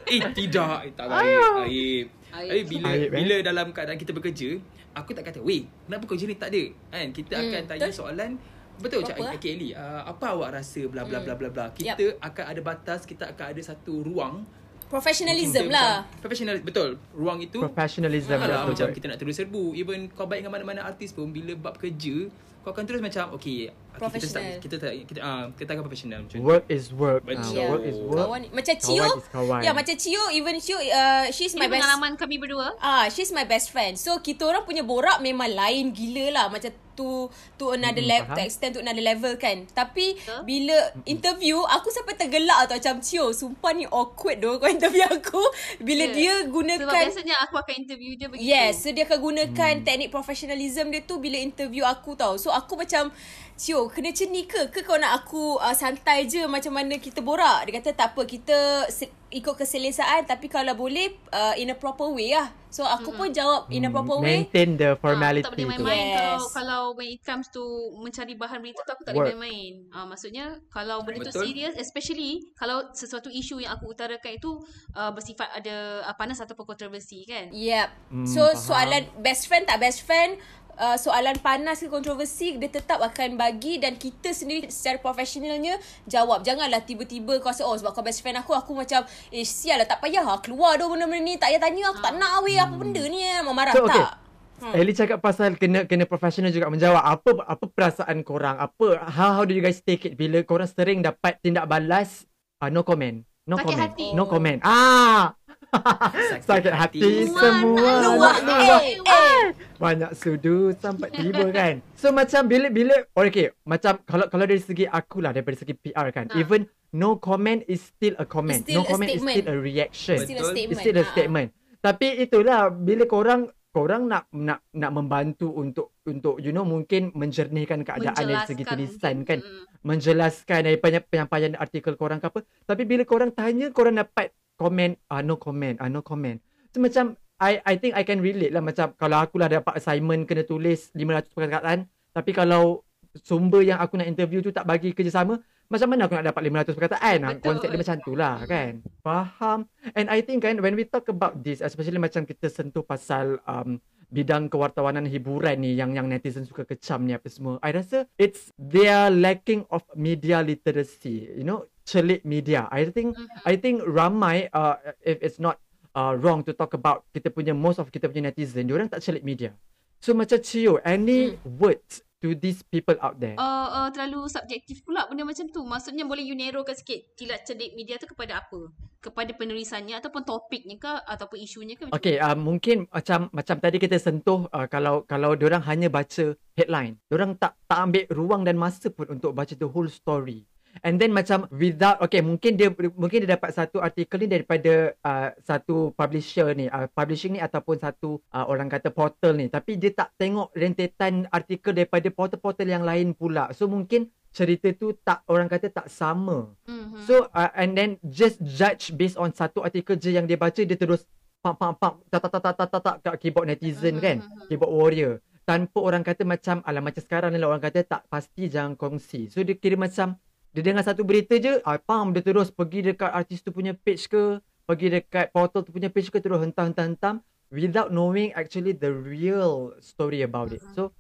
Eh 0.09 0.21
tidak, 0.31 0.77
eh, 0.81 0.91
tak 0.95 1.05
baik. 1.05 1.27
Aib. 1.27 2.05
Aib. 2.31 2.47
Tapi 2.49 2.61
bila 2.65 2.87
Aib, 2.89 3.01
eh? 3.01 3.09
bila 3.11 3.35
dalam 3.43 3.67
keadaan 3.69 3.99
kita 3.99 4.11
bekerja, 4.11 4.49
aku 4.91 5.11
tak 5.11 5.23
kata, 5.27 5.39
"Weh, 5.39 5.67
kenapa 5.85 6.03
kau 6.07 6.15
jenis 6.15 6.39
tak 6.39 6.49
ada?" 6.49 6.63
Kan 6.89 7.07
kita 7.11 7.33
Hmm, 7.35 7.45
akan 7.45 7.61
tanya 7.67 7.81
betul. 7.85 7.99
soalan 7.99 8.31
Betul 8.79 9.03
cak 9.03 9.19
okay, 9.19 9.59
Ellie, 9.59 9.75
uh, 9.75 10.07
apa 10.07 10.31
awak 10.31 10.55
rasa 10.55 10.87
bla 10.87 11.03
bla 11.03 11.19
Hmm. 11.19 11.27
bla 11.27 11.35
bla 11.35 11.49
bla. 11.51 11.65
Kita 11.69 12.15
akan 12.15 12.45
ada 12.47 12.61
batas, 12.63 13.03
kita 13.03 13.27
akan 13.27 13.51
ada 13.51 13.59
satu 13.61 14.07
ruang 14.07 14.47
Professionalism 14.89 15.69
lah. 15.69 16.03
macam- 16.03 16.19
Professional 16.19 16.55
betul. 16.59 16.89
Ruang 17.13 17.39
itu 17.39 17.61
Professionalism 17.61 18.33
betul, 18.35 18.67
macam 18.67 18.87
kita 18.89 19.05
nak 19.05 19.17
terus 19.17 19.37
serbu 19.37 19.77
Even 19.77 20.09
kau 20.09 20.25
baik 20.25 20.41
dengan 20.41 20.57
mana-mana 20.57 20.81
artis 20.83 21.13
pun 21.13 21.29
Bila 21.29 21.53
bab 21.55 21.77
kerja 21.77 22.25
Kau 22.59 22.71
akan 22.71 22.83
terus 22.83 22.99
macam 22.99 23.31
Okay, 23.31 23.71
kita 23.99 24.27
tak, 24.31 24.43
kita 24.63 24.75
tak 24.77 24.91
kita 25.03 25.19
ah 25.19 25.51
kita 25.51 25.75
akan 25.75 25.83
professional 25.83 26.19
macam 26.23 26.37
tu. 26.39 26.45
Work 26.45 26.65
is 26.67 26.85
work. 26.91 27.21
Betul. 27.25 27.57
Ah, 27.57 27.67
work 27.67 27.83
is 27.83 27.97
work. 27.99 28.19
Kawan 28.21 28.41
macam 28.49 28.75
Cio. 28.77 29.07
Kawan. 29.27 29.59
Ya, 29.59 29.71
macam 29.75 29.95
Cio 29.95 30.23
even 30.31 30.55
Cio 30.57 30.77
uh, 30.77 31.27
she's 31.29 31.51
Ini 31.51 31.59
my 31.59 31.67
best 31.67 31.75
pengalaman 31.83 32.11
kami 32.15 32.35
berdua. 32.39 32.79
Ah, 32.79 33.11
she's 33.11 33.31
my 33.31 33.43
best 33.43 33.69
friend. 33.69 33.95
So 33.95 34.19
kita 34.19 34.43
orang 34.43 34.63
punya 34.63 34.83
borak 34.83 35.19
memang 35.19 35.51
lain 35.51 35.91
gila 35.91 36.31
lah 36.31 36.45
macam 36.47 36.71
to 36.95 37.31
to 37.55 37.71
another 37.71 38.03
Mm-mm, 38.03 38.11
level, 38.27 38.35
to 38.35 38.41
extend 38.43 38.71
to 38.75 38.83
another 38.83 38.99
level 38.99 39.31
kan. 39.35 39.63
Tapi 39.69 40.19
Betul. 40.19 40.41
bila 40.43 40.75
interview 41.05 41.55
aku 41.57 41.87
sampai 41.89 42.11
tergelak 42.13 42.67
tau 42.67 42.75
macam 42.75 42.99
Cio, 42.99 43.31
sumpah 43.31 43.71
ni 43.71 43.87
awkward 43.87 44.37
doh 44.37 44.59
kau 44.59 44.67
interview 44.67 45.07
aku 45.07 45.39
bila 45.87 46.03
Ya. 46.05 46.11
dia 46.11 46.33
Sebab 46.39 46.51
gunakan 46.51 47.03
biasanya 47.07 47.35
aku 47.39 47.55
akan 47.55 47.73
interview 47.77 48.11
dia 48.15 48.27
begitu. 48.27 48.43
Yes, 48.45 48.83
so 48.83 48.91
dia 48.91 49.03
akan 49.03 49.19
gunakan 49.21 49.73
Hmm. 49.75 49.85
teknik 49.85 50.09
professionalism 50.09 50.91
dia 50.91 50.99
tu 51.01 51.19
bila 51.19 51.39
interview 51.39 51.83
aku 51.83 52.15
tau. 52.15 52.35
So 52.35 52.48
aku 52.49 52.75
macam 52.75 53.13
Cio, 53.59 53.91
kena 53.91 54.15
macam 54.15 54.27
ni 54.31 54.47
ke? 54.47 54.71
Ke 54.71 54.87
kau 54.87 54.95
nak 54.95 55.19
aku 55.19 55.59
uh, 55.59 55.75
santai 55.75 56.23
je 56.23 56.47
macam 56.47 56.71
mana 56.71 56.95
kita 56.95 57.19
borak? 57.19 57.67
Dia 57.67 57.83
kata 57.83 57.91
tak 57.91 58.15
apa, 58.15 58.23
kita 58.23 58.87
se- 58.87 59.11
ikut 59.29 59.51
keselesaan 59.51 60.23
tapi 60.23 60.47
kalau 60.47 60.71
boleh 60.73 61.11
uh, 61.29 61.53
in 61.59 61.67
a 61.67 61.75
proper 61.75 62.07
way 62.07 62.31
lah. 62.31 62.55
So 62.71 62.81
aku 62.81 63.11
pun 63.11 63.33
jawab 63.33 63.67
in 63.67 63.83
a 63.83 63.89
Hmm, 63.89 63.99
proper 63.99 64.23
way. 64.23 64.47
Maintain 64.47 64.79
the 64.79 64.93
Ah, 64.93 64.95
formality 64.95 65.43
tak 65.43 65.51
boleh 65.53 65.67
main-main 65.75 66.05
Yes. 66.07 66.15
kalau 66.15 66.37
kalau 66.55 66.81
when 66.95 67.09
it 67.11 67.19
comes 67.19 67.51
to 67.51 67.61
mencari 67.99 68.33
bahan 68.33 68.63
berita 68.63 68.79
tu 68.79 68.91
aku 68.95 69.03
tak 69.03 69.11
boleh 69.11 69.35
main-main. 69.35 69.73
Ah 69.91 70.07
maksudnya 70.07 70.55
kalau 70.71 71.03
benda 71.03 71.27
tu 71.27 71.35
serius 71.35 71.75
especially 71.75 72.45
kalau 72.55 72.87
sesuatu 72.95 73.27
isu 73.27 73.59
yang 73.59 73.75
aku 73.75 73.91
utarakan 73.91 74.39
itu 74.39 74.55
uh, 74.95 75.11
bersifat 75.11 75.51
ada 75.51 76.05
uh, 76.07 76.15
panas 76.15 76.39
ataupun 76.39 76.63
kontroversi 76.63 77.27
kan. 77.27 77.51
Yep. 77.51 77.87
Hmm, 78.07 78.23
so 78.23 78.41
faham. 78.45 78.55
soalan 78.55 79.03
best 79.19 79.51
friend 79.51 79.67
tak 79.67 79.83
best 79.83 80.05
friend 80.05 80.39
Uh, 80.79 80.95
soalan 80.95 81.35
panas 81.43 81.83
ke 81.83 81.91
kontroversi 81.91 82.55
dia 82.55 82.71
tetap 82.71 83.03
akan 83.03 83.35
bagi 83.35 83.83
dan 83.83 83.99
kita 83.99 84.31
sendiri 84.31 84.71
secara 84.71 84.95
profesionalnya 84.95 85.75
jawab. 86.07 86.47
Janganlah 86.47 86.87
tiba-tiba 86.87 87.43
kau 87.43 87.51
rasa 87.51 87.67
oh 87.67 87.75
sebab 87.75 87.91
kau 87.91 87.99
best 87.99 88.23
friend 88.23 88.39
aku 88.39 88.55
aku 88.55 88.71
macam 88.71 89.03
eh 89.27 89.43
sial 89.43 89.75
lah 89.75 89.83
tak 89.83 89.99
payah 89.99 90.23
lah 90.23 90.39
keluar 90.39 90.79
dah 90.79 90.87
benda-benda 90.87 91.19
ni 91.19 91.35
tak 91.35 91.51
payah 91.51 91.59
tanya 91.59 91.91
aku 91.91 91.99
tak 91.99 92.15
nak 92.15 92.31
weh 92.47 92.55
apa 92.55 92.75
benda 92.79 93.03
ni 93.11 93.19
mau 93.43 93.51
marah 93.51 93.75
So, 93.75 93.83
okay. 93.91 93.99
tak? 93.99 94.11
Hmm. 94.59 94.75
Ellie 94.75 94.95
cakap 94.95 95.23
pasal 95.23 95.55
kena 95.55 95.87
kena 95.87 96.03
professional 96.03 96.51
juga 96.51 96.67
menjawab 96.67 96.99
apa 96.99 97.31
apa 97.47 97.65
perasaan 97.67 98.23
korang? 98.27 98.59
Apa 98.59 99.07
how 99.07 99.39
how 99.39 99.43
do 99.47 99.55
you 99.55 99.63
guys 99.63 99.79
take 99.79 100.03
it? 100.03 100.19
Bila 100.19 100.43
korang 100.43 100.67
sering 100.67 100.99
dapat 100.99 101.39
tindak 101.39 101.67
balas 101.67 102.27
uh, 102.59 102.67
no 102.67 102.83
comment. 102.83 103.23
No 103.47 103.55
Sakit 103.55 103.67
comment. 103.71 103.91
hati. 103.95 104.07
no 104.11 104.27
comment. 104.27 104.59
Ah 104.63 105.38
sakit 106.47 106.73
hati 106.73 106.99
Semua 107.27 107.39
semua 107.39 107.77
nak 107.77 108.11
luah 108.11 108.35
nak 108.41 108.57
luah. 108.59 108.81
eh 108.81 108.95
eh 108.99 109.41
banyak 109.75 110.11
sudut 110.13 110.75
sampai 110.75 111.07
tiba 111.09 111.45
kan 111.55 111.79
so 111.93 112.09
macam 112.09 112.45
oh, 112.45 113.21
okay 113.21 113.53
macam 113.63 113.97
kalau 114.03 114.25
kalau 114.27 114.43
dari 114.43 114.59
segi 114.59 114.83
aku 114.83 115.21
lah 115.21 115.31
daripada 115.31 115.55
segi 115.55 115.73
PR 115.73 116.09
kan 116.09 116.25
Ha. 116.27 116.37
even 116.37 116.65
no 116.91 117.15
comment 117.15 117.61
is 117.65 117.79
still 117.85 118.17
a 118.17 118.25
comment 118.25 118.59
It's 118.59 118.67
still 118.67 118.81
no 118.81 118.85
a 118.85 118.89
comment 118.89 119.09
is 119.09 119.21
statement. 119.21 119.35
still 119.37 119.49
a 119.49 119.57
reaction 119.57 120.17
still 120.19 120.37
a 120.37 120.45
statement 120.47 120.71
It's 120.71 120.81
still 120.81 120.97
a 120.97 120.99
Ah, 120.99 121.05
ah. 121.05 121.11
statement. 121.11 121.49
Tapi 121.79 122.07
itulah 122.19 122.59
bila 122.69 123.07
korang 123.07 123.47
korang 123.69 124.09
nak 124.09 124.25
nak 124.33 124.65
nak 124.73 124.91
membantu 124.91 125.53
untuk 125.53 126.01
untuk 126.09 126.41
you 126.41 126.49
know 126.49 126.65
mungkin 126.65 127.13
menjernihkan 127.13 127.85
keadaan 127.85 128.17
dari 128.17 128.41
segi 128.49 128.63
tulisan 128.65 129.21
kan? 129.25 129.39
Mm. 129.39 129.65
menjelaskan 129.79 130.67
daripada 130.67 130.99
penyampaian 130.99 131.53
artikel 131.55 131.95
korang 131.95 132.19
ke 132.19 132.27
apa. 132.27 132.39
Tapi 132.67 132.83
bila 132.83 133.07
korang 133.07 133.31
tanya 133.31 133.71
korang 133.71 133.95
dapat 133.95 134.33
komen 134.59 134.97
ah 135.07 135.23
no 135.23 135.39
comment 135.39 135.77
ah 135.79 135.87
no 135.87 136.03
comment. 136.03 136.35
So 136.73 136.81
macam 136.83 137.15
I 137.39 137.63
I 137.63 137.79
think 137.79 137.95
I 137.95 138.03
can 138.03 138.19
relate 138.19 138.51
lah. 138.51 138.59
Macam 138.59 138.91
kalau 138.99 139.23
aku 139.23 139.39
lah 139.39 139.47
dapat 139.47 139.79
assignment 139.79 140.27
kena 140.27 140.43
tulis 140.43 140.91
500 140.91 141.31
perkataan 141.31 141.87
tapi 142.11 142.35
kalau 142.35 142.83
sumber 143.21 143.63
yang 143.65 143.79
aku 143.79 143.97
nak 143.97 144.09
interview 144.09 144.43
tu 144.43 144.51
tak 144.53 144.65
bagi 144.65 144.93
kerjasama 144.93 145.39
macam 145.69 145.87
mana 145.93 146.09
aku 146.09 146.17
nak 146.17 146.27
dapat 146.33 146.41
500 146.49 146.73
perkataan? 146.73 147.17
Betul. 147.21 147.41
konsep 147.45 147.67
dia 147.69 147.79
macam 147.79 147.97
tu 148.01 148.13
lah 148.17 148.35
kan? 148.49 148.71
Faham? 149.05 149.59
And 149.93 150.09
I 150.09 150.25
think 150.25 150.41
kan 150.41 150.57
when 150.59 150.73
we 150.73 150.89
talk 150.89 151.05
about 151.07 151.45
this 151.45 151.61
especially 151.61 152.01
macam 152.01 152.25
kita 152.25 152.49
sentuh 152.49 152.81
pasal 152.81 153.37
um, 153.45 153.77
bidang 154.09 154.49
kewartawanan 154.49 155.05
hiburan 155.05 155.61
ni 155.61 155.77
yang 155.77 155.93
yang 155.93 156.09
netizen 156.09 156.41
suka 156.41 156.65
kecam 156.65 157.05
ni 157.05 157.13
apa 157.13 157.29
semua 157.29 157.61
I 157.61 157.69
rasa 157.69 158.09
it's 158.17 158.49
their 158.57 159.13
lacking 159.13 159.69
of 159.69 159.85
media 159.93 160.41
literacy 160.41 161.29
you 161.37 161.45
know 161.45 161.69
celik 161.85 162.25
media. 162.25 162.65
I 162.69 162.89
think 162.89 163.13
Mhm. 163.13 163.45
I 163.45 163.53
think 163.57 163.85
ramai 163.85 164.49
uh, 164.49 164.77
if 165.01 165.21
it's 165.21 165.37
not 165.37 165.61
uh, 165.93 166.17
wrong 166.17 166.41
to 166.45 166.53
talk 166.53 166.73
about 166.73 167.05
kita 167.13 167.29
punya 167.29 167.53
most 167.53 167.77
of 167.77 167.89
kita 167.89 168.09
punya 168.09 168.29
netizen 168.33 168.65
diorang 168.65 168.89
tak 168.89 169.05
celik 169.05 169.21
media. 169.21 169.53
So 170.01 170.17
macam 170.17 170.41
Cio 170.41 170.81
any 170.81 171.37
words 171.45 172.01
to 172.19 172.35
these 172.35 172.61
people 172.67 172.95
out 172.99 173.17
there 173.17 173.39
Uh, 173.39 173.67
uh, 173.71 173.87
terlalu 173.95 174.27
subjektif 174.27 174.83
pula 174.83 175.07
benda 175.07 175.23
macam 175.23 175.47
tu. 175.47 175.63
Maksudnya 175.63 176.03
boleh 176.03 176.23
you 176.27 176.35
narrowkan 176.35 176.75
sikit 176.75 177.15
kilat 177.15 177.47
cerdik 177.47 177.71
media 177.71 177.95
tu 177.95 178.07
kepada 178.07 178.43
apa? 178.43 178.67
Kepada 178.99 179.31
penulisannya 179.31 179.95
ataupun 179.95 180.27
topiknya 180.27 180.75
ke 180.75 180.91
ataupun 181.07 181.39
isunya 181.39 181.79
ke? 181.79 181.87
macam 181.87 181.95
Okay, 181.95 182.19
uh, 182.19 182.35
mungkin 182.35 182.85
macam 182.91 183.31
macam 183.31 183.55
tadi 183.63 183.77
kita 183.79 183.95
sentuh 183.95 184.51
uh, 184.51 184.67
kalau 184.67 185.07
kalau 185.07 185.39
orang 185.39 185.63
hanya 185.63 185.87
baca 185.87 186.35
headline, 186.59 186.99
orang 187.07 187.39
tak 187.39 187.55
tak 187.63 187.79
ambil 187.79 188.03
ruang 188.11 188.41
dan 188.43 188.59
masa 188.59 188.91
pun 188.91 189.07
untuk 189.07 189.31
baca 189.31 189.55
the 189.55 189.67
whole 189.67 189.87
story. 189.87 190.43
And 190.83 190.95
then 190.97 191.11
macam 191.11 191.47
without 191.51 191.99
okay 192.03 192.23
mungkin 192.23 192.55
dia 192.55 192.71
mungkin 192.73 193.25
dia 193.25 193.35
dapat 193.35 193.51
satu 193.51 193.83
artikel 193.83 194.23
ni 194.23 194.27
daripada 194.31 194.93
uh, 195.03 195.29
satu 195.43 195.91
publisher 195.93 196.55
ni 196.55 196.71
uh, 196.71 196.87
publishing 196.91 197.35
ni 197.35 197.41
ataupun 197.41 197.79
satu 197.79 198.19
uh, 198.31 198.45
orang 198.47 198.71
kata 198.71 198.89
portal 198.93 199.35
ni 199.35 199.51
tapi 199.51 199.75
dia 199.75 199.91
tak 199.91 200.15
tengok 200.15 200.55
rentetan 200.55 201.27
artikel 201.29 201.75
daripada 201.75 202.07
portal-portal 202.11 202.67
yang 202.67 202.83
lain 202.87 203.11
pula. 203.11 203.51
So 203.51 203.67
mungkin 203.67 204.09
cerita 204.29 204.69
tu 204.77 204.93
tak 205.01 205.25
orang 205.25 205.49
kata 205.49 205.73
tak 205.73 205.87
sama. 205.89 206.53
Mhm. 206.69 207.05
So 207.09 207.27
uh, 207.33 207.51
and 207.57 207.73
then 207.73 207.97
just 208.05 208.39
judge 208.45 208.93
based 208.93 209.17
on 209.17 209.33
satu 209.33 209.65
artikel 209.65 209.97
je 209.97 210.13
yang 210.13 210.29
dia 210.29 210.37
baca 210.37 210.61
dia 210.61 210.77
terus 210.77 211.03
pam 211.39 211.55
pam 211.55 211.71
pam 211.75 212.03
tak 212.11 212.19
tak 212.27 212.41
tak 212.43 212.55
tak 212.55 212.81
tak 212.83 212.95
kat 212.99 213.15
keyboard 213.19 213.47
netizen 213.47 213.95
Mhm, 213.97 214.03
kan 214.03 214.17
mhm. 214.19 214.47
keyboard 214.51 214.73
warrior 214.75 215.13
tanpa 215.47 215.79
orang 215.81 216.03
kata 216.05 216.27
macam 216.27 216.61
alah 216.61 216.83
macam 216.83 217.01
sekarang 217.01 217.33
ni 217.33 217.41
lah 217.41 217.49
orang 217.49 217.63
kata 217.63 217.81
tak 217.81 218.05
pasti 218.05 218.51
jangan 218.51 218.77
kongsi 218.77 219.31
so 219.33 219.41
dia 219.41 219.57
kira 219.57 219.79
macam 219.79 220.13
dia 220.49 220.61
dengar 220.65 220.81
satu 220.81 221.05
berita 221.05 221.37
je 221.37 221.61
ah 221.61 221.77
pam 221.77 222.09
dia 222.09 222.25
terus 222.25 222.49
pergi 222.49 222.93
dekat 222.93 223.11
artis 223.13 223.45
tu 223.45 223.53
punya 223.53 223.77
page 223.77 224.09
ke 224.09 224.41
pergi 224.65 224.87
dekat 225.01 225.29
portal 225.29 225.61
tu 225.61 225.69
punya 225.69 225.89
page 225.89 226.09
ke 226.09 226.17
terus 226.17 226.41
hentam 226.41 226.73
hentam 226.73 226.85
hentam 226.93 227.15
without 227.53 227.89
knowing 227.89 228.29
actually 228.37 228.73
the 228.73 228.89
real 228.89 229.73
story 229.81 230.21
about 230.21 230.53
it. 230.53 230.61
So 230.77 230.93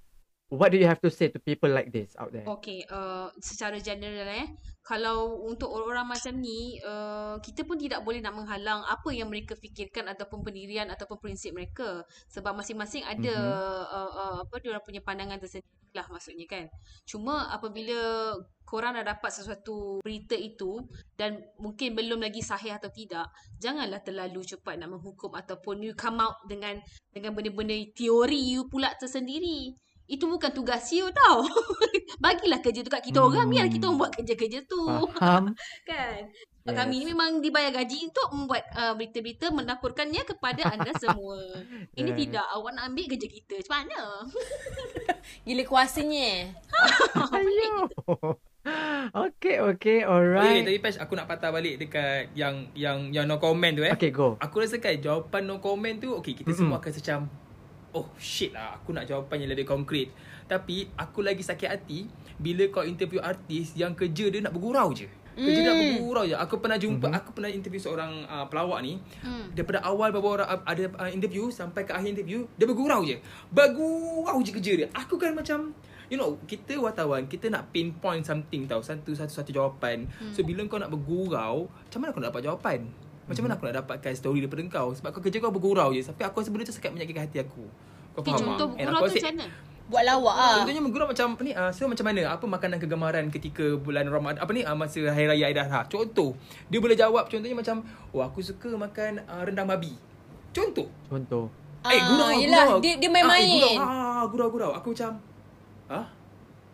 what 0.49 0.73
do 0.73 0.77
you 0.77 0.89
have 0.89 0.99
to 1.01 1.09
say 1.13 1.29
to 1.29 1.37
people 1.41 1.69
like 1.69 1.93
this 1.93 2.13
out 2.17 2.33
there 2.33 2.45
Okay, 2.49 2.81
uh, 2.89 3.29
secara 3.37 3.77
general 3.77 4.25
eh, 4.25 4.49
kalau 4.81 5.45
untuk 5.45 5.69
orang-orang 5.69 6.17
macam 6.17 6.33
ni, 6.41 6.81
uh, 6.81 7.37
kita 7.45 7.61
pun 7.61 7.77
tidak 7.77 8.01
boleh 8.01 8.25
nak 8.25 8.33
menghalang 8.33 8.81
apa 8.89 9.13
yang 9.13 9.29
mereka 9.29 9.53
fikirkan 9.53 10.09
ataupun 10.09 10.41
pendirian 10.41 10.89
ataupun 10.89 11.21
prinsip 11.21 11.53
mereka. 11.53 12.01
Sebab 12.33 12.57
masing-masing 12.57 13.05
ada 13.05 13.35
Mhm. 13.37 13.53
uh, 13.93 14.11
uh, 14.17 14.35
apa 14.41 14.55
dia 14.57 14.73
orang 14.73 14.81
punya 14.81 15.01
pandangan 15.05 15.37
tersendiri 15.37 15.93
lah 15.93 16.09
maksudnya 16.09 16.45
kan. 16.49 16.65
Cuma 17.05 17.53
apabila 17.53 18.33
korang 18.65 18.97
dah 18.97 19.05
dapat 19.05 19.29
sesuatu 19.29 20.01
berita 20.01 20.33
itu 20.33 20.81
dan 21.13 21.37
mungkin 21.61 21.93
belum 21.93 22.21
lagi 22.25 22.41
sahih 22.41 22.77
atau 22.77 22.89
tidak, 22.89 23.29
janganlah 23.61 24.01
terlalu 24.01 24.41
cepat 24.41 24.77
nak 24.81 24.89
menghukum 24.97 25.33
ataupun 25.37 25.85
you 25.85 25.93
come 25.93 26.17
out 26.17 26.37
dengan 26.49 26.81
dengan 27.13 27.33
benda-benda 27.37 27.77
teori 27.93 28.57
you 28.57 28.65
pula 28.69 28.89
tersendiri. 28.97 29.73
Itu 30.09 30.25
bukan 30.25 30.49
tugas 30.49 30.89
you 30.89 31.05
tau. 31.11 31.45
Bagilah 32.23 32.59
kerja 32.59 32.81
tu 32.81 32.89
kat 32.89 32.99
kita 33.01 33.21
orang. 33.21 33.45
Biar 33.45 33.69
kita 33.69 33.85
Hmm. 33.85 33.93
orang 33.93 33.99
buat 34.01 34.11
kerja-kerja 34.11 34.59
tu. 34.65 34.81
faham 35.13 35.53
Kan? 35.89 36.33
Yes. 36.59 36.75
Kami 36.75 37.01
ni 37.01 37.05
memang 37.07 37.39
dibayar 37.39 37.71
gaji 37.71 38.05
untuk 38.05 38.29
membuat 38.31 38.61
uh, 38.71 38.93
berita-berita 38.93 39.49
melaporkannya 39.49 40.21
kepada 40.23 40.69
anda 40.69 40.91
semua. 40.99 41.37
Ini 41.91 42.09
Yeah. 42.09 42.17
tidak. 42.19 42.45
Awak 42.47 42.71
nak 42.71 42.83
ambil 42.85 43.05
kerja 43.07 43.27
kita. 43.27 43.53
Macam 43.59 43.73
mana? 43.79 44.01
Gila 45.43 45.63
kuasanya. 45.63 46.29
Ayo. 47.31 47.73
okay, 49.15 49.55
okay, 49.57 49.57
Okay, 49.61 49.97
alright. 50.03 50.61
tadi 50.61 50.77
Pesh 50.77 50.97
aku 50.97 51.13
nak 51.13 51.25
patah 51.25 51.49
balik 51.49 51.79
dekat 51.79 52.29
yang 52.33 52.69
yang 52.73 53.09
yang 53.09 53.25
no 53.25 53.37
comment 53.37 53.71
tu 53.71 53.81
eh. 53.81 53.89
Okay, 53.89 54.09
go. 54.09 54.35
Aku 54.37 54.59
rasa 54.59 54.77
kan 54.77 54.93
jawapan 54.95 55.45
no 55.45 55.57
comment 55.57 55.95
tu 55.95 56.13
okay 56.13 56.33
kita 56.33 56.49
Mm-mm. 56.49 56.59
semua 56.59 56.77
akan 56.77 56.91
macam 56.91 57.19
oh 57.91 58.07
shit 58.15 58.51
lah 58.51 58.77
aku 58.77 58.93
nak 58.93 59.05
jawapan 59.05 59.45
yang 59.45 59.51
lebih 59.53 59.65
konkret. 59.65 60.09
Tapi 60.45 60.89
aku 60.93 61.21
lagi 61.21 61.41
sakit 61.41 61.69
hati 61.69 62.09
bila 62.35 62.65
kau 62.69 62.81
interview 62.81 63.21
artis 63.21 63.73
yang 63.73 63.93
kerja 63.93 64.29
dia 64.29 64.41
nak 64.41 64.53
bergurau 64.53 64.89
je. 64.93 65.05
Kerja 65.39 65.59
dia 65.61 65.71
nak 65.71 65.77
Mm. 65.79 65.85
bergurau 65.95 66.23
je. 66.27 66.35
Aku 66.35 66.55
pernah 66.59 66.75
jumpa 66.75 67.07
Mhm. 67.07 67.15
aku 67.15 67.29
pernah 67.31 67.47
interview 67.47 67.79
seorang 67.79 68.11
uh, 68.27 68.43
pelawak 68.51 68.83
ni 68.83 68.99
Hmm. 69.23 69.47
daripada 69.55 69.79
awal 69.81 70.11
bawa 70.11 70.27
orang 70.35 70.49
uh, 70.51 70.59
ada 70.67 70.83
uh, 70.99 71.07
interview 71.07 71.47
sampai 71.47 71.87
ke 71.87 71.95
akhir 71.95 72.11
interview 72.11 72.43
dia 72.59 72.67
bergurau 72.67 73.07
je. 73.07 73.15
Bergurau 73.49 74.37
je 74.41 74.51
kerja 74.51 74.73
dia. 74.75 74.87
Aku 74.91 75.15
kan 75.15 75.31
macam 75.31 75.71
You 76.09 76.17
know, 76.17 76.41
kita 76.49 76.73
wartawan, 76.81 77.29
kita 77.29 77.53
nak 77.53 77.69
pinpoint 77.69 78.25
something 78.25 78.65
tau, 78.65 78.81
satu 78.81 79.13
satu 79.13 79.29
satu 79.29 79.53
jawapan. 79.53 80.09
Hmm. 80.09 80.33
So 80.33 80.41
bila 80.41 80.65
kau 80.65 80.81
nak 80.81 80.89
bergurau, 80.89 81.69
macam 81.69 81.97
mana 82.01 82.09
kau 82.09 82.17
nak 82.17 82.33
dapat 82.33 82.49
jawapan? 82.49 82.79
Macam 83.29 83.41
mana 83.45 83.53
aku 83.53 83.63
nak 83.63 83.75
dapatkan 83.79 84.11
story 84.11 84.39
daripada 84.41 84.61
kau? 84.67 84.89
Sebab 84.91 85.09
kau 85.13 85.21
kerja 85.21 85.37
kau 85.37 85.53
bergurau 85.53 85.93
je. 85.93 86.01
Tapi 86.01 86.21
aku 86.25 86.41
rasa 86.41 86.49
benda 86.49 86.65
tu 86.65 86.73
sangat 86.73 86.91
menyakitkan 86.91 87.23
hati 87.23 87.37
aku. 87.39 87.63
Kau 88.11 88.21
faham 88.25 88.35
contoh 88.35 88.67
tak? 88.73 88.83
Bergurau 88.83 89.05
tu 89.05 89.15
macam 89.15 89.31
mana? 89.31 89.47
Buat 89.89 90.03
lawak 90.05 90.35
ah. 90.35 90.53
Contohnya 90.61 90.81
bergurau 90.81 91.07
macam 91.07 91.27
apa 91.33 91.41
ni? 91.41 91.51
Uh, 91.51 91.71
so 91.71 91.85
macam 91.85 92.05
mana? 92.05 92.21
Apa 92.27 92.45
makanan 92.45 92.77
kegemaran 92.77 93.25
ketika 93.29 93.65
bulan 93.75 94.05
Ramadan? 94.05 94.37
Apa 94.37 94.51
ni? 94.51 94.61
Uh, 94.61 94.73
masa 94.73 95.01
Hari 95.03 95.25
Raya 95.25 95.45
Ailadha. 95.45 95.85
Contoh. 95.85 96.33
Dia 96.67 96.77
boleh 96.77 96.93
jawab 96.93 97.25
contohnya 97.25 97.53
macam, 97.53 97.81
"Oh, 98.09 98.21
aku 98.21 98.41
suka 98.41 98.69
makan 98.69 99.25
uh, 99.25 99.41
rendang 99.41 99.65
babi." 99.65 99.93
Contoh. 100.49 100.89
Contoh. 101.05 101.49
Eh, 101.81 101.95
gurau, 101.95 102.27
Ah, 102.27 102.33
yelah, 102.35 102.65
gurau. 102.67 102.79
dia- 102.83 102.97
dia 102.97 103.07
Ah, 103.07 103.09
eh, 103.09 103.13
main-main. 103.15 103.49
gurau. 103.49 103.73
Ah, 103.79 104.23
gurau, 104.27 104.47
gurau. 104.51 104.71
Aku 104.75 104.91
macam, 104.91 105.15
ha? 105.87 106.01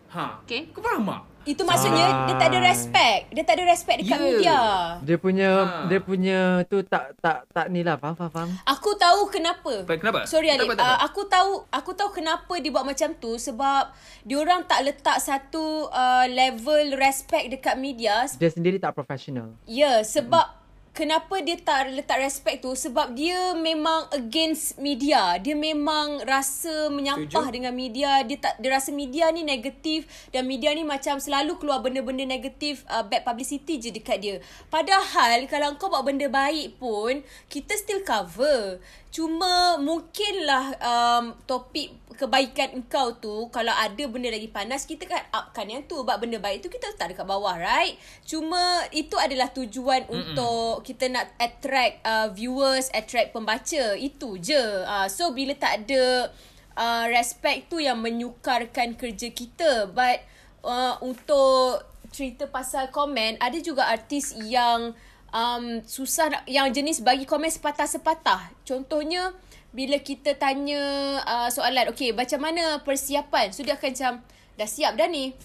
Ha? 0.08 0.26
Okay. 0.42 0.66
Kau 0.74 0.82
faham 0.82 1.06
tak? 1.06 1.22
Itu 1.46 1.62
maksudnya 1.62 2.26
dia 2.26 2.34
tak 2.34 2.48
ada 2.50 2.58
respect. 2.60 3.20
Dia 3.30 3.42
tak 3.42 3.54
ada 3.56 3.64
respect 3.64 3.96
dekat 4.02 4.18
Ya. 4.18 4.26
media. 4.26 4.58
Dia 5.00 5.16
punya 5.16 5.50
Ha. 5.56 5.86
dia 5.86 6.00
punya 6.00 6.38
tu 6.66 6.82
tak 6.82 7.14
tak 7.16 7.46
tak 7.48 7.70
ni 7.70 7.80
lah 7.80 7.94
faham 7.96 8.14
faham 8.14 8.30
faham. 8.30 8.50
Aku 8.66 8.90
tahu 8.94 9.30
kenapa. 9.30 9.86
Kenapa? 9.88 10.26
Sorry 10.26 10.50
Alif, 10.50 10.68
apa. 10.68 10.76
uh, 10.76 10.98
aku 11.00 11.22
tahu 11.24 11.64
aku 11.68 11.94
tahu 11.94 12.10
kenapa 12.12 12.50
dia 12.56 12.68
buat 12.68 12.82
macam 12.82 13.14
tu 13.14 13.38
sebab 13.38 13.94
diorang 14.22 14.66
tak 14.66 14.82
letak 14.82 15.16
satu 15.18 15.86
uh, 15.88 16.26
level 16.26 16.92
respect 16.96 17.46
dekat 17.48 17.78
media. 17.78 18.26
Dia 18.32 18.50
sendiri 18.50 18.76
tak 18.76 18.92
professional. 18.92 19.54
Ya, 19.64 20.02
sebab 20.02 20.65
kenapa 20.96 21.44
dia 21.44 21.60
tak 21.60 21.92
letak 21.92 22.16
respect 22.24 22.64
tu 22.64 22.72
sebab 22.72 23.12
dia 23.12 23.52
memang 23.52 24.08
against 24.16 24.80
media. 24.80 25.36
Dia 25.36 25.52
memang 25.52 26.24
rasa 26.24 26.88
menyampah 26.88 27.44
Setuju. 27.44 27.52
dengan 27.52 27.76
media. 27.76 28.24
Dia 28.24 28.40
tak 28.40 28.56
dia 28.56 28.72
rasa 28.72 28.96
media 28.96 29.28
ni 29.28 29.44
negatif 29.44 30.08
dan 30.32 30.48
media 30.48 30.72
ni 30.72 30.88
macam 30.88 31.20
selalu 31.20 31.60
keluar 31.60 31.84
benda-benda 31.84 32.24
negatif 32.24 32.80
uh, 32.88 33.04
bad 33.04 33.28
publicity 33.28 33.76
je 33.76 33.92
dekat 33.92 34.18
dia. 34.24 34.36
Padahal 34.72 35.44
kalau 35.52 35.76
kau 35.76 35.92
buat 35.92 36.08
benda 36.08 36.32
baik 36.32 36.80
pun 36.80 37.20
kita 37.52 37.76
still 37.76 38.00
cover. 38.00 38.80
Cuma 39.16 39.80
mungkinlah 39.80 40.76
um, 40.76 41.32
topik 41.48 41.88
kebaikan 42.20 42.76
engkau 42.76 43.16
tu 43.16 43.48
kalau 43.48 43.72
ada 43.72 44.04
benda 44.12 44.28
lagi 44.28 44.52
panas 44.52 44.84
kita 44.84 45.08
kan 45.08 45.24
upkan 45.32 45.72
yang 45.72 45.88
tu. 45.88 46.04
Sebab 46.04 46.20
benda 46.20 46.36
baik 46.36 46.60
tu 46.60 46.68
kita 46.68 46.92
letak 46.92 47.16
dekat 47.16 47.24
bawah 47.24 47.56
right? 47.56 47.96
Cuma 48.28 48.84
itu 48.92 49.16
adalah 49.16 49.48
tujuan 49.56 50.04
Mm-mm. 50.04 50.36
untuk 50.36 50.84
kita 50.84 51.08
nak 51.08 51.32
attract 51.40 52.04
uh, 52.04 52.28
viewers 52.28 52.92
attract 52.92 53.32
pembaca. 53.32 53.96
Itu 53.96 54.36
je. 54.36 54.84
Uh, 54.84 55.08
so 55.08 55.32
bila 55.32 55.56
tak 55.56 55.88
ada 55.88 56.28
uh, 56.76 57.08
respect 57.08 57.72
tu 57.72 57.80
yang 57.80 57.96
menyukarkan 58.04 59.00
kerja 59.00 59.32
kita. 59.32 59.88
But 59.96 60.28
uh, 60.60 61.00
untuk 61.00 61.88
cerita 62.12 62.52
pasal 62.52 62.92
komen 62.92 63.40
ada 63.40 63.56
juga 63.64 63.88
artis 63.88 64.36
yang 64.44 64.92
um, 65.32 65.82
susah 65.82 66.30
nak, 66.30 66.42
yang 66.46 66.68
jenis 66.70 67.02
bagi 67.02 67.24
komen 67.24 67.50
sepatah-sepatah. 67.50 68.52
Contohnya 68.62 69.32
bila 69.72 70.00
kita 70.00 70.34
tanya 70.38 70.80
uh, 71.22 71.48
soalan, 71.52 71.90
okay 71.92 72.12
macam 72.14 72.40
mana 72.42 72.80
persiapan? 72.82 73.50
So 73.52 73.62
dia 73.62 73.76
akan 73.78 73.90
macam, 73.92 74.12
dah 74.56 74.68
siap 74.68 74.94
dah 74.96 75.08
ni. 75.08 75.36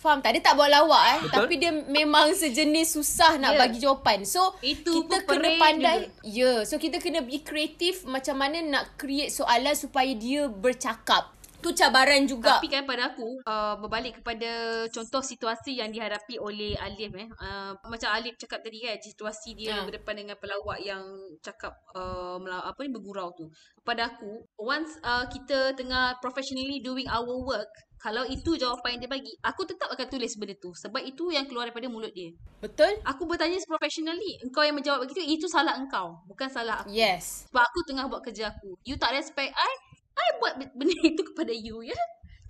Faham 0.00 0.24
tak? 0.24 0.32
Dia 0.32 0.40
tak 0.40 0.56
buat 0.56 0.72
lawak 0.72 1.04
eh. 1.12 1.18
Betul. 1.28 1.36
Tapi 1.44 1.54
dia 1.60 1.72
memang 1.76 2.32
sejenis 2.32 2.96
susah 2.96 3.36
nak 3.36 3.52
Ya. 3.52 3.58
bagi 3.60 3.84
jawapan. 3.84 4.24
So, 4.24 4.56
Itu 4.64 5.04
kita 5.04 5.28
kena 5.28 5.60
pandai. 5.60 6.08
juga. 6.08 6.24
Ya. 6.24 6.40
Yeah. 6.40 6.58
So, 6.64 6.80
kita 6.80 7.04
kena 7.04 7.20
be 7.20 7.44
kreatif 7.44 8.08
macam 8.08 8.40
mana 8.40 8.64
nak 8.64 8.96
create 8.96 9.28
soalan 9.28 9.76
supaya 9.76 10.08
dia 10.16 10.48
bercakap. 10.48 11.28
Tu 11.60 11.70
cabaran 11.76 12.24
juga. 12.24 12.56
Tapi 12.56 12.68
kan 12.72 12.88
pada 12.88 13.12
aku 13.12 13.40
uh, 13.44 13.76
berbalik 13.78 14.20
kepada 14.20 14.84
contoh 14.88 15.22
situasi 15.22 15.76
yang 15.78 15.92
dihadapi 15.92 16.40
oleh 16.40 16.74
Alif 16.80 17.12
eh. 17.14 17.28
Uh, 17.36 17.76
macam 17.86 18.08
Alif 18.16 18.40
cakap 18.40 18.64
tadi 18.64 18.82
kan 18.84 18.96
situasi 18.96 19.52
dia 19.56 19.68
Ha. 19.70 19.86
berdepan 19.86 20.18
dengan 20.18 20.36
pelawak 20.40 20.82
yang 20.82 21.00
cakap 21.38 21.76
uh, 21.94 22.36
apa 22.40 22.80
ni 22.82 22.90
bergurau 22.90 23.30
tu. 23.36 23.46
Pada 23.86 24.10
aku 24.10 24.42
once 24.58 24.98
uh, 25.06 25.24
kita 25.30 25.78
tengah 25.78 26.18
professionally 26.18 26.82
doing 26.82 27.06
our 27.06 27.38
work 27.46 27.70
kalau 28.00 28.24
itu 28.24 28.56
jawapan 28.56 28.96
yang 28.96 29.00
dia 29.04 29.10
bagi, 29.12 29.32
aku 29.44 29.68
tetap 29.68 29.92
akan 29.92 30.08
tulis 30.08 30.32
benda 30.40 30.56
tu. 30.56 30.72
Sebab 30.72 31.04
itu 31.04 31.28
yang 31.36 31.44
keluar 31.44 31.68
daripada 31.68 31.84
mulut 31.92 32.08
dia. 32.16 32.32
Betul? 32.64 32.96
Aku 33.04 33.28
bertanya 33.28 33.60
professionally. 33.68 34.40
Engkau 34.40 34.64
yang 34.64 34.72
menjawab 34.72 35.04
begitu, 35.04 35.20
itu 35.20 35.44
salah 35.44 35.76
engkau. 35.76 36.16
Bukan 36.24 36.48
salah 36.48 36.80
aku. 36.80 36.96
Yes. 36.96 37.44
Sebab 37.52 37.60
aku 37.60 37.78
tengah 37.84 38.08
buat 38.08 38.24
kerja 38.24 38.56
aku. 38.56 38.72
You 38.88 38.96
tak 38.96 39.12
respect 39.12 39.52
I, 39.52 39.72
I 40.20 40.30
buat 40.38 40.54
benda 40.76 40.94
itu 41.10 41.22
kepada 41.24 41.50
you 41.50 41.80
ya. 41.82 41.96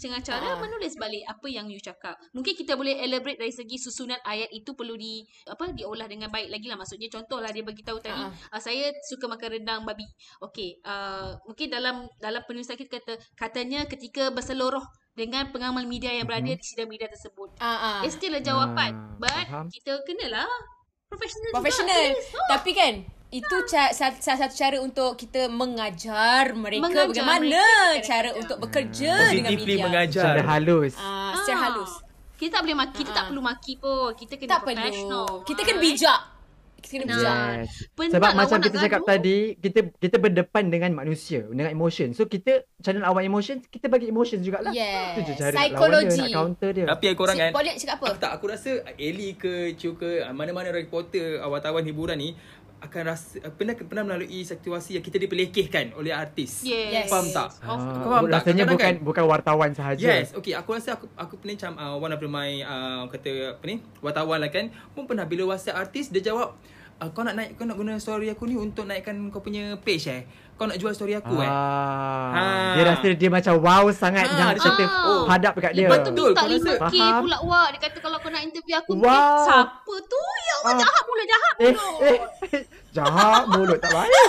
Dengan 0.01 0.25
cara 0.25 0.57
Ah. 0.57 0.57
menulis 0.57 0.97
balik 0.97 1.29
apa 1.29 1.45
yang 1.45 1.69
you 1.69 1.77
cakap. 1.77 2.17
Mungkin 2.33 2.57
kita 2.57 2.73
boleh 2.73 3.05
elaborate 3.05 3.37
dari 3.37 3.53
segi 3.53 3.77
susunan 3.77 4.17
ayat 4.25 4.49
itu 4.49 4.73
perlu 4.73 4.97
di 4.97 5.21
apa 5.45 5.77
diolah 5.77 6.09
dengan 6.09 6.33
baik 6.33 6.49
lagi 6.49 6.67
lah. 6.67 6.81
Maksudnya 6.81 7.13
contohlah 7.13 7.53
dia 7.53 7.61
bagi 7.61 7.85
tahu 7.85 8.01
tadi, 8.01 8.17
uh, 8.17 8.33
saya 8.57 8.97
suka 9.05 9.29
makan 9.29 9.61
rendang 9.61 9.85
babi. 9.85 10.09
Okey, 10.41 10.81
uh, 10.83 11.37
mungkin 11.45 11.69
dalam 11.69 12.09
dalam 12.17 12.41
penulisan 12.49 12.81
kita 12.81 12.97
kata 12.97 13.21
katanya 13.37 13.85
ketika 13.85 14.33
berseluruh 14.33 14.81
dengan 15.13 15.53
pengamal 15.53 15.85
media 15.85 16.17
yang 16.17 16.25
berada 16.25 16.49
di 16.49 16.65
sidang 16.65 16.89
media 16.89 17.05
tersebut. 17.05 17.61
Ah, 17.61 18.01
ah. 18.01 18.01
It's 18.01 18.17
still 18.17 18.33
a 18.33 18.41
jawapan. 18.41 18.97
Ah, 18.97 19.21
But 19.21 19.37
faham. 19.53 19.69
kita 19.69 20.01
kenalah 20.09 20.49
professional, 21.13 21.51
Professional. 21.53 21.93
juga. 21.93 22.09
Tulis. 22.09 22.27
Oh. 22.33 22.49
Tapi 22.49 22.71
kan 22.73 22.95
itu 23.31 23.57
ca- 23.65 23.91
sa- 23.91 24.19
salah 24.19 24.41
satu 24.41 24.55
cara 24.55 24.77
untuk 24.79 25.15
kita 25.15 25.47
mengajar 25.47 26.51
mereka 26.53 26.83
Mengajar 26.83 27.07
bagaimana 27.09 27.63
mereka 27.63 28.03
cara 28.05 28.31
untuk 28.35 28.57
bekerja 28.59 29.13
dengan 29.31 29.51
Positively 29.51 29.71
media. 29.73 29.85
mengajar. 29.87 30.23
Secara 30.27 30.43
halus. 30.49 30.93
Ah, 30.97 31.33
secara 31.37 31.57
Ah. 31.57 31.65
halus. 31.69 31.93
Kita 32.35 32.51
tak 32.51 32.63
boleh 32.65 32.77
maki, 32.77 32.97
kita 32.97 33.11
tak 33.11 33.21
Ah. 33.21 33.29
perlu 33.29 33.43
maki 33.45 33.73
pun. 33.77 34.11
Kita 34.15 34.33
kena 34.35 34.51
Tak 34.51 34.61
professional. 34.65 35.27
perlu. 35.29 35.45
Kita 35.45 35.61
kena 35.63 35.79
bijak. 35.79 36.21
Kita 36.81 36.87
kena 36.91 37.05
bijak. 37.07 37.37
Yes. 37.61 37.71
Sebab 38.09 38.25
lah 38.25 38.33
macam 38.35 38.59
kita 38.59 38.77
cakap 38.81 39.01
gaduh. 39.01 39.11
tadi, 39.13 39.37
kita 39.55 39.79
kita 39.95 40.17
berdepan 40.17 40.65
dengan 40.67 40.91
manusia, 40.97 41.45
dengan 41.45 41.69
emotion. 41.69 42.09
So 42.11 42.25
kita 42.25 42.65
channel 42.81 43.05
awak 43.05 43.21
emotion, 43.23 43.61
kita 43.63 43.87
bagi 43.87 44.09
emotion 44.09 44.41
jugalah. 44.41 44.73
Yes. 44.73 45.13
Itu 45.13 45.21
je 45.23 45.33
cara 45.37 45.53
nak 45.53 45.61
lawan 45.61 45.69
Psychology. 45.69 46.09
dia, 46.09 46.25
nak 46.25 46.33
counter 46.35 46.71
dia. 46.73 46.87
Tapi 46.89 47.05
yang 47.05 47.17
korang 47.21 47.37
Si 47.37 47.43
kan 47.43 47.51
Pauline 47.53 47.77
cakap 47.77 47.95
apa? 47.95 48.07
Aku 48.09 48.19
tak 48.19 48.33
aku 48.33 48.45
rasa 48.49 48.71
Ellie 48.97 49.37
ke 49.37 49.53
Chu 49.77 49.93
ke 49.95 50.09
mana-mana 50.31 50.73
reporter 50.73 51.45
wartawan 51.45 51.85
hiburan 51.85 52.17
ni 52.17 52.33
akan 52.81 53.03
rasa 53.13 53.37
ah, 53.45 53.53
pernah 53.53 53.77
pernah 53.77 54.05
melalui 54.09 54.41
situasi 54.41 54.97
yang 54.97 55.05
kita 55.05 55.21
dipelekehkan 55.21 55.93
oleh 55.95 56.17
artis. 56.17 56.65
Yes. 56.65 57.13
Faham 57.13 57.29
tak? 57.29 57.49
Ah, 57.61 57.77
Kau 57.77 58.09
faham 58.09 58.25
tak? 58.27 58.41
rasanya 58.41 58.65
bukan 58.65 58.77
Kadang-kadang 58.81 59.05
bukan 59.05 59.25
wartawan 59.29 59.71
sahaja. 59.77 60.07
Yes, 60.09 60.33
okay. 60.33 60.57
Aku 60.57 60.73
rasa 60.73 60.97
aku 60.97 61.07
aku 61.13 61.37
pernah 61.37 61.55
macam 61.61 61.73
uh, 61.77 61.97
one 62.01 62.13
of 62.17 62.21
my 62.25 62.51
uh, 62.65 63.05
kata 63.13 63.61
apa 63.61 63.65
ni 63.69 63.77
wartawan 64.01 64.39
lah 64.41 64.49
kan 64.49 64.73
pun 64.97 65.05
pernah 65.05 65.29
bila 65.29 65.53
WhatsApp 65.53 65.77
artis 65.77 66.09
dia 66.09 66.25
jawab 66.25 66.57
uh, 67.01 67.09
kau 67.11 67.23
nak 67.23 67.35
naik 67.35 67.51
kau 67.55 67.65
nak 67.65 67.75
guna 67.75 67.97
story 67.97 68.29
aku 68.29 68.45
ni 68.45 68.55
untuk 68.55 68.85
naikkan 68.85 69.13
kau 69.29 69.41
punya 69.41 69.75
page 69.77 70.07
eh. 70.07 70.23
Kau 70.55 70.69
nak 70.69 70.77
jual 70.77 70.93
story 70.93 71.17
aku 71.17 71.35
eh. 71.37 71.49
Ah, 71.49 72.29
Ha. 72.31 72.43
Dia 72.71 72.85
rasa 72.87 73.09
dia 73.11 73.29
macam 73.29 73.57
wow 73.59 73.89
sangat 73.91 74.23
Ha, 74.23 74.37
yang 74.37 74.49
dia 74.53 74.61
cakap, 74.63 74.89
oh. 75.03 75.25
hadap 75.25 75.57
kat 75.57 75.73
dia. 75.73 75.89
Lepas 75.89 75.99
tu 76.03 76.13
Betul, 76.13 76.29
minta 76.29 76.37
kau 76.39 76.49
rasa- 76.51 76.77
5K 76.77 76.95
Faham. 76.95 77.21
pula 77.23 77.39
wak. 77.43 77.67
Dia 77.67 77.81
kata 77.81 77.99
kalau 77.99 78.19
kau 78.21 78.29
nak 78.29 78.43
interview 78.43 78.77
aku. 78.77 78.91
Wow. 78.95 79.09
Eh, 79.09 79.41
siapa 79.43 79.95
tu? 80.05 80.21
Ya 80.21 80.55
Allah 80.55 80.69
Ah. 80.71 80.79
jahat 80.79 81.03
mulut, 81.03 81.27
jahat 81.27 81.55
Eh, 81.57 81.73
mulut. 81.73 82.01
eh, 82.05 82.19
jahat 82.93 83.45
mulut 83.49 83.79
tak 83.81 83.91
baik. 83.91 84.13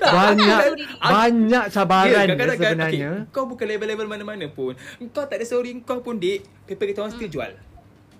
banyak 0.00 0.60
banyak 0.98 1.64
cabaran 1.68 2.26
yeah, 2.26 2.50
sebenarnya. 2.50 3.10
okay, 3.20 3.30
kau 3.30 3.44
bukan 3.44 3.66
level-level 3.66 4.06
mana-mana 4.06 4.46
pun. 4.48 4.72
Kau 5.10 5.24
tak 5.24 5.36
ada 5.36 5.44
story 5.44 5.76
kau 5.82 6.00
pun 6.00 6.16
dik, 6.16 6.40
paper 6.64 6.86
kita 6.86 6.98
orang 7.00 7.12
still 7.12 7.28
jual. 7.30 7.52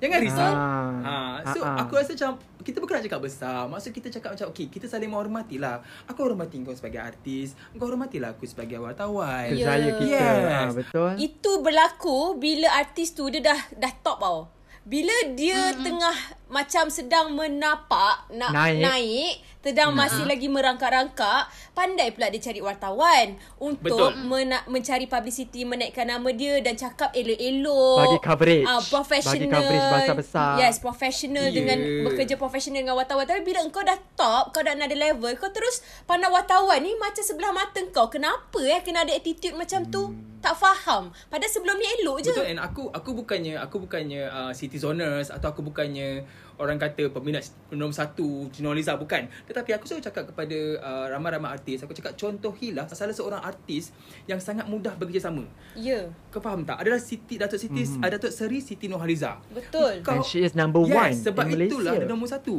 Jangan 0.01 0.19
risau. 0.25 0.53
Ah. 0.57 0.91
Ha, 1.05 1.15
so 1.53 1.61
Ah, 1.61 1.77
ah. 1.77 1.85
aku 1.85 1.93
rasa 2.01 2.17
macam 2.17 2.41
kita 2.65 2.81
bukan 2.81 2.95
nak 2.99 3.05
cakap 3.05 3.21
besar. 3.21 3.69
Maksud 3.69 3.91
kita 3.93 4.09
cakap 4.09 4.31
macam 4.33 4.47
okay, 4.49 4.67
kita 4.73 4.89
saling 4.89 5.13
menghormati 5.13 5.61
lah. 5.61 5.85
Aku 6.09 6.25
hormati 6.25 6.57
kau 6.65 6.73
sebagai 6.73 7.05
artis, 7.05 7.53
kau 7.77 7.85
hormatilah 7.85 8.33
aku 8.33 8.49
sebagai 8.49 8.81
wartawan. 8.81 9.53
Ya. 9.53 9.77
Kerjaya 9.77 9.91
kita. 10.01 10.09
Yes. 10.09 10.49
Ah, 10.49 10.71
betul. 10.73 11.11
Itu 11.21 11.53
berlaku 11.61 12.41
bila 12.41 12.69
artis 12.81 13.13
tu 13.13 13.29
dia 13.29 13.45
dah 13.45 13.61
dah 13.77 13.93
top 14.01 14.19
tau. 14.19 14.41
Bila 14.81 15.13
dia 15.37 15.71
mm-hmm. 15.71 15.85
tengah 15.85 16.17
macam 16.49 16.89
sedang 16.89 17.37
menapak 17.37 18.33
nak 18.33 18.51
Naik. 18.51 18.81
naik, 18.81 19.35
sedang 19.61 19.93
masih 19.93 20.25
lagi 20.25 20.49
merangkak-rangkak, 20.49 21.53
pandai 21.77 22.17
pula 22.17 22.33
dia 22.33 22.41
cari 22.41 22.65
wartawan 22.65 23.37
untuk 23.61 24.17
Betul. 24.17 24.25
mena- 24.25 24.65
mencari 24.65 25.05
publicity, 25.05 25.69
menaikkan 25.69 26.09
nama 26.09 26.33
dia 26.33 26.65
dan 26.65 26.75
cakap 26.75 27.13
elok-elok. 27.13 28.01
Bagi 28.01 28.19
coverage. 28.25 28.65
Ah, 28.65 28.81
professional. 28.81 29.37
Bagi 29.37 29.49
coverage 29.53 29.87
besar-besar. 30.01 30.53
Yes, 30.57 30.81
professional 30.81 31.47
Ya. 31.49 31.55
dengan 31.55 31.79
bekerja 32.09 32.35
profesional 32.41 32.81
dengan 32.81 32.97
wartawan. 32.97 33.29
Tapi 33.29 33.45
bila 33.45 33.61
engkau 33.61 33.85
dah 33.85 34.01
top, 34.17 34.57
kau 34.57 34.65
dah 34.65 34.73
ada 34.73 34.97
level, 34.97 35.29
kau 35.37 35.53
terus 35.53 35.85
pandang 36.09 36.33
wartawan 36.33 36.81
ni 36.81 36.97
macam 36.97 37.21
sebelah 37.21 37.53
mata 37.53 37.85
kau. 37.93 38.09
Kenapa 38.09 38.59
eh 38.65 38.81
kena 38.81 39.05
ada 39.05 39.13
attitude 39.13 39.53
macam 39.53 39.85
tu? 39.87 40.09
Tak 40.41 40.57
faham. 40.57 41.13
Padahal 41.29 41.53
sebelum 41.53 41.77
ni 41.77 41.85
elok 42.01 42.25
je. 42.25 42.33
Betul 42.33 42.49
and 42.49 42.61
aku 42.65 42.89
aku 42.89 43.13
bukannya 43.13 43.61
aku 43.61 43.77
bukannya 43.85 44.25
uh, 44.25 44.53
citizeners 44.57 45.29
atau 45.29 45.53
aku 45.53 45.61
bukannya 45.61 46.25
orang 46.61 46.77
kata 46.77 47.09
peminat 47.09 47.49
nombor 47.73 47.97
satu 47.97 48.53
Noliza 48.61 48.95
bukan. 48.95 49.25
Tetapi 49.49 49.73
aku 49.73 49.89
selalu 49.89 50.05
cakap 50.05 50.25
kepada 50.29 50.59
uh, 50.79 51.07
ramai-ramai 51.09 51.57
artis, 51.57 51.81
aku 51.81 51.97
cakap 51.97 52.13
contohilah 52.15 52.85
salah 52.93 53.17
seorang 53.17 53.41
artis 53.41 53.97
yang 54.29 54.37
sangat 54.37 54.69
mudah 54.69 54.93
bekerjasama. 54.95 55.49
Ya. 55.73 56.13
Kau 56.29 56.45
faham 56.45 56.69
tak? 56.69 56.85
Adalah 56.85 57.01
Siti 57.01 57.41
Datuk 57.41 57.57
Siti 57.57 57.81
mm-hmm. 57.81 58.05
Datuk 58.05 58.29
Seri 58.29 58.61
Siti 58.61 58.87
Nurhaliza. 58.87 59.41
Betul. 59.49 60.05
And 60.05 60.21
she 60.21 60.45
is 60.45 60.53
number 60.53 60.85
one 60.85 61.17
yes, 61.17 61.25
sebab 61.25 61.49
in 61.49 61.65
itulah 61.65 61.97
Malaysia. 61.97 62.05
dia 62.05 62.13
nombor 62.13 62.29
satu. 62.29 62.57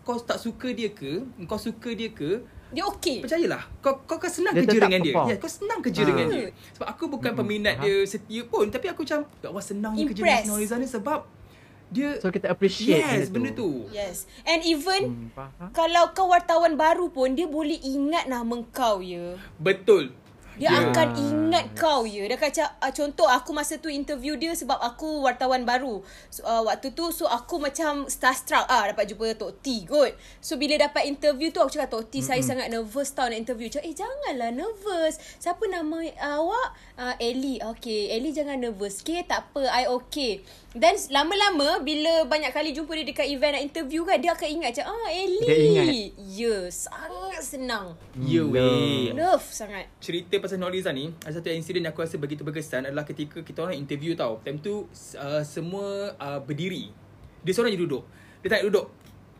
Kau 0.00 0.16
tak 0.18 0.40
suka 0.40 0.72
dia 0.72 0.88
ke? 0.90 1.20
Kau 1.44 1.60
suka 1.60 1.92
dia 1.92 2.08
ke? 2.10 2.40
Dia 2.74 2.82
okey. 2.90 3.22
Percayalah 3.22 3.62
Kau 3.78 4.02
kau 4.02 4.18
akan 4.18 4.26
senang 4.26 4.52
Dia 4.52 4.66
kerja 4.66 4.78
dengan 4.82 4.98
dia 4.98 5.14
perform. 5.14 5.28
Ya 5.30 5.36
kau 5.38 5.46
senang 5.46 5.78
kerja 5.78 6.02
Ha. 6.02 6.08
dengan 6.10 6.26
dia 6.26 6.46
Sebab 6.74 6.86
aku 6.90 7.04
bukan 7.06 7.30
Mm-mm, 7.30 7.40
peminat 7.46 7.74
faham. 7.78 7.86
dia 7.86 7.96
setia 8.02 8.42
pun 8.50 8.66
Tapi 8.66 8.86
aku 8.90 9.00
macam 9.06 9.20
Ya 9.38 9.46
Allah 9.46 9.62
senangnya 9.62 10.04
kerja 10.10 10.20
dengan 10.26 10.42
Nurhaliza 10.50 10.74
ni 10.82 10.88
Sebab 10.90 11.20
Dia 11.86 12.16
So 12.18 12.28
kita 12.28 12.48
appreciate 12.48 13.00
Yes 13.00 13.28
benda 13.28 13.50
tu 13.50 13.86
Yes. 13.90 14.24
And 14.42 14.60
even 14.62 15.00
Hmm, 15.04 15.28
faham. 15.30 15.68
kalau 15.70 16.10
kau 16.10 16.26
wartawan 16.26 16.74
baru 16.74 17.08
pun 17.08 17.32
dia 17.32 17.44
boleh 17.44 17.76
ingat 17.76 18.26
nama 18.26 18.56
kau 18.68 18.98
ya. 18.98 19.36
Betul 19.56 20.12
Dia 20.54 20.70
Ya. 20.70 20.90
akan 20.90 21.08
ingat 21.18 21.64
kau 21.74 22.06
ya. 22.06 22.30
Dia 22.30 22.38
kata 22.38 22.78
uh, 22.78 22.92
contoh 22.94 23.26
aku 23.26 23.50
masa 23.50 23.74
tu 23.76 23.90
interview 23.90 24.38
dia 24.38 24.54
sebab 24.54 24.78
aku 24.78 25.22
wartawan 25.22 25.66
baru. 25.66 26.00
So, 26.30 26.46
uh, 26.46 26.62
waktu 26.62 26.94
tu 26.94 27.10
so 27.10 27.26
aku 27.26 27.58
macam 27.58 28.06
starstruck 28.06 28.64
ah 28.70 28.86
dapat 28.86 29.10
jumpa 29.10 29.34
Tok 29.34 29.58
T 29.60 29.82
kot. 29.84 30.14
So 30.38 30.54
bila 30.54 30.78
dapat 30.78 31.10
interview 31.10 31.50
tu 31.50 31.58
aku 31.58 31.74
cakap 31.74 31.90
Tok 31.90 32.06
T 32.06 32.22
saya 32.22 32.38
sangat 32.40 32.70
nervous 32.70 33.10
tau 33.10 33.26
nak 33.26 33.38
interview. 33.38 33.66
Cakap 33.66 33.86
eh 33.90 33.94
janganlah 33.94 34.50
nervous. 34.54 35.18
Siapa 35.42 35.64
nama 35.66 35.98
uh, 36.00 36.38
awak? 36.38 36.68
Uh, 36.94 37.14
Ellie. 37.18 37.58
Okay, 37.76 38.14
Ellie 38.14 38.30
jangan 38.30 38.62
nervous. 38.62 39.02
Okay, 39.02 39.26
tak 39.26 39.50
apa. 39.50 39.66
I 39.66 39.90
okay. 39.90 40.46
Dan 40.74 40.98
lama-lama 41.10 41.78
bila 41.82 42.26
banyak 42.26 42.50
kali 42.50 42.74
jumpa 42.74 42.98
dia 42.98 43.06
dekat 43.06 43.26
event 43.30 43.54
nak 43.58 43.62
interview 43.62 44.02
kan 44.02 44.18
dia 44.18 44.34
akan 44.34 44.48
ingat 44.50 44.70
macam 44.74 44.86
ah 44.90 45.10
Ellie. 45.10 45.46
Dia 45.46 45.58
ingat. 45.70 45.86
Ya, 46.34 46.56
sangat 46.70 47.42
senang. 47.42 47.86
Ya 48.18 48.42
Hmm, 48.42 48.50
weh 48.50 49.14
Love 49.14 49.46
sangat. 49.50 49.86
Cerita 49.98 50.34
pasal 50.44 50.58
Noliza 50.58 50.90
ni 50.90 51.08
Ada 51.20 51.40
satu 51.40 51.48
insiden 51.48 51.80
yang 51.80 51.90
aku 51.90 52.00
rasa 52.00 52.16
begitu 52.16 52.40
berkesan 52.40 52.84
Adalah 52.84 53.02
ketika 53.02 53.40
kita 53.40 53.58
orang 53.60 53.74
interview 53.74 54.12
tau 54.12 54.38
Time 54.38 54.58
tu 54.58 54.84
uh, 55.16 55.42
Semua 55.42 55.86
uh, 56.14 56.38
berdiri 56.38 56.92
Dia 57.40 57.50
seorang 57.50 57.70
je 57.70 57.80
duduk 57.80 58.04
Dia 58.38 58.48
tak 58.50 58.58
nak 58.60 58.66
duduk 58.68 58.86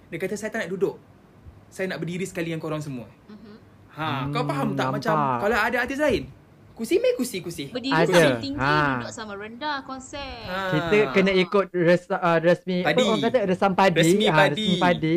Dia 0.09 0.19
kata 0.19 0.35
saya 0.35 0.51
tak 0.51 0.61
nak 0.65 0.71
duduk 0.71 0.97
Saya 1.69 1.87
nak 1.87 1.99
berdiri 1.99 2.25
sekali 2.25 2.49
dengan 2.49 2.59
korang 2.59 2.81
semua 2.81 3.05
Mhm. 3.27 3.53
Ha, 3.93 4.07
Hmm, 4.25 4.33
kau 4.33 4.43
faham 4.43 4.69
tak 4.71 4.91
nampak. 4.91 4.95
macam 4.97 5.15
kalau 5.39 5.55
ada 5.61 5.77
artis 5.79 6.01
lain? 6.01 6.27
Kursi 6.75 6.99
meh 6.99 7.15
kursi 7.15 7.39
kursi. 7.39 7.71
Berdiri 7.71 7.95
Ada. 7.95 8.11
sama 8.11 8.43
tinggi, 8.43 8.59
Ha. 8.59 8.75
duduk 8.99 9.13
sama 9.15 9.33
rendah 9.37 9.77
konsep. 9.87 10.43
Ha. 10.43 10.59
Kita 10.69 10.97
kena 11.15 11.31
ikut 11.33 11.71
res, 11.71 12.03
uh, 12.09 12.39
resmi 12.41 12.83
Padi. 12.83 12.91
apa 12.93 13.01
orang 13.07 13.23
kata 13.23 13.39
resam 13.47 13.71
padi. 13.73 13.95
Resmi 13.97 14.27
Ah, 14.27 14.35
padi. 14.35 14.51
resmi 14.51 14.75
padi. 14.77 15.17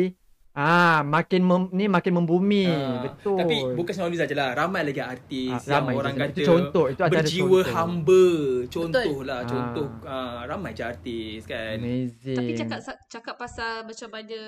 Ah, 0.58 1.06
makin 1.06 1.38
mem, 1.40 1.62
ni 1.70 1.86
makin 1.86 2.18
membumi. 2.18 2.66
Ah, 2.66 3.06
Betul. 3.06 3.38
Tapi 3.38 3.56
bukan 3.78 3.94
Noliza 3.96 4.26
je 4.26 4.34
lah 4.34 4.52
Ramai 4.52 4.82
lagi 4.82 4.98
artis 4.98 5.54
Ah, 5.54 5.62
Yang 5.62 5.70
ramai 5.70 5.92
orang 5.94 6.12
je. 6.12 6.18
kata 6.18 6.34
Itu 6.34 6.42
contoh, 6.44 6.84
itu 6.88 7.00
Berjiwa 7.00 7.46
contoh. 7.46 7.62
hamba 7.70 8.24
Contoh 8.66 9.18
lah 9.22 9.38
Ah. 9.38 9.46
Contoh 9.46 9.86
ah, 10.02 10.40
Ramai 10.44 10.74
je 10.74 10.82
artis 10.82 11.40
kan 11.44 11.78
amazing. 11.78 12.34
Tapi 12.34 12.50
cakap 12.52 12.78
cakap 13.06 13.34
pasal 13.36 13.86
macam 13.86 14.08
mana 14.10 14.40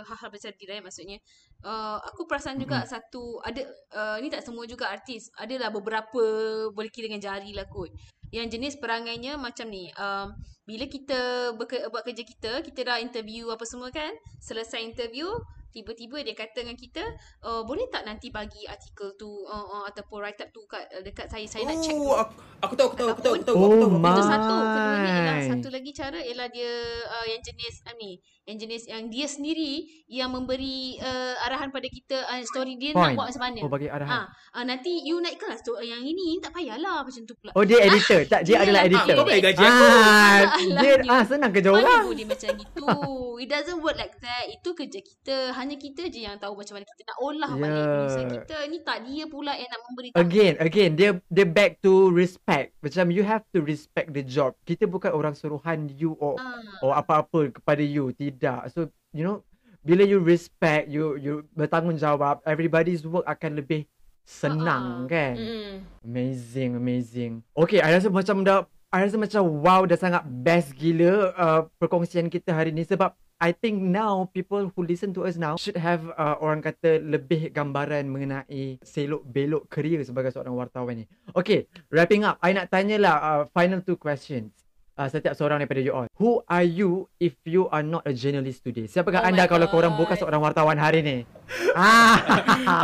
hal-hal 0.00 0.28
macam 0.30 0.48
ni 0.48 0.64
eh 0.68 0.78
maksudnya 0.78 1.18
uh, 1.62 1.98
aku 2.06 2.22
perasan 2.24 2.54
juga 2.56 2.78
Mm-hmm. 2.78 2.92
satu 2.94 3.22
ada 3.42 3.62
uh, 3.92 4.16
ni 4.20 4.30
tak 4.30 4.46
semua 4.46 4.62
juga 4.62 4.86
artis 4.86 5.26
adalah 5.34 5.68
beberapa 5.68 6.22
boleh 6.70 6.86
kira 6.86 7.08
dengan 7.08 7.18
jari 7.20 7.50
lah 7.50 7.66
kot 7.66 7.90
yang 8.34 8.46
jenis 8.52 8.76
perangainya 8.76 9.40
macam 9.40 9.68
ni. 9.72 9.88
Um, 9.96 10.36
bila 10.68 10.84
kita 10.84 11.52
buat 11.56 12.04
kerja 12.04 12.24
kita, 12.24 12.52
kita 12.60 12.80
dah 12.84 13.00
interview 13.00 13.48
apa 13.48 13.64
semua 13.64 13.88
kan. 13.88 14.12
Selesai 14.44 14.84
interview, 14.84 15.28
tiba-tiba 15.78 16.18
dia 16.26 16.34
kata 16.34 16.66
dengan 16.66 16.74
kita, 16.74 17.02
uh, 17.46 17.62
boleh 17.62 17.86
tak 17.86 18.02
nanti 18.02 18.34
bagi 18.34 18.66
artikel 18.66 19.14
tu 19.14 19.30
uh, 19.46 19.66
uh, 19.78 19.82
ataupun 19.86 20.18
write 20.18 20.42
up 20.42 20.50
tu 20.50 20.66
kat 20.66 20.82
uh, 20.90 21.02
dekat 21.06 21.30
saya. 21.30 21.46
Saya 21.46 21.70
nak 21.70 21.78
check 21.78 21.94
Oh, 21.94 22.02
dulu. 22.02 22.18
aku, 22.18 22.34
aku 22.58 22.74
tahu, 22.74 22.86
aku 22.90 22.96
tahu, 22.98 23.08
aku 23.14 23.20
tahu, 23.22 23.34
aku 23.34 23.44
tahu. 23.46 23.54
Oh, 23.54 23.62
aku 23.62 23.76
tahu, 23.78 23.88
aku 23.88 23.98
tahu. 23.98 24.10
Itu 24.10 24.22
my. 24.22 24.26
satu. 24.26 24.54
Keduanya 24.58 25.10
ialah 25.14 25.38
satu 25.46 25.68
lagi 25.70 25.90
cara 25.94 26.18
ialah 26.18 26.48
dia 26.50 26.72
uh, 27.06 27.26
yang 27.30 27.40
jenis 27.40 27.74
uh, 27.86 27.94
ni, 27.96 28.10
yang 28.48 28.56
jenis 28.56 28.82
yang 28.88 29.02
dia 29.06 29.26
sendiri 29.28 29.72
yang 30.08 30.30
memberi 30.32 30.96
uh, 30.98 31.34
arahan 31.44 31.68
pada 31.68 31.84
kita 31.86 32.16
uh, 32.24 32.40
story 32.48 32.80
dia 32.80 32.96
Point. 32.96 33.12
nak 33.12 33.18
buat 33.20 33.26
macam 33.28 33.42
mana. 33.44 33.60
Oh, 33.60 33.70
bagi 33.70 33.88
arahan. 33.92 34.08
Ah, 34.08 34.26
ah 34.56 34.64
nanti 34.64 35.04
you 35.04 35.20
naikkan 35.20 35.52
lah 35.52 35.58
story 35.60 35.92
yang 35.92 36.00
ini 36.00 36.40
tak 36.40 36.56
payahlah 36.56 37.04
macam 37.04 37.22
tu 37.28 37.34
pula. 37.36 37.52
Oh, 37.52 37.64
dia 37.68 37.84
editor. 37.84 38.24
Tak, 38.24 38.40
dia 38.48 38.56
Dia 38.56 38.64
adalah 38.64 38.82
lah. 38.82 38.88
editor. 38.88 39.12
Ah, 39.12 39.18
kau 39.20 39.26
bayar 39.28 39.42
gaji 39.52 39.64
aku. 39.64 39.84
Ah, 39.84 40.38
dia 40.56 40.92
dia. 41.04 41.12
ah 41.12 41.22
senang 41.28 41.50
kerja 41.52 41.70
orang. 41.70 42.02
boleh 42.08 42.26
macam 42.26 42.50
itu? 42.56 42.88
It 43.38 43.48
doesn't 43.52 43.80
work 43.84 43.96
like 44.00 44.16
that. 44.24 44.44
Itu 44.48 44.72
kerja 44.72 45.00
kita. 45.04 45.36
Hanya 45.52 45.67
kita 45.74 46.06
je 46.06 46.24
yang 46.24 46.38
tahu 46.38 46.56
macam 46.56 46.78
mana 46.78 46.86
kita 46.86 47.02
nak 47.04 47.18
olah 47.18 47.50
balik 47.52 47.68
Yeah. 47.68 47.84
penulisan 47.84 48.26
kita. 48.32 48.56
Ni 48.64 48.78
tak 48.80 48.98
dia 49.02 49.24
pula 49.26 49.52
yang 49.52 49.66
nak 49.66 49.80
memberi 49.84 50.08
tahu. 50.08 50.20
Again, 50.22 50.52
again, 50.58 50.90
dia 50.94 51.10
dia 51.26 51.44
back 51.44 51.82
to 51.82 52.08
respect. 52.08 52.72
Macam 52.78 53.10
you 53.10 53.20
have 53.20 53.44
to 53.50 53.60
respect 53.60 54.08
the 54.10 54.22
job. 54.22 54.56
Kita 54.62 54.86
bukan 54.86 55.10
orang 55.10 55.34
suruhan 55.34 55.90
you 55.90 56.16
or 56.16 56.38
Ah. 56.38 56.62
or 56.80 56.92
apa-apa 56.92 57.52
kepada 57.52 57.82
you. 57.82 58.08
Tidak. 58.10 58.70
So, 58.70 58.86
you 59.10 59.20
know, 59.20 59.44
bila 59.82 60.02
you 60.02 60.16
respect, 60.18 60.86
you 60.86 61.16
you 61.16 61.34
bertanggungjawab, 61.52 62.40
everybody's 62.44 63.02
work 63.02 63.26
akan 63.26 63.58
lebih 63.58 63.84
senang 64.22 65.04
Ha-ha. 65.04 65.10
kan? 65.10 65.34
Mm. 65.34 65.74
Amazing, 66.02 66.70
amazing. 66.74 67.32
Okay, 67.52 67.80
I 67.80 67.92
rasa 67.92 68.08
macam 68.08 68.40
dah 68.40 68.64
I 68.88 69.04
rasa 69.04 69.16
macam 69.16 69.44
wow 69.60 69.84
dah 69.84 69.96
sangat 69.96 70.24
best 70.24 70.72
gila 70.72 71.32
uh, 71.32 71.60
perkongsian 71.76 72.28
kita 72.28 72.52
hari 72.52 72.68
ni 72.70 72.82
sebab 72.82 73.12
I 73.38 73.54
think 73.54 73.78
now 73.78 74.26
people 74.34 74.74
who 74.74 74.80
listen 74.82 75.14
to 75.14 75.22
us 75.22 75.38
now 75.38 75.54
should 75.54 75.78
have 75.78 76.10
uh, 76.18 76.34
orang 76.42 76.58
kata 76.58 76.98
lebih 76.98 77.54
gambaran 77.54 78.10
mengenai 78.10 78.82
selok 78.82 79.22
belok 79.22 79.70
kerjaya 79.70 80.02
sebagai 80.02 80.34
seorang 80.34 80.58
wartawan 80.58 81.02
ni. 81.02 81.04
Okay, 81.38 81.70
wrapping 81.94 82.26
up. 82.26 82.42
I 82.42 82.50
nak 82.50 82.66
tanyalah 82.66 83.14
uh, 83.22 83.42
final 83.54 83.78
two 83.78 83.94
questions. 83.94 84.50
Uh, 84.98 85.06
setiap 85.06 85.38
seorang 85.38 85.62
daripada 85.62 85.78
you 85.78 85.94
all. 85.94 86.10
Who 86.18 86.42
are 86.50 86.66
you 86.66 87.06
if 87.22 87.38
you 87.46 87.70
are 87.70 87.86
not 87.86 88.02
a 88.02 88.10
journalist 88.10 88.66
today? 88.66 88.90
Siapakah 88.90 89.22
Oh 89.22 89.28
anda 89.30 89.46
kalau 89.46 89.70
korang 89.70 89.94
bukan 89.94 90.18
God. 90.18 90.26
seorang 90.26 90.42
wartawan 90.42 90.74
hari 90.74 91.06
ni? 91.06 91.16
ah. 91.78 92.18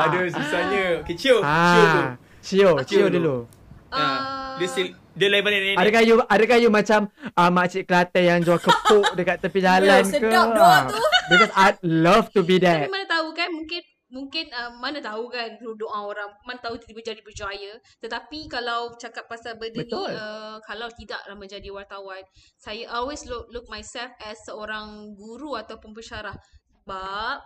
Aduh, 0.07 0.31
susahnya. 0.31 1.03
Okay, 1.03 1.19
chill. 1.19 1.43
Chill 1.43 1.87
tu. 1.91 2.03
Ah. 2.07 2.15
Cio, 2.39 2.71
Cio 2.87 2.87
Cio 2.87 3.07
dulu. 3.11 3.51
dulu. 3.51 4.44
Ah, 4.55 4.59
dia 4.59 4.69
still, 4.69 4.89
dia 5.13 5.29
lain 5.29 5.43
balik 5.43 5.59
ni. 5.61 5.71
Adakah 5.75 6.03
you 6.03 6.15
adakah 6.25 6.57
you 6.57 6.71
macam 6.71 7.01
uh, 7.33 7.51
makcik 7.51 7.85
Kelantan 7.85 8.23
yang 8.23 8.39
jual 8.41 8.57
kepuk 8.57 9.07
dekat 9.19 9.37
tepi 9.39 9.59
jalan 9.59 10.01
ke? 10.01 10.15
sedap 10.15 10.49
doa 10.51 10.79
tu. 10.87 10.99
Because 11.27 11.53
I'd 11.55 11.79
love 11.83 12.31
to 12.31 12.41
be 12.41 12.57
Tapi 12.57 12.63
there. 12.63 12.87
mana 12.87 13.05
tahu 13.05 13.33
kan 13.33 13.49
mungkin 13.49 13.83
mungkin 14.07 14.47
uh, 14.49 14.71
mana 14.77 15.03
tahu 15.03 15.27
kan 15.27 15.49
doa 15.59 15.99
orang 16.05 16.31
mana 16.45 16.61
tahu 16.61 16.79
tiba-tiba 16.79 17.03
jadi 17.11 17.21
berjaya 17.21 17.73
tetapi 17.99 18.47
kalau 18.47 18.95
cakap 18.95 19.27
pasal 19.27 19.59
benda 19.59 19.75
ni 19.75 19.91
Betul. 19.91 20.07
uh, 20.07 20.63
kalau 20.63 20.87
tidaklah 20.89 21.35
menjadi 21.35 21.67
wartawan 21.69 22.23
saya 22.55 22.87
always 22.95 23.27
look, 23.27 23.51
look 23.51 23.67
myself 23.67 24.15
as 24.23 24.39
seorang 24.47 25.11
guru 25.19 25.59
ataupun 25.59 25.91
pensyarah 25.91 26.31
sebab 26.31 27.43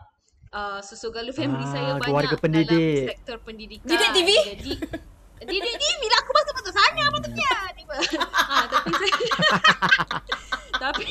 uh, 0.53 0.81
susu-galu 0.85 1.33
family 1.33 1.65
Ah, 1.65 1.73
saya 1.73 1.91
banyak 1.97 2.37
pendidik. 2.37 2.69
dalam 2.69 3.11
sektor 3.17 3.37
pendidikan 3.41 3.89
Didik 3.89 4.11
TV? 4.13 4.29
jadi 4.45 4.73
Didik 5.41 5.75
TV 5.75 6.01
lah 6.05 6.19
aku 6.19 6.33
masuk 6.33 6.55
betul 6.55 6.73
sana 6.73 7.03
patutnya 7.09 7.51
tiba. 7.73 7.97
ha, 8.19 8.57
tapi 8.73 8.91
saya 8.93 9.15
tapi 10.85 11.07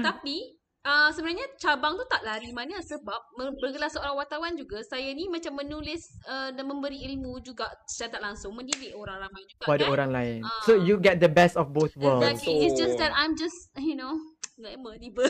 tapi 0.00 0.36
uh, 0.82 1.08
sebenarnya 1.10 1.46
cabang 1.56 1.94
tu 1.94 2.04
tak 2.04 2.20
lari 2.20 2.50
mana 2.50 2.78
sebab 2.78 3.16
bergelar 3.56 3.88
seorang 3.88 4.14
wartawan 4.14 4.52
juga 4.54 4.80
saya 4.82 5.08
ni 5.10 5.26
macam 5.26 5.54
menulis 5.54 6.08
uh, 6.24 6.50
dan 6.50 6.64
memberi 6.64 7.00
ilmu 7.04 7.40
juga 7.40 7.68
secara 7.84 8.16
tak 8.16 8.22
langsung 8.22 8.52
mendidik 8.52 8.92
orang 8.92 9.20
ramai 9.20 9.42
juga 9.44 9.64
Pada 9.64 9.82
kan. 9.82 9.90
orang 9.90 10.10
lain. 10.10 10.38
Ah. 10.40 10.60
So 10.62 10.76
you 10.76 10.96
get 10.96 11.18
the 11.18 11.28
best 11.28 11.56
of 11.56 11.70
both 11.70 11.96
worlds. 11.96 12.24
Exactly. 12.24 12.64
It's 12.64 12.76
just 12.76 12.96
that 12.96 13.12
I'm 13.12 13.34
just 13.34 13.56
you 13.76 13.94
know 13.94 14.12
glamour 14.54 14.96
tiba. 15.02 15.24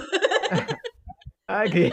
Okay. 1.44 1.92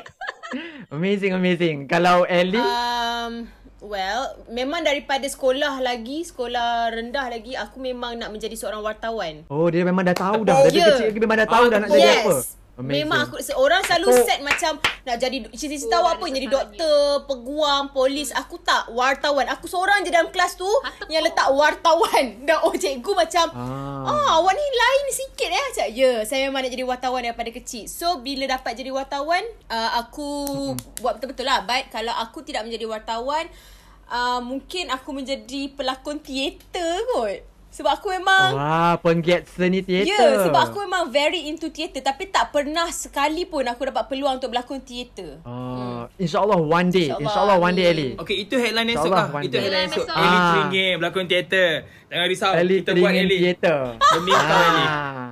amazing, 0.89 1.31
amazing. 1.33 1.87
Kalau 1.87 2.23
Ellie, 2.23 2.59
Um, 2.59 3.47
well, 3.81 4.21
memang 4.47 4.81
daripada 4.81 5.25
sekolah 5.25 5.81
lagi, 5.81 6.21
sekolah 6.21 6.93
rendah 6.93 7.27
lagi, 7.27 7.57
aku 7.57 7.81
memang 7.81 8.15
nak 8.15 8.29
menjadi 8.29 8.53
seorang 8.55 8.79
wartawan. 8.79 9.43
oh 9.49 9.67
dia 9.67 9.81
memang 9.81 10.05
dah 10.05 10.15
tahu 10.15 10.45
dah. 10.45 10.55
Oh, 10.55 10.63
Dari 10.63 10.77
ya. 10.77 10.87
kecil 10.87 11.05
lagi 11.09 11.19
memang 11.19 11.37
dah 11.37 11.49
tahu 11.49 11.63
Ah, 11.65 11.69
dah 11.69 11.79
nak 11.81 11.89
jadi 11.89 12.01
yes. 12.05 12.21
apa. 12.21 12.35
Amazing. 12.71 13.03
Memang 13.03 13.19
aku 13.25 13.35
orang 13.53 13.83
selalu 13.83 14.07
Oh. 14.09 14.23
set 14.23 14.39
macam 14.39 14.71
nak 15.01 15.17
jadi 15.17 15.37
cita-cita 15.51 15.91
Oh, 15.93 16.01
awak 16.01 16.17
apa 16.17 16.25
jadi 16.29 16.47
doktor, 16.47 17.01
peguam, 17.25 17.91
polis. 17.91 18.31
Aku 18.31 18.55
tak 18.57 18.87
wartawan. 18.89 19.43
Aku 19.49 19.67
seorang 19.67 20.01
je 20.01 20.09
dalam 20.09 20.29
kelas 20.29 20.55
tu 20.55 20.65
Atau- 20.65 21.07
yang 21.07 21.21
letak 21.21 21.51
wartawan. 21.51 22.23
Dan 22.47 22.57
oh 22.59 22.71
cikgu 22.71 23.11
macam 23.11 23.45
Ah. 23.51 24.03
Ah, 24.03 24.29
awak 24.35 24.51
ni 24.51 24.63
lain 24.63 25.05
sikit 25.11 25.45
eh. 25.47 25.61
Macam, 25.61 25.87
ya, 25.91 26.11
saya 26.23 26.47
memang 26.47 26.63
nak 26.63 26.71
jadi 26.71 26.83
wartawan 26.83 27.21
daripada 27.21 27.51
kecil. 27.51 27.85
So, 27.85 28.17
bila 28.17 28.49
dapat 28.49 28.73
jadi 28.73 28.89
wartawan, 28.89 29.41
uh, 29.67 29.89
aku 29.99 30.27
buat 30.97 31.19
betul-betul 31.19 31.45
lah. 31.45 31.61
Baik, 31.61 31.91
kalau 31.91 32.09
aku 32.11 32.41
tidak 32.41 32.65
menjadi 32.65 32.87
wartawan, 32.87 33.45
uh, 34.07 34.39
mungkin 34.39 34.89
aku 34.89 35.09
menjadi 35.11 35.69
pelakon 35.71 36.17
teater 36.17 37.03
kot. 37.09 37.50
Sebab 37.71 37.87
aku 37.89 38.11
memang... 38.11 38.51
Wah, 38.51 38.99
penggiat 38.99 39.47
seni 39.47 39.79
Ya, 39.79 40.03
teater. 40.03 40.11
yeah, 40.11 40.43
sebab 40.43 40.61
aku 40.67 40.83
memang 40.83 41.07
very 41.07 41.47
into 41.47 41.71
teater. 41.71 42.03
Tapi 42.03 42.27
tak 42.27 42.51
pernah 42.51 42.91
sekali 42.91 43.47
pun 43.47 43.63
aku 43.63 43.87
dapat 43.87 44.11
peluang 44.11 44.37
untuk 44.37 44.51
berlakon 44.51 44.83
teater. 44.83 45.39
Ah, 45.41 46.03
InsyaAllah 46.15 46.59
one 46.59 46.91
day. 46.91 47.07
InsyaAllah, 47.07 47.23
InsyaAllah 47.23 47.57
one 47.57 47.73
day. 47.73 47.85
Ellie. 47.87 48.13
Okay, 48.19 48.43
itu 48.43 48.55
headline 48.55 48.91
esok 48.91 49.07
InsyaAllah 49.07 49.27
lah. 49.31 49.41
Itu 49.41 49.49
day. 49.49 49.61
headline 49.61 49.87
Headline 49.87 49.95
esok. 49.95 50.03
esok. 50.03 50.17
Ellie 50.17 50.35
Ah. 50.37 50.51
teringin 50.51 50.93
berlakon 50.99 51.25
teater. 51.25 51.69
Jangan 52.11 52.27
risau. 52.27 52.51
Ellie 52.51 52.77
kita 52.77 52.91
buat 52.93 53.11
Ellie. 53.15 53.39
teater. 53.39 53.79
Demi 53.95 54.31
kau 54.31 54.59
Ellie. 54.61 54.89
Ah. 54.91 55.29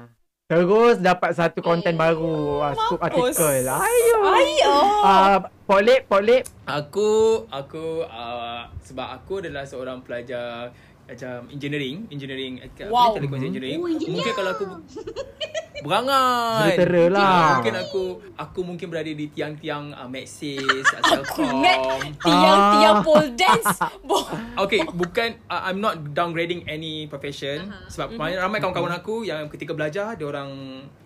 Terus 0.49 0.97
dapat 0.97 1.31
satu 1.37 1.59
konten 1.61 1.93
baru. 1.93 2.57
Uh, 2.57 2.73
scoop 2.73 2.97
artikel. 2.99 3.61
Ayo. 3.61 4.17
Ayo. 4.25 4.73
Uh, 5.03 5.37
Polip, 5.61 6.09
Polip. 6.09 6.41
Aku 6.65 7.09
aku 7.45 8.01
uh, 8.01 8.65
sebab 8.81 9.13
aku 9.13 9.45
adalah 9.45 9.61
seorang 9.61 10.01
pelajar 10.01 10.73
macam 11.09 11.49
engineering, 11.49 11.97
engineering 12.07 12.53
Wow. 12.85 12.89
wow. 12.89 13.09
telekom 13.17 13.41
engineering. 13.41 13.77
Oh, 13.77 13.89
engineer. 13.89 14.13
Mungkin 14.13 14.33
kalau 14.33 14.51
aku 14.53 14.63
berangan. 15.85 16.67
Jurutera 16.69 17.03
lah. 17.07 17.23
Ah, 17.23 17.49
Mungkin 17.57 17.75
aku 17.75 18.03
aku 18.35 18.59
mungkin 18.61 18.87
berada 18.91 19.07
di 19.07 19.25
tiang-tiang 19.27 19.95
uh, 19.95 20.07
Maxis, 20.07 20.59
Aku 20.99 21.39
ingat 21.39 21.79
tiang-tiang 22.19 22.95
Ah. 22.99 23.03
pole 23.03 23.27
dance. 23.33 23.79
Boh. 24.09 24.27
Okay, 24.59 24.83
bukan 24.85 25.39
uh, 25.47 25.61
I'm 25.65 25.79
not 25.79 26.11
downgrading 26.11 26.67
any 26.67 27.07
profession 27.07 27.71
Aha. 27.71 27.87
sebab 27.87 28.07
mm-hmm. 28.13 28.37
ramai 28.37 28.59
kawan-kawan 28.59 28.93
aku 28.93 29.23
yang 29.23 29.47
ketika 29.47 29.71
belajar 29.71 30.13
dia 30.13 30.27
orang 30.27 30.49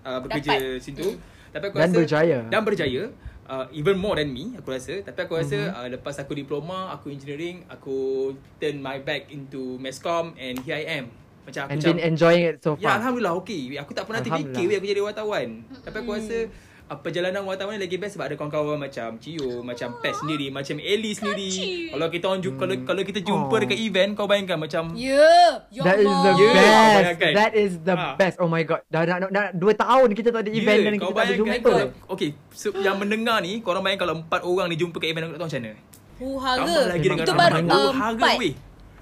uh, 0.01 0.19
bekerja 0.19 0.51
Dapat. 0.57 0.81
situ. 0.81 1.05
Tapi 1.53 1.63
aku 1.69 1.75
Dan 1.77 1.87
rasa 1.87 1.97
berjaya. 2.01 2.39
Dan 2.49 2.61
berjaya. 2.65 3.03
Uh, 3.43 3.67
even 3.75 3.99
more 3.99 4.15
than 4.15 4.31
me 4.31 4.55
aku 4.55 4.71
rasa. 4.71 5.03
Tapi 5.03 5.19
aku 5.27 5.35
rasa 5.35 5.59
Mhm. 5.59 5.75
uh, 5.75 5.87
lepas 5.99 6.15
aku 6.15 6.31
diploma 6.31 6.95
aku 6.95 7.11
engineering 7.11 7.67
aku 7.67 8.31
turn 8.55 8.79
my 8.79 9.03
back 9.03 9.27
into 9.27 9.75
Mescom 9.83 10.31
and 10.39 10.63
here 10.63 10.79
I 10.79 11.03
am. 11.03 11.11
Macam 11.43 11.67
aku 11.67 11.71
And 11.75 11.79
macam 11.83 11.89
been 11.91 12.03
enjoying 12.07 12.43
it 12.47 12.55
so 12.63 12.79
Ya 12.79 12.95
far. 12.95 13.03
Alhamdulillah 13.03 13.35
okey 13.43 13.75
Aku 13.83 13.91
tak 13.91 14.07
pernah 14.07 14.23
terfikir 14.23 14.63
weh 14.71 14.77
aku 14.79 14.87
jadi 14.87 15.01
wartawan. 15.03 15.47
Tapi 15.83 15.95
aku 15.99 16.11
rasa 16.15 16.37
uh, 16.85 16.95
Perjalanan 16.95 17.41
wartawan 17.41 17.73
ni 17.73 17.81
lagi 17.81 17.95
best 17.95 18.13
Sebab 18.13 18.25
ada 18.25 18.35
kawan-kawan 18.35 18.77
macam 18.77 19.15
Cio 19.17 19.61
Macam 19.61 19.97
Pet 19.97 20.13
sendiri 20.13 20.47
Macam 20.47 20.75
Ellie 20.77 21.11
sendiri 21.11 21.47
Kacil. 21.47 21.89
Kalau 21.89 22.07
kita 22.09 22.25
orang 22.25 22.41
jumpa 22.41 22.59
kalau, 22.59 22.75
kalau 22.83 23.01
kita 23.03 23.19
jumpa 23.19 23.49
Oh. 23.49 23.59
dekat 23.59 23.77
event 23.77 24.11
Kau 24.13 24.25
bayangkan 24.25 24.57
macam 24.57 24.83
Ya. 24.93 25.29
Ya 25.69 25.81
That 25.81 25.97
is 25.97 26.07
the 26.07 26.29
Allah. 26.29 26.35
Yeah, 26.35 26.93
kau 27.09 27.19
best. 27.19 27.35
That 27.35 27.51
is 27.53 27.71
the 27.79 27.95
best. 28.15 28.35
Oh 28.37 28.47
my 28.47 28.63
god. 28.63 28.81
Dah 28.85 29.03
dah, 29.03 29.17
dah, 29.17 29.29
dah 29.29 29.45
dua 29.51 29.73
tahun 29.73 30.09
kita 30.11 30.29
tak 30.29 30.41
ada 30.41 30.51
event 30.51 30.77
Ya, 30.77 30.85
dan 30.85 30.93
kita 30.95 31.11
tak 31.11 31.23
ada 31.23 31.33
jumpa. 31.33 31.55
kalau, 31.61 31.87
Okay 32.09 32.29
so, 32.49 32.71
Yang 32.73 32.95
mendengar 32.97 33.37
ni 33.39 33.59
Korang 33.59 33.81
bayangkan 33.81 34.03
kalau 34.03 34.15
empat 34.19 34.41
orang 34.41 34.67
ni 34.67 34.75
Jumpa 34.75 34.97
kat 34.97 35.09
event 35.09 35.23
Aku 35.23 35.33
tak 35.33 35.39
tahu 35.39 35.49
macam 35.49 35.61
mana 35.61 35.73
Hu 36.13 36.27
hara. 36.37 36.61
Tambah 36.61 36.83
lagi 36.87 37.03
dengan 37.05 37.17
Itu 37.19 37.33
baru 37.33 37.55
orang. 37.57 37.65
Harga 37.95 38.21
empat. 38.21 38.35
weh 38.37 38.53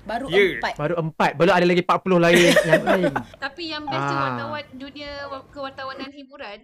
Baru 0.01 0.25
Ya. 0.27 0.41
empat. 0.57 0.73
Baru 0.75 0.95
empat. 0.99 1.31
Belum 1.35 1.53
ada 1.53 1.61
lagi 1.63 1.83
40 1.83 2.17
lain 2.17 2.37
yang 2.71 2.83
lain. 2.83 3.13
Tapi 3.37 3.63
yang 3.67 3.83
best 3.85 4.01
Ah. 4.01 4.17
wartawan 4.33 4.65
dunia 4.73 5.11
wa- 5.27 5.45
kewartawanan 5.45 6.09
hiburan 6.09 6.57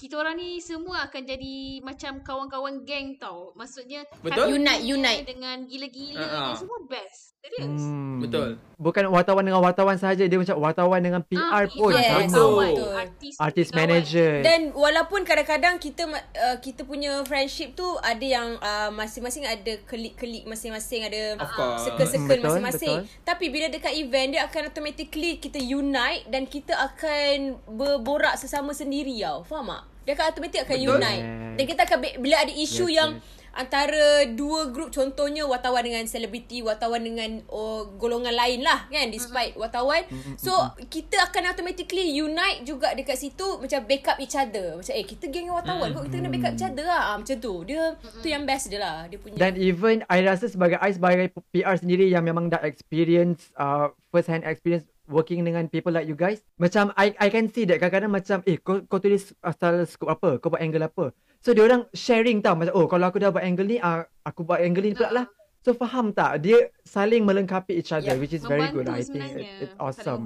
kita 0.00 0.16
orang 0.16 0.40
ni 0.40 0.56
semua 0.58 1.04
akan 1.04 1.22
jadi 1.28 1.56
macam 1.84 2.24
kawan-kawan 2.24 2.88
geng 2.88 3.20
tau. 3.20 3.52
Maksudnya 3.52 4.08
Betul. 4.24 4.56
Unite, 4.56 4.80
unite. 4.80 5.28
dengan 5.28 5.68
gila-gila 5.68 6.16
Ah, 6.16 6.24
ah. 6.24 6.48
uh 6.48 6.56
semua 6.56 6.80
best. 6.88 7.36
Serius. 7.40 7.80
Hmm. 7.80 8.20
Betul. 8.20 8.60
Bukan 8.76 9.08
wartawan 9.08 9.40
dengan 9.40 9.60
wartawan 9.60 9.96
saja, 9.96 10.24
dia 10.24 10.36
macam 10.36 10.56
wartawan 10.60 11.00
dengan 11.00 11.20
PR 11.24 11.40
Ah, 11.40 11.64
pun 11.66 11.92
yes. 11.92 12.28
sama. 12.28 12.28
Betul. 12.28 12.36
Kawan, 12.36 12.96
Artis, 13.00 13.34
Artist 13.36 13.70
kawan. 13.72 13.80
manager. 13.80 14.30
Dan 14.40 14.60
walaupun 14.72 15.20
kadang-kadang 15.24 15.74
kita 15.76 16.04
uh, 16.04 16.56
kita 16.60 16.84
punya 16.84 17.20
friendship 17.24 17.72
tu 17.72 17.84
ada 18.00 18.20
yang 18.20 18.56
uh, 18.60 18.92
masing-masing 18.92 19.44
ada 19.44 19.72
kelik-kelik 19.84 20.44
masing-masing 20.44 21.00
ada 21.04 21.40
course. 21.48 21.88
circle-circle 21.88 22.28
betul, 22.28 22.44
masing-masing. 22.44 22.96
betul. 23.04 23.24
Tapi 23.24 23.44
bila 23.48 23.66
dekat 23.68 23.92
event 23.96 24.28
dia 24.32 24.42
akan 24.44 24.62
automatically 24.68 25.36
kita 25.36 25.60
unite 25.60 26.24
dan 26.28 26.44
kita 26.44 26.72
akan 26.72 27.56
berborak 27.66 28.36
sesama 28.36 28.72
sendiri 28.72 29.16
tau. 29.18 29.44
Faham 29.44 29.68
tak? 29.72 29.89
Dia 30.04 30.12
akan 30.16 30.26
automatic 30.32 30.60
akan 30.64 30.76
Betul. 30.76 30.94
unite. 30.96 31.24
Dan 31.56 31.64
kita 31.66 31.80
akan 31.84 31.98
be- 32.00 32.18
bila 32.18 32.36
ada 32.40 32.52
isu 32.52 32.86
Yes, 32.88 32.96
yang 32.96 33.10
yes. 33.20 33.38
antara 33.50 34.24
dua 34.30 34.70
grup 34.70 34.94
contohnya 34.94 35.42
wartawan 35.42 35.82
dengan 35.82 36.06
selebriti, 36.06 36.62
wartawan 36.62 37.02
dengan 37.02 37.42
oh, 37.50 37.84
golongan 37.98 38.32
lain 38.32 38.62
lah 38.62 38.86
kan 38.86 39.10
despite 39.10 39.58
wartawan. 39.58 40.06
So 40.38 40.54
kita 40.88 41.18
akan 41.28 41.52
automatically 41.52 42.16
unite 42.16 42.62
juga 42.62 42.94
dekat 42.94 43.18
situ 43.18 43.58
macam 43.58 43.84
backup 43.84 44.16
each 44.22 44.38
other. 44.38 44.78
Macam 44.78 44.94
eh 44.94 45.04
kita 45.04 45.24
geng 45.28 45.50
wartawan 45.50 45.90
kok 45.92 46.04
kita 46.08 46.16
kena 46.22 46.30
backup 46.30 46.52
each 46.56 46.64
other 46.64 46.86
lah. 46.86 47.02
Ah, 47.12 47.16
macam 47.18 47.36
tu. 47.36 47.54
Dia 47.66 47.82
tu 48.00 48.26
yang 48.30 48.46
best 48.46 48.70
dia 48.70 48.80
lah. 48.80 48.96
Dia 49.10 49.18
punya. 49.18 49.36
Dan 49.36 49.58
even 49.58 50.06
I 50.06 50.22
rasa 50.24 50.46
sebagai 50.46 50.78
I 50.78 50.94
sebagai 50.94 51.28
PR 51.50 51.76
sendiri 51.76 52.06
yang 52.06 52.22
memang 52.22 52.48
dah 52.48 52.62
experience 52.62 53.50
uh, 53.58 53.90
first 54.08 54.30
hand 54.30 54.46
experience 54.46 54.86
working 55.10 55.42
dengan 55.42 55.66
people 55.66 55.90
like 55.90 56.06
you 56.06 56.14
guys 56.14 56.40
macam 56.56 56.94
I 56.94 57.12
I 57.18 57.28
can 57.28 57.50
see 57.50 57.66
that 57.66 57.82
kadang-kadang 57.82 58.14
macam 58.14 58.38
eh 58.46 58.56
kau 58.62 58.80
kau 58.86 59.02
tulis 59.02 59.34
asal 59.42 59.82
scope 59.84 60.14
apa 60.14 60.38
kau 60.38 60.48
buat 60.48 60.62
angle 60.62 60.86
apa. 60.86 61.10
So 61.42 61.50
dia 61.50 61.66
orang 61.66 61.88
sharing 61.90 62.40
tau 62.44 62.54
macam 62.54 62.72
oh 62.78 62.86
kalau 62.86 63.10
aku 63.10 63.18
dah 63.18 63.34
buat 63.34 63.42
angle 63.42 63.66
ni 63.66 63.76
uh, 63.80 64.06
aku 64.22 64.46
buat 64.46 64.62
angle 64.62 64.86
ni 64.86 64.94
pula 64.94 65.10
lah. 65.10 65.26
So 65.60 65.76
faham 65.76 66.16
tak? 66.16 66.40
Dia 66.40 66.72
saling 66.88 67.26
melengkapi 67.28 67.76
each 67.76 67.92
other 67.92 68.16
Yeah. 68.16 68.20
which 68.20 68.32
is 68.32 68.40
very 68.46 68.70
good 68.72 68.88
I 68.88 69.04
think. 69.04 69.36
it, 69.36 69.68
it's 69.68 69.76
awesome. 69.76 70.24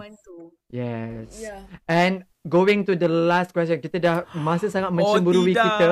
yes. 0.70 1.42
Yeah. 1.42 1.66
and 1.90 2.22
going 2.44 2.84
to 2.84 2.92
the 2.92 3.08
last 3.08 3.50
question 3.50 3.80
kita 3.80 3.96
dah 3.96 4.16
masa 4.34 4.68
sangat 4.68 4.88
Oh, 4.88 4.94
mencemburui 4.94 5.50
tidak. 5.50 5.64
kita 5.66 5.88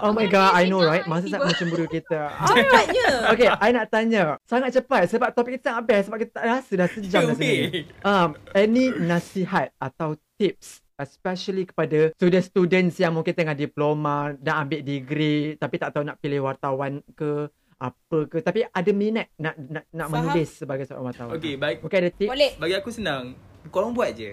oh 0.00 0.12
my 0.12 0.28
god 0.28 0.52
I 0.52 0.68
know 0.68 0.80
right 0.80 1.04
masa 1.04 1.26
sangat 1.26 1.50
mencemburui 1.50 1.88
kita 1.90 2.28
Cepatnya. 2.48 3.06
Okay, 3.32 3.48
I 3.48 3.68
nak 3.70 3.88
tanya. 3.88 4.36
Sangat 4.44 4.70
cepat 4.72 5.08
sebab 5.08 5.32
topik 5.32 5.56
kita 5.56 5.72
sangat 5.72 5.84
best 5.84 6.04
sebab 6.06 6.18
kita 6.18 6.32
tak 6.32 6.44
rasa 6.46 6.72
dah 6.76 6.88
sejam 6.88 7.20
dah 7.22 7.34
sebenarnya. 7.34 7.68
Weh. 7.72 7.84
Um, 8.02 8.28
any 8.52 8.84
nasihat 8.92 9.72
atau 9.76 10.14
tips 10.36 10.84
especially 10.96 11.64
kepada 11.64 12.08
student-students 12.14 12.96
yang 12.96 13.12
mungkin 13.12 13.32
tengah 13.32 13.52
diploma 13.52 14.32
dan 14.34 14.64
ambil 14.64 14.80
degree 14.80 15.56
tapi 15.56 15.76
tak 15.76 15.92
tahu 15.92 16.04
nak 16.04 16.16
pilih 16.16 16.40
wartawan 16.40 17.04
ke 17.12 17.48
apa 17.76 18.18
ke 18.24 18.40
tapi 18.40 18.64
ada 18.64 18.90
minat 18.90 19.28
nak 19.36 19.52
nak 19.60 19.84
nak 19.92 20.06
Faham. 20.08 20.16
menulis 20.24 20.48
sebagai 20.56 20.84
seorang 20.84 21.04
wartawan. 21.06 21.32
Okay, 21.36 21.60
baik. 21.60 21.84
Mungkin 21.84 21.98
ada 21.98 22.10
tips. 22.10 22.30
Boleh. 22.32 22.52
Bagi 22.56 22.74
aku 22.74 22.88
senang. 22.88 23.36
Korang 23.68 23.92
buat 23.92 24.12
je. 24.12 24.32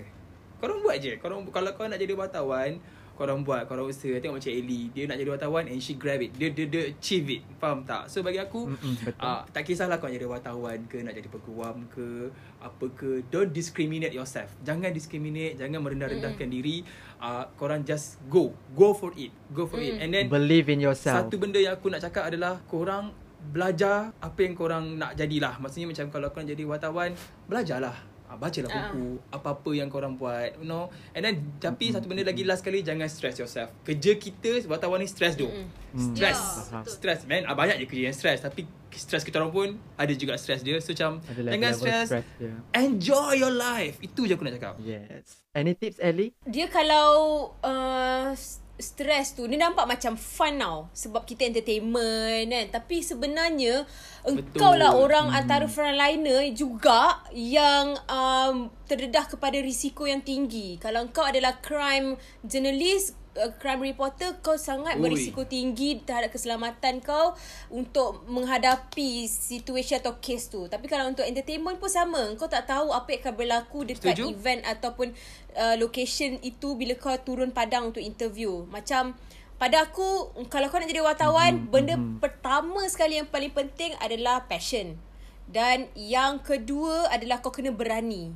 Korang 0.64 0.80
buat 0.80 0.96
je. 0.96 1.20
Korang 1.20 1.44
kalau 1.52 1.76
kau 1.76 1.84
nak 1.92 2.00
jadi 2.00 2.16
wartawan, 2.16 2.80
korang 3.20 3.44
buat, 3.44 3.68
korang 3.68 3.84
usaha. 3.84 4.16
Tengok 4.16 4.40
macam 4.40 4.54
Ellie, 4.56 4.88
dia 4.96 5.04
nak 5.12 5.20
jadi 5.20 5.30
wartawan 5.36 5.68
and 5.68 5.84
she 5.84 6.00
grab 6.00 6.24
it. 6.24 6.32
Dia 6.40 6.56
dia, 6.56 6.72
dia 6.72 6.88
achieve 6.88 7.28
it. 7.36 7.42
Faham 7.60 7.84
tak? 7.84 8.08
So 8.08 8.24
bagi 8.24 8.40
aku. 8.40 8.72
Ah, 9.20 9.44
tak 9.52 9.68
kisahlah 9.68 10.00
kau 10.00 10.08
nak 10.08 10.16
jadi 10.16 10.24
wartawan 10.24 10.80
ke, 10.88 11.04
nak 11.04 11.20
jadi 11.20 11.28
peguam 11.28 11.84
ke, 11.92 12.32
apa 12.64 12.86
ke. 12.96 13.28
Don't 13.28 13.52
discriminate 13.52 14.16
yourself. 14.16 14.56
Jangan 14.64 14.96
discriminate, 14.96 15.60
jangan 15.60 15.84
merendah-rendahkan 15.84 16.48
diri. 16.48 16.88
Ah, 17.20 17.52
korang 17.60 17.84
just 17.84 18.24
go. 18.32 18.56
Go 18.72 18.96
for 18.96 19.12
it. 19.20 19.36
Go 19.52 19.68
for 19.68 19.84
it. 19.84 20.00
And 20.00 20.16
then 20.16 20.32
Believe 20.32 20.72
in 20.72 20.80
yourself. 20.80 21.28
satu 21.28 21.36
benda 21.36 21.60
yang 21.60 21.76
aku 21.76 21.92
nak 21.92 22.00
cakap 22.00 22.32
adalah 22.32 22.64
korang 22.72 23.12
belajar 23.44 24.16
apa 24.24 24.40
yang 24.40 24.56
korang 24.56 24.96
nak 24.96 25.20
jadilah. 25.20 25.60
Maksudnya 25.60 25.92
macam 25.92 26.08
kalau 26.08 26.32
korang 26.32 26.48
jadi 26.48 26.64
wartawan, 26.64 27.12
belajarlah. 27.52 28.13
Ah, 28.34 28.42
bacalah 28.42 28.66
Ah. 28.66 28.90
buku, 28.90 29.06
apa-apa 29.30 29.70
yang 29.72 29.86
korang 29.88 30.18
buat, 30.18 30.58
you 30.58 30.66
know. 30.66 30.90
And 31.14 31.22
then 31.22 31.54
tapi 31.62 31.94
satu 31.94 32.10
benda 32.10 32.26
lagi 32.26 32.42
last 32.42 32.66
kali 32.66 32.82
jangan 32.82 33.06
stress 33.06 33.38
yourself. 33.38 33.70
Kerja 33.86 34.18
kita 34.18 34.66
wartawan 34.66 34.98
ni 34.98 35.06
stress 35.06 35.38
tu. 35.38 35.46
Mm. 35.46 35.70
Stress. 35.94 36.42
Ya, 36.42 36.62
Faham. 36.66 36.82
betul. 36.82 36.94
Stress 36.98 37.20
man. 37.30 37.46
Ah, 37.46 37.54
banyak 37.54 37.78
je 37.78 37.86
kerja 37.86 38.04
yang 38.10 38.18
stress 38.18 38.42
tapi 38.42 38.66
stress 38.90 39.22
kita 39.22 39.38
orang 39.38 39.54
pun 39.54 39.68
ada 39.94 40.14
juga 40.14 40.34
stress 40.34 40.66
dia. 40.66 40.82
So 40.82 40.98
macam 40.98 41.22
jangan 41.22 41.74
stress. 41.78 42.08
stress 42.10 42.26
dia. 42.42 42.58
Enjoy 42.74 43.38
your 43.38 43.54
life. 43.54 44.02
Itu 44.02 44.26
je 44.26 44.34
aku 44.34 44.50
nak 44.50 44.58
cakap. 44.58 44.82
Yes. 44.82 45.46
Any 45.54 45.78
tips 45.78 46.02
Ellie? 46.02 46.34
Dia 46.44 46.66
kalau 46.66 47.14
uh, 47.62 48.34
stress 48.74 49.38
tu 49.38 49.46
dia 49.46 49.62
nampak 49.62 49.86
macam 49.86 50.18
fun 50.18 50.58
tau 50.58 50.90
sebab 50.98 51.30
kita 51.30 51.46
entertainment 51.46 52.50
kan 52.50 52.82
tapi 52.82 53.06
sebenarnya 53.06 53.86
engkau 54.26 54.74
Betul. 54.74 54.82
lah 54.82 54.92
orang 54.98 55.30
hmm. 55.30 55.40
antara 55.40 55.66
frontliner 55.70 56.50
juga 56.58 57.22
yang 57.32 57.94
um, 58.10 58.74
terdedah 58.90 59.30
kepada 59.30 59.62
risiko 59.62 60.10
yang 60.10 60.26
tinggi 60.26 60.82
kalau 60.82 61.06
engkau 61.06 61.22
adalah 61.22 61.62
crime 61.62 62.18
journalist 62.42 63.14
uh, 63.38 63.52
crime 63.58 63.82
reporter 63.82 64.38
kau 64.40 64.58
sangat 64.58 64.98
Ui. 64.98 65.04
berisiko 65.06 65.46
tinggi 65.46 66.02
terhadap 66.02 66.34
keselamatan 66.34 67.02
kau 67.02 67.34
untuk 67.74 68.26
menghadapi 68.30 69.26
situasi 69.26 69.98
atau 69.98 70.18
kes 70.22 70.54
tu. 70.54 70.66
Tapi 70.70 70.86
kalau 70.86 71.10
untuk 71.10 71.26
entertainment 71.26 71.78
pun 71.82 71.90
sama. 71.90 72.34
Kau 72.38 72.50
tak 72.50 72.70
tahu 72.70 72.94
apa 72.94 73.14
yang 73.14 73.22
akan 73.26 73.34
berlaku 73.36 73.80
dekat 73.88 74.18
Setuju. 74.18 74.34
event 74.34 74.62
ataupun 74.66 75.14
uh, 75.58 75.76
location 75.78 76.38
itu 76.46 76.78
bila 76.78 76.94
kau 76.98 77.14
turun 77.22 77.54
padang 77.54 77.94
untuk 77.94 78.02
interview. 78.02 78.66
Macam 78.70 79.18
pada 79.58 79.86
aku 79.88 80.34
kalau 80.52 80.68
kau 80.68 80.82
nak 80.82 80.90
jadi 80.90 81.06
wartawan, 81.06 81.54
mm-hmm. 81.56 81.72
benda 81.72 81.96
mm-hmm. 81.96 82.20
pertama 82.20 82.82
sekali 82.90 83.22
yang 83.22 83.30
paling 83.30 83.54
penting 83.54 83.96
adalah 84.02 84.44
passion. 84.50 85.00
Dan 85.44 85.92
yang 85.94 86.40
kedua 86.40 87.12
adalah 87.12 87.44
kau 87.44 87.52
kena 87.52 87.72
berani. 87.72 88.32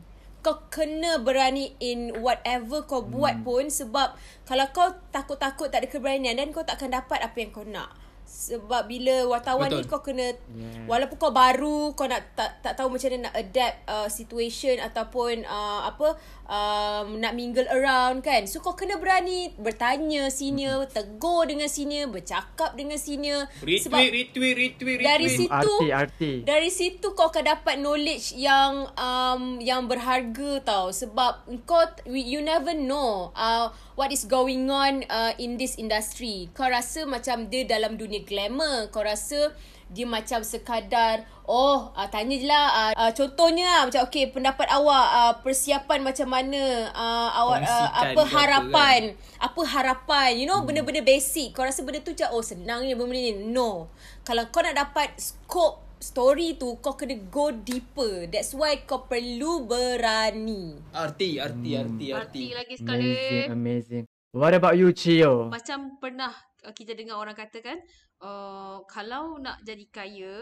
Kau 0.46 0.64
kena 0.70 1.20
berani 1.20 1.76
in 1.82 2.14
whatever 2.24 2.86
kau 2.86 3.04
Hmm. 3.04 3.12
buat 3.12 3.36
pun 3.42 3.68
sebab 3.68 4.16
kalau 4.48 4.66
kau 4.72 4.88
takut-takut 5.12 5.68
tak 5.68 5.84
ada 5.84 5.88
keberanian 5.90 6.38
dan 6.38 6.54
kau 6.56 6.64
tak 6.64 6.80
akan 6.80 7.04
dapat 7.04 7.20
apa 7.20 7.38
yang 7.42 7.52
kau 7.52 7.66
nak. 7.68 7.92
Sebab 8.28 8.92
bila 8.92 9.24
wartawan 9.24 9.72
Betul. 9.72 9.88
ni 9.88 9.92
kau 9.92 10.04
kena 10.04 10.28
Yeah. 10.52 10.84
walaupun 10.84 11.16
kau 11.16 11.32
baru 11.32 11.96
kau 11.96 12.12
nak 12.12 12.28
tak 12.36 12.60
tak 12.60 12.76
tahu 12.76 12.92
macam 12.92 13.08
mana 13.08 13.32
nak 13.32 13.36
adapt 13.40 13.76
uh, 13.88 14.08
situation 14.12 14.76
ataupun 14.84 15.48
uh, 15.48 15.88
apa 15.88 16.20
um, 16.48 17.20
nak 17.20 17.36
mingle 17.36 17.68
around 17.70 18.24
kan. 18.24 18.48
So 18.48 18.64
kau 18.64 18.74
kena 18.74 18.98
berani 18.98 19.54
bertanya 19.60 20.32
senior, 20.32 20.88
tegur 20.90 21.46
dengan 21.46 21.70
senior, 21.70 22.10
bercakap 22.10 22.74
dengan 22.74 22.98
senior 22.98 23.46
Retweet, 23.62 24.34
retweet, 24.34 24.56
retweet, 24.58 24.98
retweet. 25.00 25.08
dari 25.08 25.28
situ 25.28 25.52
Arti, 25.52 25.88
arti. 25.92 26.32
dari 26.48 26.70
situ 26.72 27.08
kau 27.14 27.30
akan 27.30 27.44
dapat 27.46 27.76
knowledge 27.78 28.34
yang 28.34 28.88
um, 28.96 29.60
yang 29.62 29.86
berharga 29.86 30.64
tau 30.64 30.90
sebab 30.90 31.46
kau 31.68 31.84
you 32.08 32.40
never 32.42 32.74
know 32.74 33.30
uh, 33.36 33.70
what 34.00 34.10
is 34.10 34.24
going 34.24 34.66
on 34.72 35.04
uh, 35.12 35.36
in 35.38 35.60
this 35.60 35.76
industry. 35.76 36.48
Kau 36.56 36.70
rasa 36.70 37.04
macam 37.04 37.52
dia 37.52 37.68
dalam 37.68 38.00
dunia 38.00 38.24
glamour, 38.24 38.90
kau 38.94 39.04
rasa 39.04 39.52
dia 39.88 40.04
macam 40.04 40.44
sekadar 40.44 41.24
oh 41.48 41.92
uh, 41.96 42.08
tanya 42.12 42.36
je 42.36 42.48
lah 42.48 42.66
uh, 42.72 42.94
uh, 42.96 43.12
contohnya 43.16 43.64
lah, 43.64 43.82
macam 43.88 44.02
okay 44.04 44.28
pendapat 44.28 44.68
awak 44.68 45.08
uh, 45.16 45.34
persiapan 45.40 46.00
macam 46.04 46.28
mana 46.28 46.92
uh, 46.92 47.30
awak 47.40 47.64
uh, 47.64 47.90
apa 48.04 48.22
harapan 48.28 49.02
apa 49.40 49.62
harapan 49.64 50.30
you 50.36 50.46
know 50.46 50.60
hmm. 50.60 50.68
benda-benda 50.68 51.00
basic 51.04 51.56
kau 51.56 51.64
rasa 51.64 51.88
benda 51.88 52.04
tu 52.04 52.12
macam 52.12 52.30
oh 52.36 52.44
senang 52.44 52.84
je 52.84 52.94
benda 53.00 53.16
ni 53.16 53.32
no 53.48 53.88
kalau 54.28 54.44
kau 54.52 54.60
nak 54.60 54.76
dapat 54.76 55.16
scope 55.16 55.88
story 55.98 56.60
tu 56.60 56.78
kau 56.78 56.94
kena 56.94 57.18
go 57.32 57.50
deeper 57.50 58.30
that's 58.30 58.54
why 58.54 58.76
kau 58.86 59.08
perlu 59.08 59.66
berani 59.66 60.78
Arti, 60.94 61.40
arti, 61.40 61.72
arti, 61.74 62.06
arti. 62.14 62.14
Arti 62.14 62.46
lagi 62.54 62.76
sekali. 62.78 63.08
Amazing, 63.08 63.50
amazing. 63.54 64.04
What 64.36 64.54
about 64.54 64.78
you, 64.78 64.94
Chio? 64.94 65.50
Macam 65.50 65.98
pernah 65.98 66.30
kita 66.76 66.94
dengar 66.94 67.18
orang 67.18 67.34
kata 67.34 67.64
kan, 67.64 67.80
uh, 68.22 68.82
kalau 68.90 69.38
nak 69.42 69.62
jadi 69.66 69.86
kaya, 69.90 70.36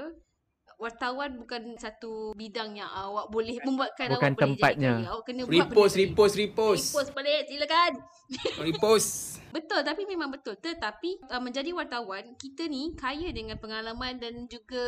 wartawan 0.78 1.40
bukan 1.40 1.76
satu 1.80 2.34
bidang 2.36 2.78
yang 2.78 2.90
awak 2.90 3.32
boleh 3.32 3.58
membuatkan 3.64 4.14
Bukan 4.16 4.32
awak 4.32 4.36
boleh 4.36 4.44
tempatnya. 4.44 4.94
jadi. 5.00 5.10
Awak 5.12 5.24
kena 5.26 5.42
Repost, 5.46 5.94
repost, 5.98 6.34
repost. 6.36 6.86
Repost 6.92 7.12
balik, 7.16 7.42
silakan. 7.48 7.92
Repost. 8.66 9.10
Betul, 9.56 9.82
tapi 9.88 10.04
memang 10.04 10.34
betul. 10.36 10.60
Tetapi 10.60 11.32
uh, 11.32 11.40
menjadi 11.40 11.72
wartawan, 11.72 12.36
kita 12.36 12.68
ni 12.68 12.92
kaya 12.98 13.32
dengan 13.32 13.56
pengalaman 13.56 14.20
dan 14.20 14.52
juga 14.52 14.84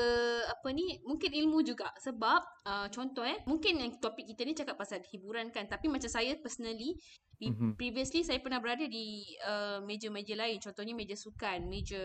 apa 0.51 0.67
ni, 0.75 0.99
mungkin 1.07 1.31
ilmu 1.31 1.63
juga. 1.63 1.87
Sebab 2.03 2.41
uh, 2.67 2.87
contoh 2.91 3.23
eh, 3.23 3.39
mungkin 3.47 3.79
yang 3.79 3.95
topik 4.03 4.27
kita 4.27 4.43
ni 4.43 4.53
cakap 4.57 4.75
pasal 4.75 4.99
hiburan 5.07 5.53
kan, 5.55 5.71
tapi 5.71 5.87
macam 5.87 6.11
saya 6.11 6.35
personally 6.35 6.99
Mhm. 7.37 7.77
Previously 7.77 8.25
saya 8.25 8.41
pernah 8.41 8.57
berada 8.57 8.81
di 8.89 9.21
uh, 9.45 9.77
meja-meja 9.85 10.33
lain 10.33 10.57
Contohnya 10.57 10.97
meja 10.97 11.13
sukan 11.13 11.69
Meja 11.69 12.01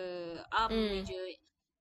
art 0.53 0.69
Hmm. 0.73 1.01
Meja 1.01 1.17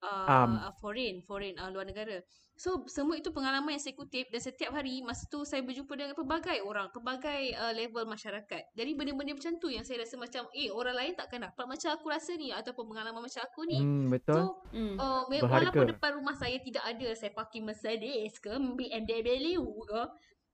uh, 0.04 0.28
Um. 0.28 0.58
uh, 0.58 0.74
foreign, 0.82 1.22
foreign 1.24 1.56
uh, 1.58 1.70
luar 1.70 1.86
negara. 1.86 2.20
So 2.62 2.86
semua 2.86 3.18
itu 3.18 3.34
pengalaman 3.34 3.74
yang 3.74 3.82
saya 3.82 3.98
kutip 3.98 4.30
dan 4.30 4.38
setiap 4.38 4.70
hari 4.70 5.02
masa 5.02 5.26
tu 5.26 5.42
saya 5.42 5.66
berjumpa 5.66 5.98
dengan 5.98 6.14
pelbagai 6.14 6.62
orang, 6.62 6.94
pelbagai 6.94 7.58
uh, 7.58 7.74
level 7.74 8.06
masyarakat. 8.06 8.64
Jadi 8.78 8.92
benda-benda 8.94 9.34
macam 9.34 9.58
tu 9.58 9.74
yang 9.74 9.82
saya 9.82 10.06
rasa 10.06 10.14
macam 10.22 10.46
eh 10.54 10.70
orang 10.70 10.94
lain 10.94 11.14
takkan 11.18 11.42
dapat 11.42 11.66
macam 11.66 11.90
aku 11.90 12.06
rasa 12.14 12.38
ni 12.38 12.54
ataupun 12.54 12.86
pengalaman 12.94 13.18
macam 13.26 13.42
aku 13.42 13.66
ni. 13.66 13.82
Hmm, 13.82 14.14
betul. 14.14 14.36
So 14.38 14.62
Hmm. 14.72 14.94
uh, 15.02 15.26
Berharga. 15.26 15.74
walaupun 15.74 15.86
depan 15.90 16.12
rumah 16.22 16.36
saya 16.38 16.62
tidak 16.62 16.86
ada 16.86 17.10
saya 17.18 17.32
parking 17.34 17.66
Mercedes 17.66 18.38
ke 18.38 18.52
BMW 18.78 19.58
ke 19.58 20.02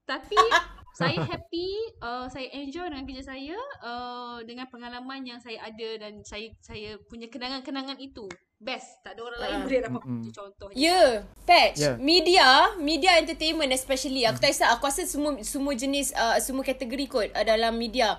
tapi 0.08 0.40
saya 0.98 1.22
happy, 1.22 1.70
uh, 2.02 2.26
saya 2.26 2.50
enjoy 2.58 2.90
dengan 2.90 3.06
kerja 3.06 3.24
saya, 3.30 3.58
uh, 3.86 4.42
dengan 4.42 4.66
pengalaman 4.66 5.22
yang 5.22 5.38
saya 5.38 5.62
ada 5.62 5.90
dan 6.02 6.26
saya 6.26 6.50
saya 6.58 6.98
punya 7.06 7.30
kenangan-kenangan 7.30 8.02
itu. 8.02 8.26
Best. 8.58 9.06
Tak 9.06 9.14
ada 9.14 9.22
orang 9.22 9.38
lain 9.38 9.54
Ah. 9.54 9.62
boleh 9.70 9.82
dapat 9.86 10.02
macam 10.02 10.34
contoh. 10.34 10.70
Ya, 10.74 10.82
yeah, 10.82 11.10
patch. 11.46 11.78
Yeah. 11.78 11.96
Media, 12.02 12.74
media 12.82 13.22
entertainment 13.22 13.70
especially. 13.70 14.26
Aku 14.26 14.42
tak 14.42 14.50
kisah, 14.50 14.74
aku 14.74 14.90
rasa 14.90 15.06
semua 15.06 15.38
semua 15.46 15.78
jenis 15.78 16.10
uh, 16.18 16.42
semua 16.42 16.66
kategori 16.66 17.06
kot 17.06 17.30
uh, 17.38 17.46
dalam 17.46 17.78
media. 17.78 18.18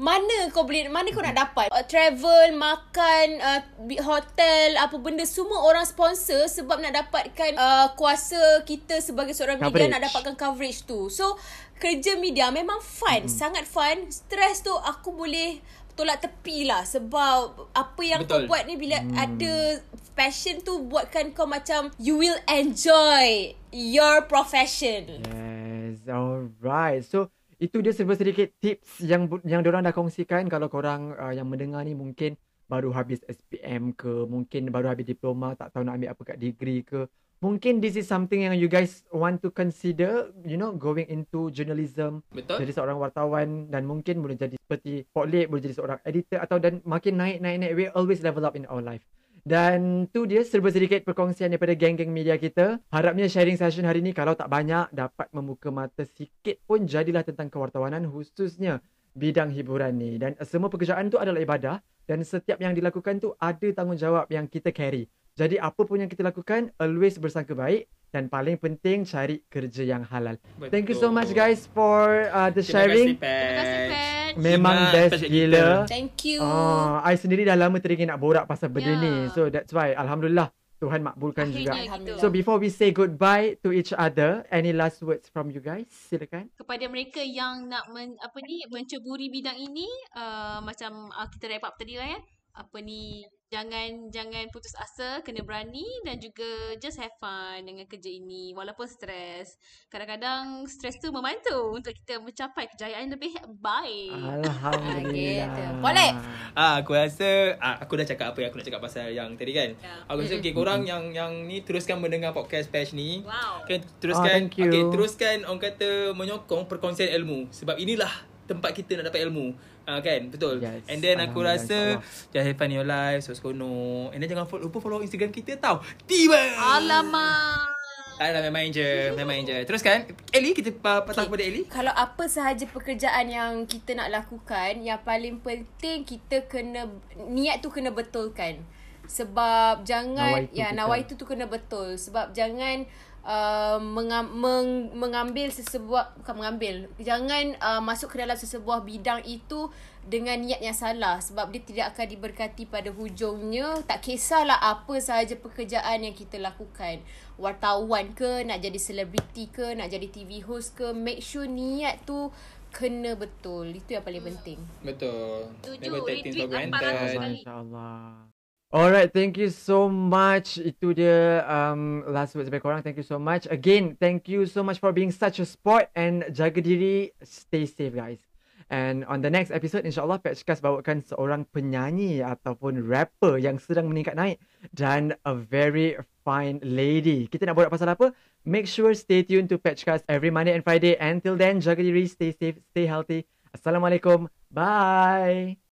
Mana 0.00 0.48
kau 0.48 0.64
boleh 0.64 0.88
mana 0.88 1.12
kau 1.12 1.20
nak 1.20 1.36
dapat 1.36 1.68
uh, 1.68 1.84
travel, 1.84 2.56
makan, 2.56 3.36
uh, 3.36 3.60
hotel, 4.00 4.80
apa 4.80 4.96
benda 4.96 5.28
semua 5.28 5.60
orang 5.60 5.84
sponsor 5.84 6.48
sebab 6.48 6.80
nak 6.80 6.96
dapatkan 6.96 7.52
uh, 7.60 7.92
kuasa 8.00 8.64
kita 8.64 9.04
sebagai 9.04 9.36
seorang 9.36 9.60
media 9.60 9.68
Coverage. 9.68 9.92
nak 9.92 10.02
dapatkan 10.08 10.34
coverage 10.40 10.88
tu. 10.88 11.12
So 11.12 11.36
kerja 11.76 12.16
media 12.16 12.48
memang 12.48 12.80
fun, 12.80 13.28
mm-hmm. 13.28 13.36
sangat 13.44 13.68
fun. 13.68 14.08
Stress 14.08 14.64
tu 14.64 14.72
aku 14.72 15.12
boleh 15.12 15.60
tolak 16.00 16.24
tepi 16.24 16.64
lah 16.64 16.80
sebab 16.88 17.68
apa 17.76 18.00
yang 18.00 18.24
Betul. 18.24 18.48
kau 18.48 18.56
buat 18.56 18.64
ni 18.64 18.80
bila 18.80 19.04
hmm. 19.04 19.20
ada 19.20 19.84
passion 20.16 20.64
tu 20.64 20.80
buatkan 20.88 21.36
kau 21.36 21.44
macam 21.44 21.92
you 22.00 22.16
will 22.16 22.40
enjoy 22.48 23.52
your 23.68 24.24
profession. 24.24 25.20
Yes, 25.28 26.08
alright. 26.08 27.04
So 27.04 27.28
itu 27.60 27.84
dia 27.84 27.92
serba 27.92 28.16
sedikit 28.16 28.48
tips 28.56 29.04
yang 29.04 29.28
yang 29.44 29.60
diorang 29.60 29.84
dah 29.84 29.92
kongsikan 29.92 30.48
kalau 30.48 30.72
korang 30.72 31.12
uh, 31.12 31.28
yang 31.28 31.44
mendengar 31.44 31.84
ni 31.84 31.92
mungkin 31.92 32.40
baru 32.70 32.88
habis 32.94 33.20
SPM 33.26 33.92
ke, 33.92 34.24
mungkin 34.30 34.70
baru 34.70 34.94
habis 34.94 35.04
diploma, 35.04 35.58
tak 35.58 35.74
tahu 35.74 35.82
nak 35.84 35.98
ambil 35.98 36.14
apa 36.14 36.22
kat 36.22 36.38
degree 36.38 36.86
ke. 36.86 37.10
Mungkin 37.40 37.80
this 37.80 37.96
is 37.96 38.04
something 38.04 38.44
yang 38.46 38.54
you 38.54 38.68
guys 38.68 39.02
want 39.10 39.40
to 39.40 39.48
consider, 39.48 40.28
you 40.44 40.60
know, 40.60 40.76
going 40.76 41.08
into 41.08 41.48
journalism, 41.50 42.20
Betul? 42.30 42.60
jadi 42.62 42.72
seorang 42.76 43.00
wartawan 43.00 43.72
dan 43.72 43.88
mungkin 43.88 44.20
boleh 44.20 44.36
jadi 44.36 44.60
seperti 44.60 45.08
Potlip, 45.08 45.48
boleh 45.48 45.64
jadi 45.64 45.74
seorang 45.76 45.98
editor 46.04 46.38
atau 46.38 46.60
dan 46.60 46.84
makin 46.84 47.16
naik 47.16 47.40
naik 47.40 47.56
naik 47.64 47.72
we 47.74 47.84
always 47.96 48.20
level 48.20 48.44
up 48.44 48.54
in 48.54 48.68
our 48.68 48.84
life. 48.84 49.02
Dan 49.42 50.06
tu 50.12 50.28
dia 50.28 50.44
serba 50.44 50.68
sedikit 50.68 51.02
perkongsian 51.04 51.50
daripada 51.50 51.72
geng-geng 51.76 52.12
media 52.12 52.36
kita. 52.36 52.78
Harapnya 52.92 53.26
sharing 53.26 53.56
session 53.56 53.88
hari 53.88 54.04
ni 54.04 54.12
kalau 54.12 54.36
tak 54.36 54.48
banyak 54.52 54.92
dapat 54.92 55.28
membuka 55.32 55.72
mata 55.72 56.04
sikit 56.04 56.60
pun 56.64 56.84
jadilah 56.84 57.24
tentang 57.24 57.48
kewartawanan 57.48 58.08
khususnya 58.08 58.84
bidang 59.16 59.50
hiburan 59.50 59.96
ni. 59.96 60.20
Dan 60.20 60.36
semua 60.44 60.70
pekerjaan 60.70 61.10
tu 61.10 61.18
adalah 61.18 61.40
ibadah 61.40 61.82
dan 62.06 62.26
setiap 62.26 62.58
yang 62.58 62.74
dilakukan 62.74 63.22
tu 63.22 63.34
ada 63.38 63.68
tanggungjawab 63.70 64.26
yang 64.30 64.46
kita 64.50 64.74
carry. 64.74 65.06
Jadi 65.38 65.56
apa 65.56 65.86
pun 65.86 66.02
yang 66.02 66.10
kita 66.10 66.26
lakukan 66.26 66.74
always 66.76 67.16
bersangka 67.16 67.54
baik 67.54 67.88
dan 68.10 68.26
paling 68.26 68.58
penting 68.58 69.06
cari 69.06 69.40
kerja 69.46 69.86
yang 69.86 70.02
halal. 70.02 70.36
Thank 70.68 70.90
you 70.90 70.98
so 70.98 71.08
much 71.14 71.30
guys 71.30 71.70
for 71.70 72.26
uh, 72.34 72.50
the 72.50 72.60
sharing. 72.66 73.16
Terima 73.16 73.62
kasih, 73.62 74.19
Memang 74.36 74.76
Jimat 74.76 74.92
best 74.92 75.12
pasal 75.16 75.28
gila. 75.28 75.58
kita. 75.58 75.88
Thank 75.88 76.14
you. 76.24 76.38
Oh, 76.38 77.00
I 77.00 77.14
sendiri 77.14 77.42
dah 77.42 77.56
lama 77.56 77.76
teringin 77.78 78.06
nak 78.06 78.18
borak 78.18 78.44
pasal 78.44 78.68
benda 78.68 78.92
Ya. 78.92 79.00
ni. 79.00 79.12
So 79.32 79.48
that's 79.48 79.72
why 79.72 79.94
alhamdulillah 79.94 80.50
Tuhan 80.76 81.00
makbulkan 81.00 81.52
juga. 81.52 81.76
Akhirnya 81.76 81.98
gitu. 82.00 82.12
So 82.16 82.26
before 82.28 82.56
we 82.56 82.68
say 82.68 82.88
goodbye 82.88 83.60
to 83.60 83.68
each 83.68 83.92
other, 83.92 84.48
any 84.48 84.72
last 84.72 85.00
words 85.00 85.28
from 85.28 85.48
you 85.48 85.60
guys? 85.60 85.84
Silakan. 85.90 86.48
kepada 86.56 86.84
mereka 86.86 87.20
yang 87.20 87.68
nak 87.68 87.90
men, 87.90 88.16
apa 88.16 88.38
ni 88.40 88.64
menceburi 88.66 89.28
bidang 89.28 89.56
ini 89.56 89.84
uh, 90.14 90.60
macam 90.60 91.10
uh, 91.10 91.28
kita 91.28 91.52
wrap 91.52 91.68
up 91.68 91.74
tadi 91.76 91.96
lah 91.96 92.08
ya 92.08 92.20
apa 92.50 92.76
ni 92.80 93.22
jangan 93.50 94.14
jangan 94.14 94.46
putus 94.54 94.78
asa 94.78 95.18
kena 95.26 95.42
berani 95.42 95.82
dan 96.06 96.22
juga 96.22 96.78
just 96.78 97.02
have 97.02 97.10
fun 97.18 97.66
dengan 97.66 97.82
kerja 97.90 98.06
ini 98.06 98.54
walaupun 98.54 98.86
stres 98.86 99.58
kadang-kadang 99.90 100.62
stres 100.70 101.02
tu 101.02 101.10
membantu 101.10 101.74
untuk 101.74 101.90
kita 101.90 102.22
mencapai 102.22 102.70
kejayaan 102.70 103.10
yang 103.10 103.18
lebih 103.18 103.34
baik 103.58 104.14
Alhamdulillah. 104.46 105.50
Gitu. 105.50 105.62
Boleh. 105.82 106.10
Ah, 106.54 106.78
aku 106.78 106.94
rasa 106.94 107.58
ah, 107.58 107.82
aku 107.82 107.98
dah 107.98 108.06
cakap 108.06 108.30
apa 108.30 108.38
yang 108.38 108.48
aku 108.54 108.58
nak 108.62 108.66
cakap 108.70 108.80
pasal 108.82 109.10
yang 109.10 109.34
tadi 109.34 109.52
kan. 109.54 109.70
Ya. 109.82 109.94
Aku 110.06 110.18
rasa 110.22 110.34
okay, 110.38 110.52
korang 110.54 110.82
yang 110.86 111.10
yang 111.10 111.32
ni 111.50 111.66
teruskan 111.66 111.98
mendengar 111.98 112.30
podcast 112.30 112.70
Patch 112.70 112.94
ni. 112.94 113.26
wow 113.26 113.66
Okay, 113.66 113.80
Oh, 113.80 113.98
teruskan 114.02 114.50
you. 114.54 114.68
okay, 114.68 114.82
teruskan 114.92 115.36
orang 115.48 115.62
kata 115.62 116.14
menyokong 116.14 116.70
perkongsian 116.70 117.10
ilmu 117.16 117.50
sebab 117.50 117.78
inilah 117.80 118.10
tempat 118.50 118.74
kita 118.74 118.98
nak 118.98 119.14
dapat 119.14 119.26
ilmu. 119.26 119.54
Ah 119.90 119.98
kan? 119.98 120.30
Betul. 120.30 120.58
Yes. 120.58 120.86
And 120.86 120.98
then 120.98 121.18
aku 121.18 121.42
rasa 121.42 121.98
just 122.28 122.46
have 122.46 122.54
fun 122.54 122.70
in 122.70 122.78
your 122.78 122.86
life, 122.86 123.20
so 123.20 123.32
sekono. 123.32 124.06
And 124.08 124.18
then 124.18 124.28
jangan 124.28 124.46
follow, 124.46 124.66
lupa 124.66 124.78
follow 124.78 125.00
Instagram 125.00 125.30
kita 125.30 125.58
tau. 125.58 125.82
Tiba. 126.04 126.38
alamak 126.54 127.82
Tak 128.14 128.30
lah, 128.30 128.44
main-main 128.44 128.68
je. 128.68 129.10
Main-main 129.10 129.42
je. 129.42 129.64
Teruskan. 129.64 130.04
Ellie, 130.30 130.52
kita 130.52 130.70
pa- 130.74 131.00
patah 131.00 131.24
Okay. 131.24 131.32
kepada 131.32 131.42
Ellie. 131.42 131.64
Kalau 131.66 131.88
apa 131.90 132.28
sahaja 132.28 132.68
pekerjaan 132.68 133.26
yang 133.26 133.64
kita 133.64 133.96
nak 133.96 134.12
lakukan, 134.12 134.78
yang 134.78 135.00
paling 135.00 135.40
penting 135.40 136.04
kita 136.04 136.44
kena 136.44 136.84
niat 137.18 137.58
tu 137.58 137.68
kena 137.68 137.88
betulkan. 137.88 138.60
Sebab 139.06 139.82
jangan 139.82 140.36
Nawaitu 140.36 140.52
ya 140.54 140.68
kita. 140.68 140.76
nawaitu 140.76 141.12
tu 141.16 141.24
kena 141.24 141.48
betul. 141.48 141.96
Sebab 141.96 142.30
jangan 142.30 142.84
uh, 143.24 143.78
mengam, 143.80 144.26
meng, 144.32 144.68
mengambil 144.96 145.52
sesebuah 145.52 146.16
bukan 146.20 146.34
mengambil. 146.36 146.74
Jangan 147.00 147.56
uh, 147.60 147.82
masuk 147.82 148.14
ke 148.14 148.16
dalam 148.22 148.36
sesebuah 148.36 148.84
bidang 148.84 149.24
itu 149.28 149.68
dengan 150.00 150.40
niat 150.40 150.64
yang 150.64 150.72
salah 150.72 151.20
sebab 151.20 151.52
dia 151.52 151.60
tidak 151.60 151.86
akan 151.96 152.06
diberkati 152.08 152.64
pada 152.68 152.88
hujungnya. 152.88 153.84
Tak 153.84 154.00
kisahlah 154.00 154.56
apa 154.56 154.96
sahaja 155.00 155.36
pekerjaan 155.36 156.04
yang 156.04 156.16
kita 156.16 156.40
lakukan. 156.40 157.04
Wartawan 157.36 158.12
ke, 158.16 158.44
nak 158.44 158.60
jadi 158.60 158.76
selebriti 158.80 159.48
ke, 159.48 159.76
nak 159.76 159.92
jadi 159.92 160.08
TV 160.08 160.40
host 160.44 160.76
ke, 160.76 160.92
make 160.92 161.20
sure 161.20 161.48
niat 161.48 162.00
tu 162.08 162.32
kena 162.70 163.18
betul. 163.18 163.68
Itu 163.74 163.98
yang 163.98 164.04
paling 164.06 164.24
penting. 164.24 164.58
Betul. 164.80 165.50
For 165.60 165.76
Retweet 165.76 166.24
400 166.32 166.48
granted. 166.48 166.70
sekali. 166.70 166.96
InsyaAllah, 167.10 167.28
insyaAllah. 167.34 168.29
Alright, 168.70 169.10
thank 169.10 169.34
you 169.34 169.50
so 169.50 169.90
much. 169.90 170.54
Itu 170.54 170.94
dia 170.94 171.42
um, 171.42 172.06
last 172.06 172.38
words 172.38 172.46
daripada 172.46 172.62
korang. 172.62 172.80
Thank 172.86 173.02
you 173.02 173.06
so 173.06 173.18
much. 173.18 173.50
Again, 173.50 173.98
thank 173.98 174.30
you 174.30 174.46
so 174.46 174.62
much 174.62 174.78
for 174.78 174.94
being 174.94 175.10
such 175.10 175.42
a 175.42 175.46
sport 175.46 175.90
and 175.98 176.22
jaga 176.30 176.62
diri. 176.62 177.10
Stay 177.26 177.66
safe 177.66 177.90
guys. 177.90 178.22
And 178.70 179.02
on 179.10 179.26
the 179.26 179.30
next 179.34 179.50
episode, 179.50 179.82
insyaAllah 179.82 180.22
Patchcast 180.22 180.62
bawakan 180.62 181.02
seorang 181.02 181.50
penyanyi 181.50 182.22
ataupun 182.22 182.86
rapper 182.86 183.42
yang 183.42 183.58
sedang 183.58 183.90
meningkat 183.90 184.14
naik. 184.14 184.38
Dan 184.70 185.18
a 185.26 185.34
very 185.34 185.98
fine 186.22 186.62
lady. 186.62 187.26
Kita 187.26 187.50
nak 187.50 187.58
borak 187.58 187.74
pasal 187.74 187.90
apa? 187.90 188.14
Make 188.46 188.70
sure 188.70 188.94
stay 188.94 189.26
tuned 189.26 189.50
to 189.50 189.58
Patchcast 189.58 190.06
every 190.06 190.30
Monday 190.30 190.54
and 190.54 190.62
Friday. 190.62 190.94
Until 191.02 191.34
then, 191.34 191.58
jaga 191.58 191.82
diri, 191.82 192.06
stay 192.06 192.30
safe, 192.30 192.62
stay 192.70 192.86
healthy. 192.86 193.26
Assalamualaikum. 193.50 194.30
Bye. 194.54 195.69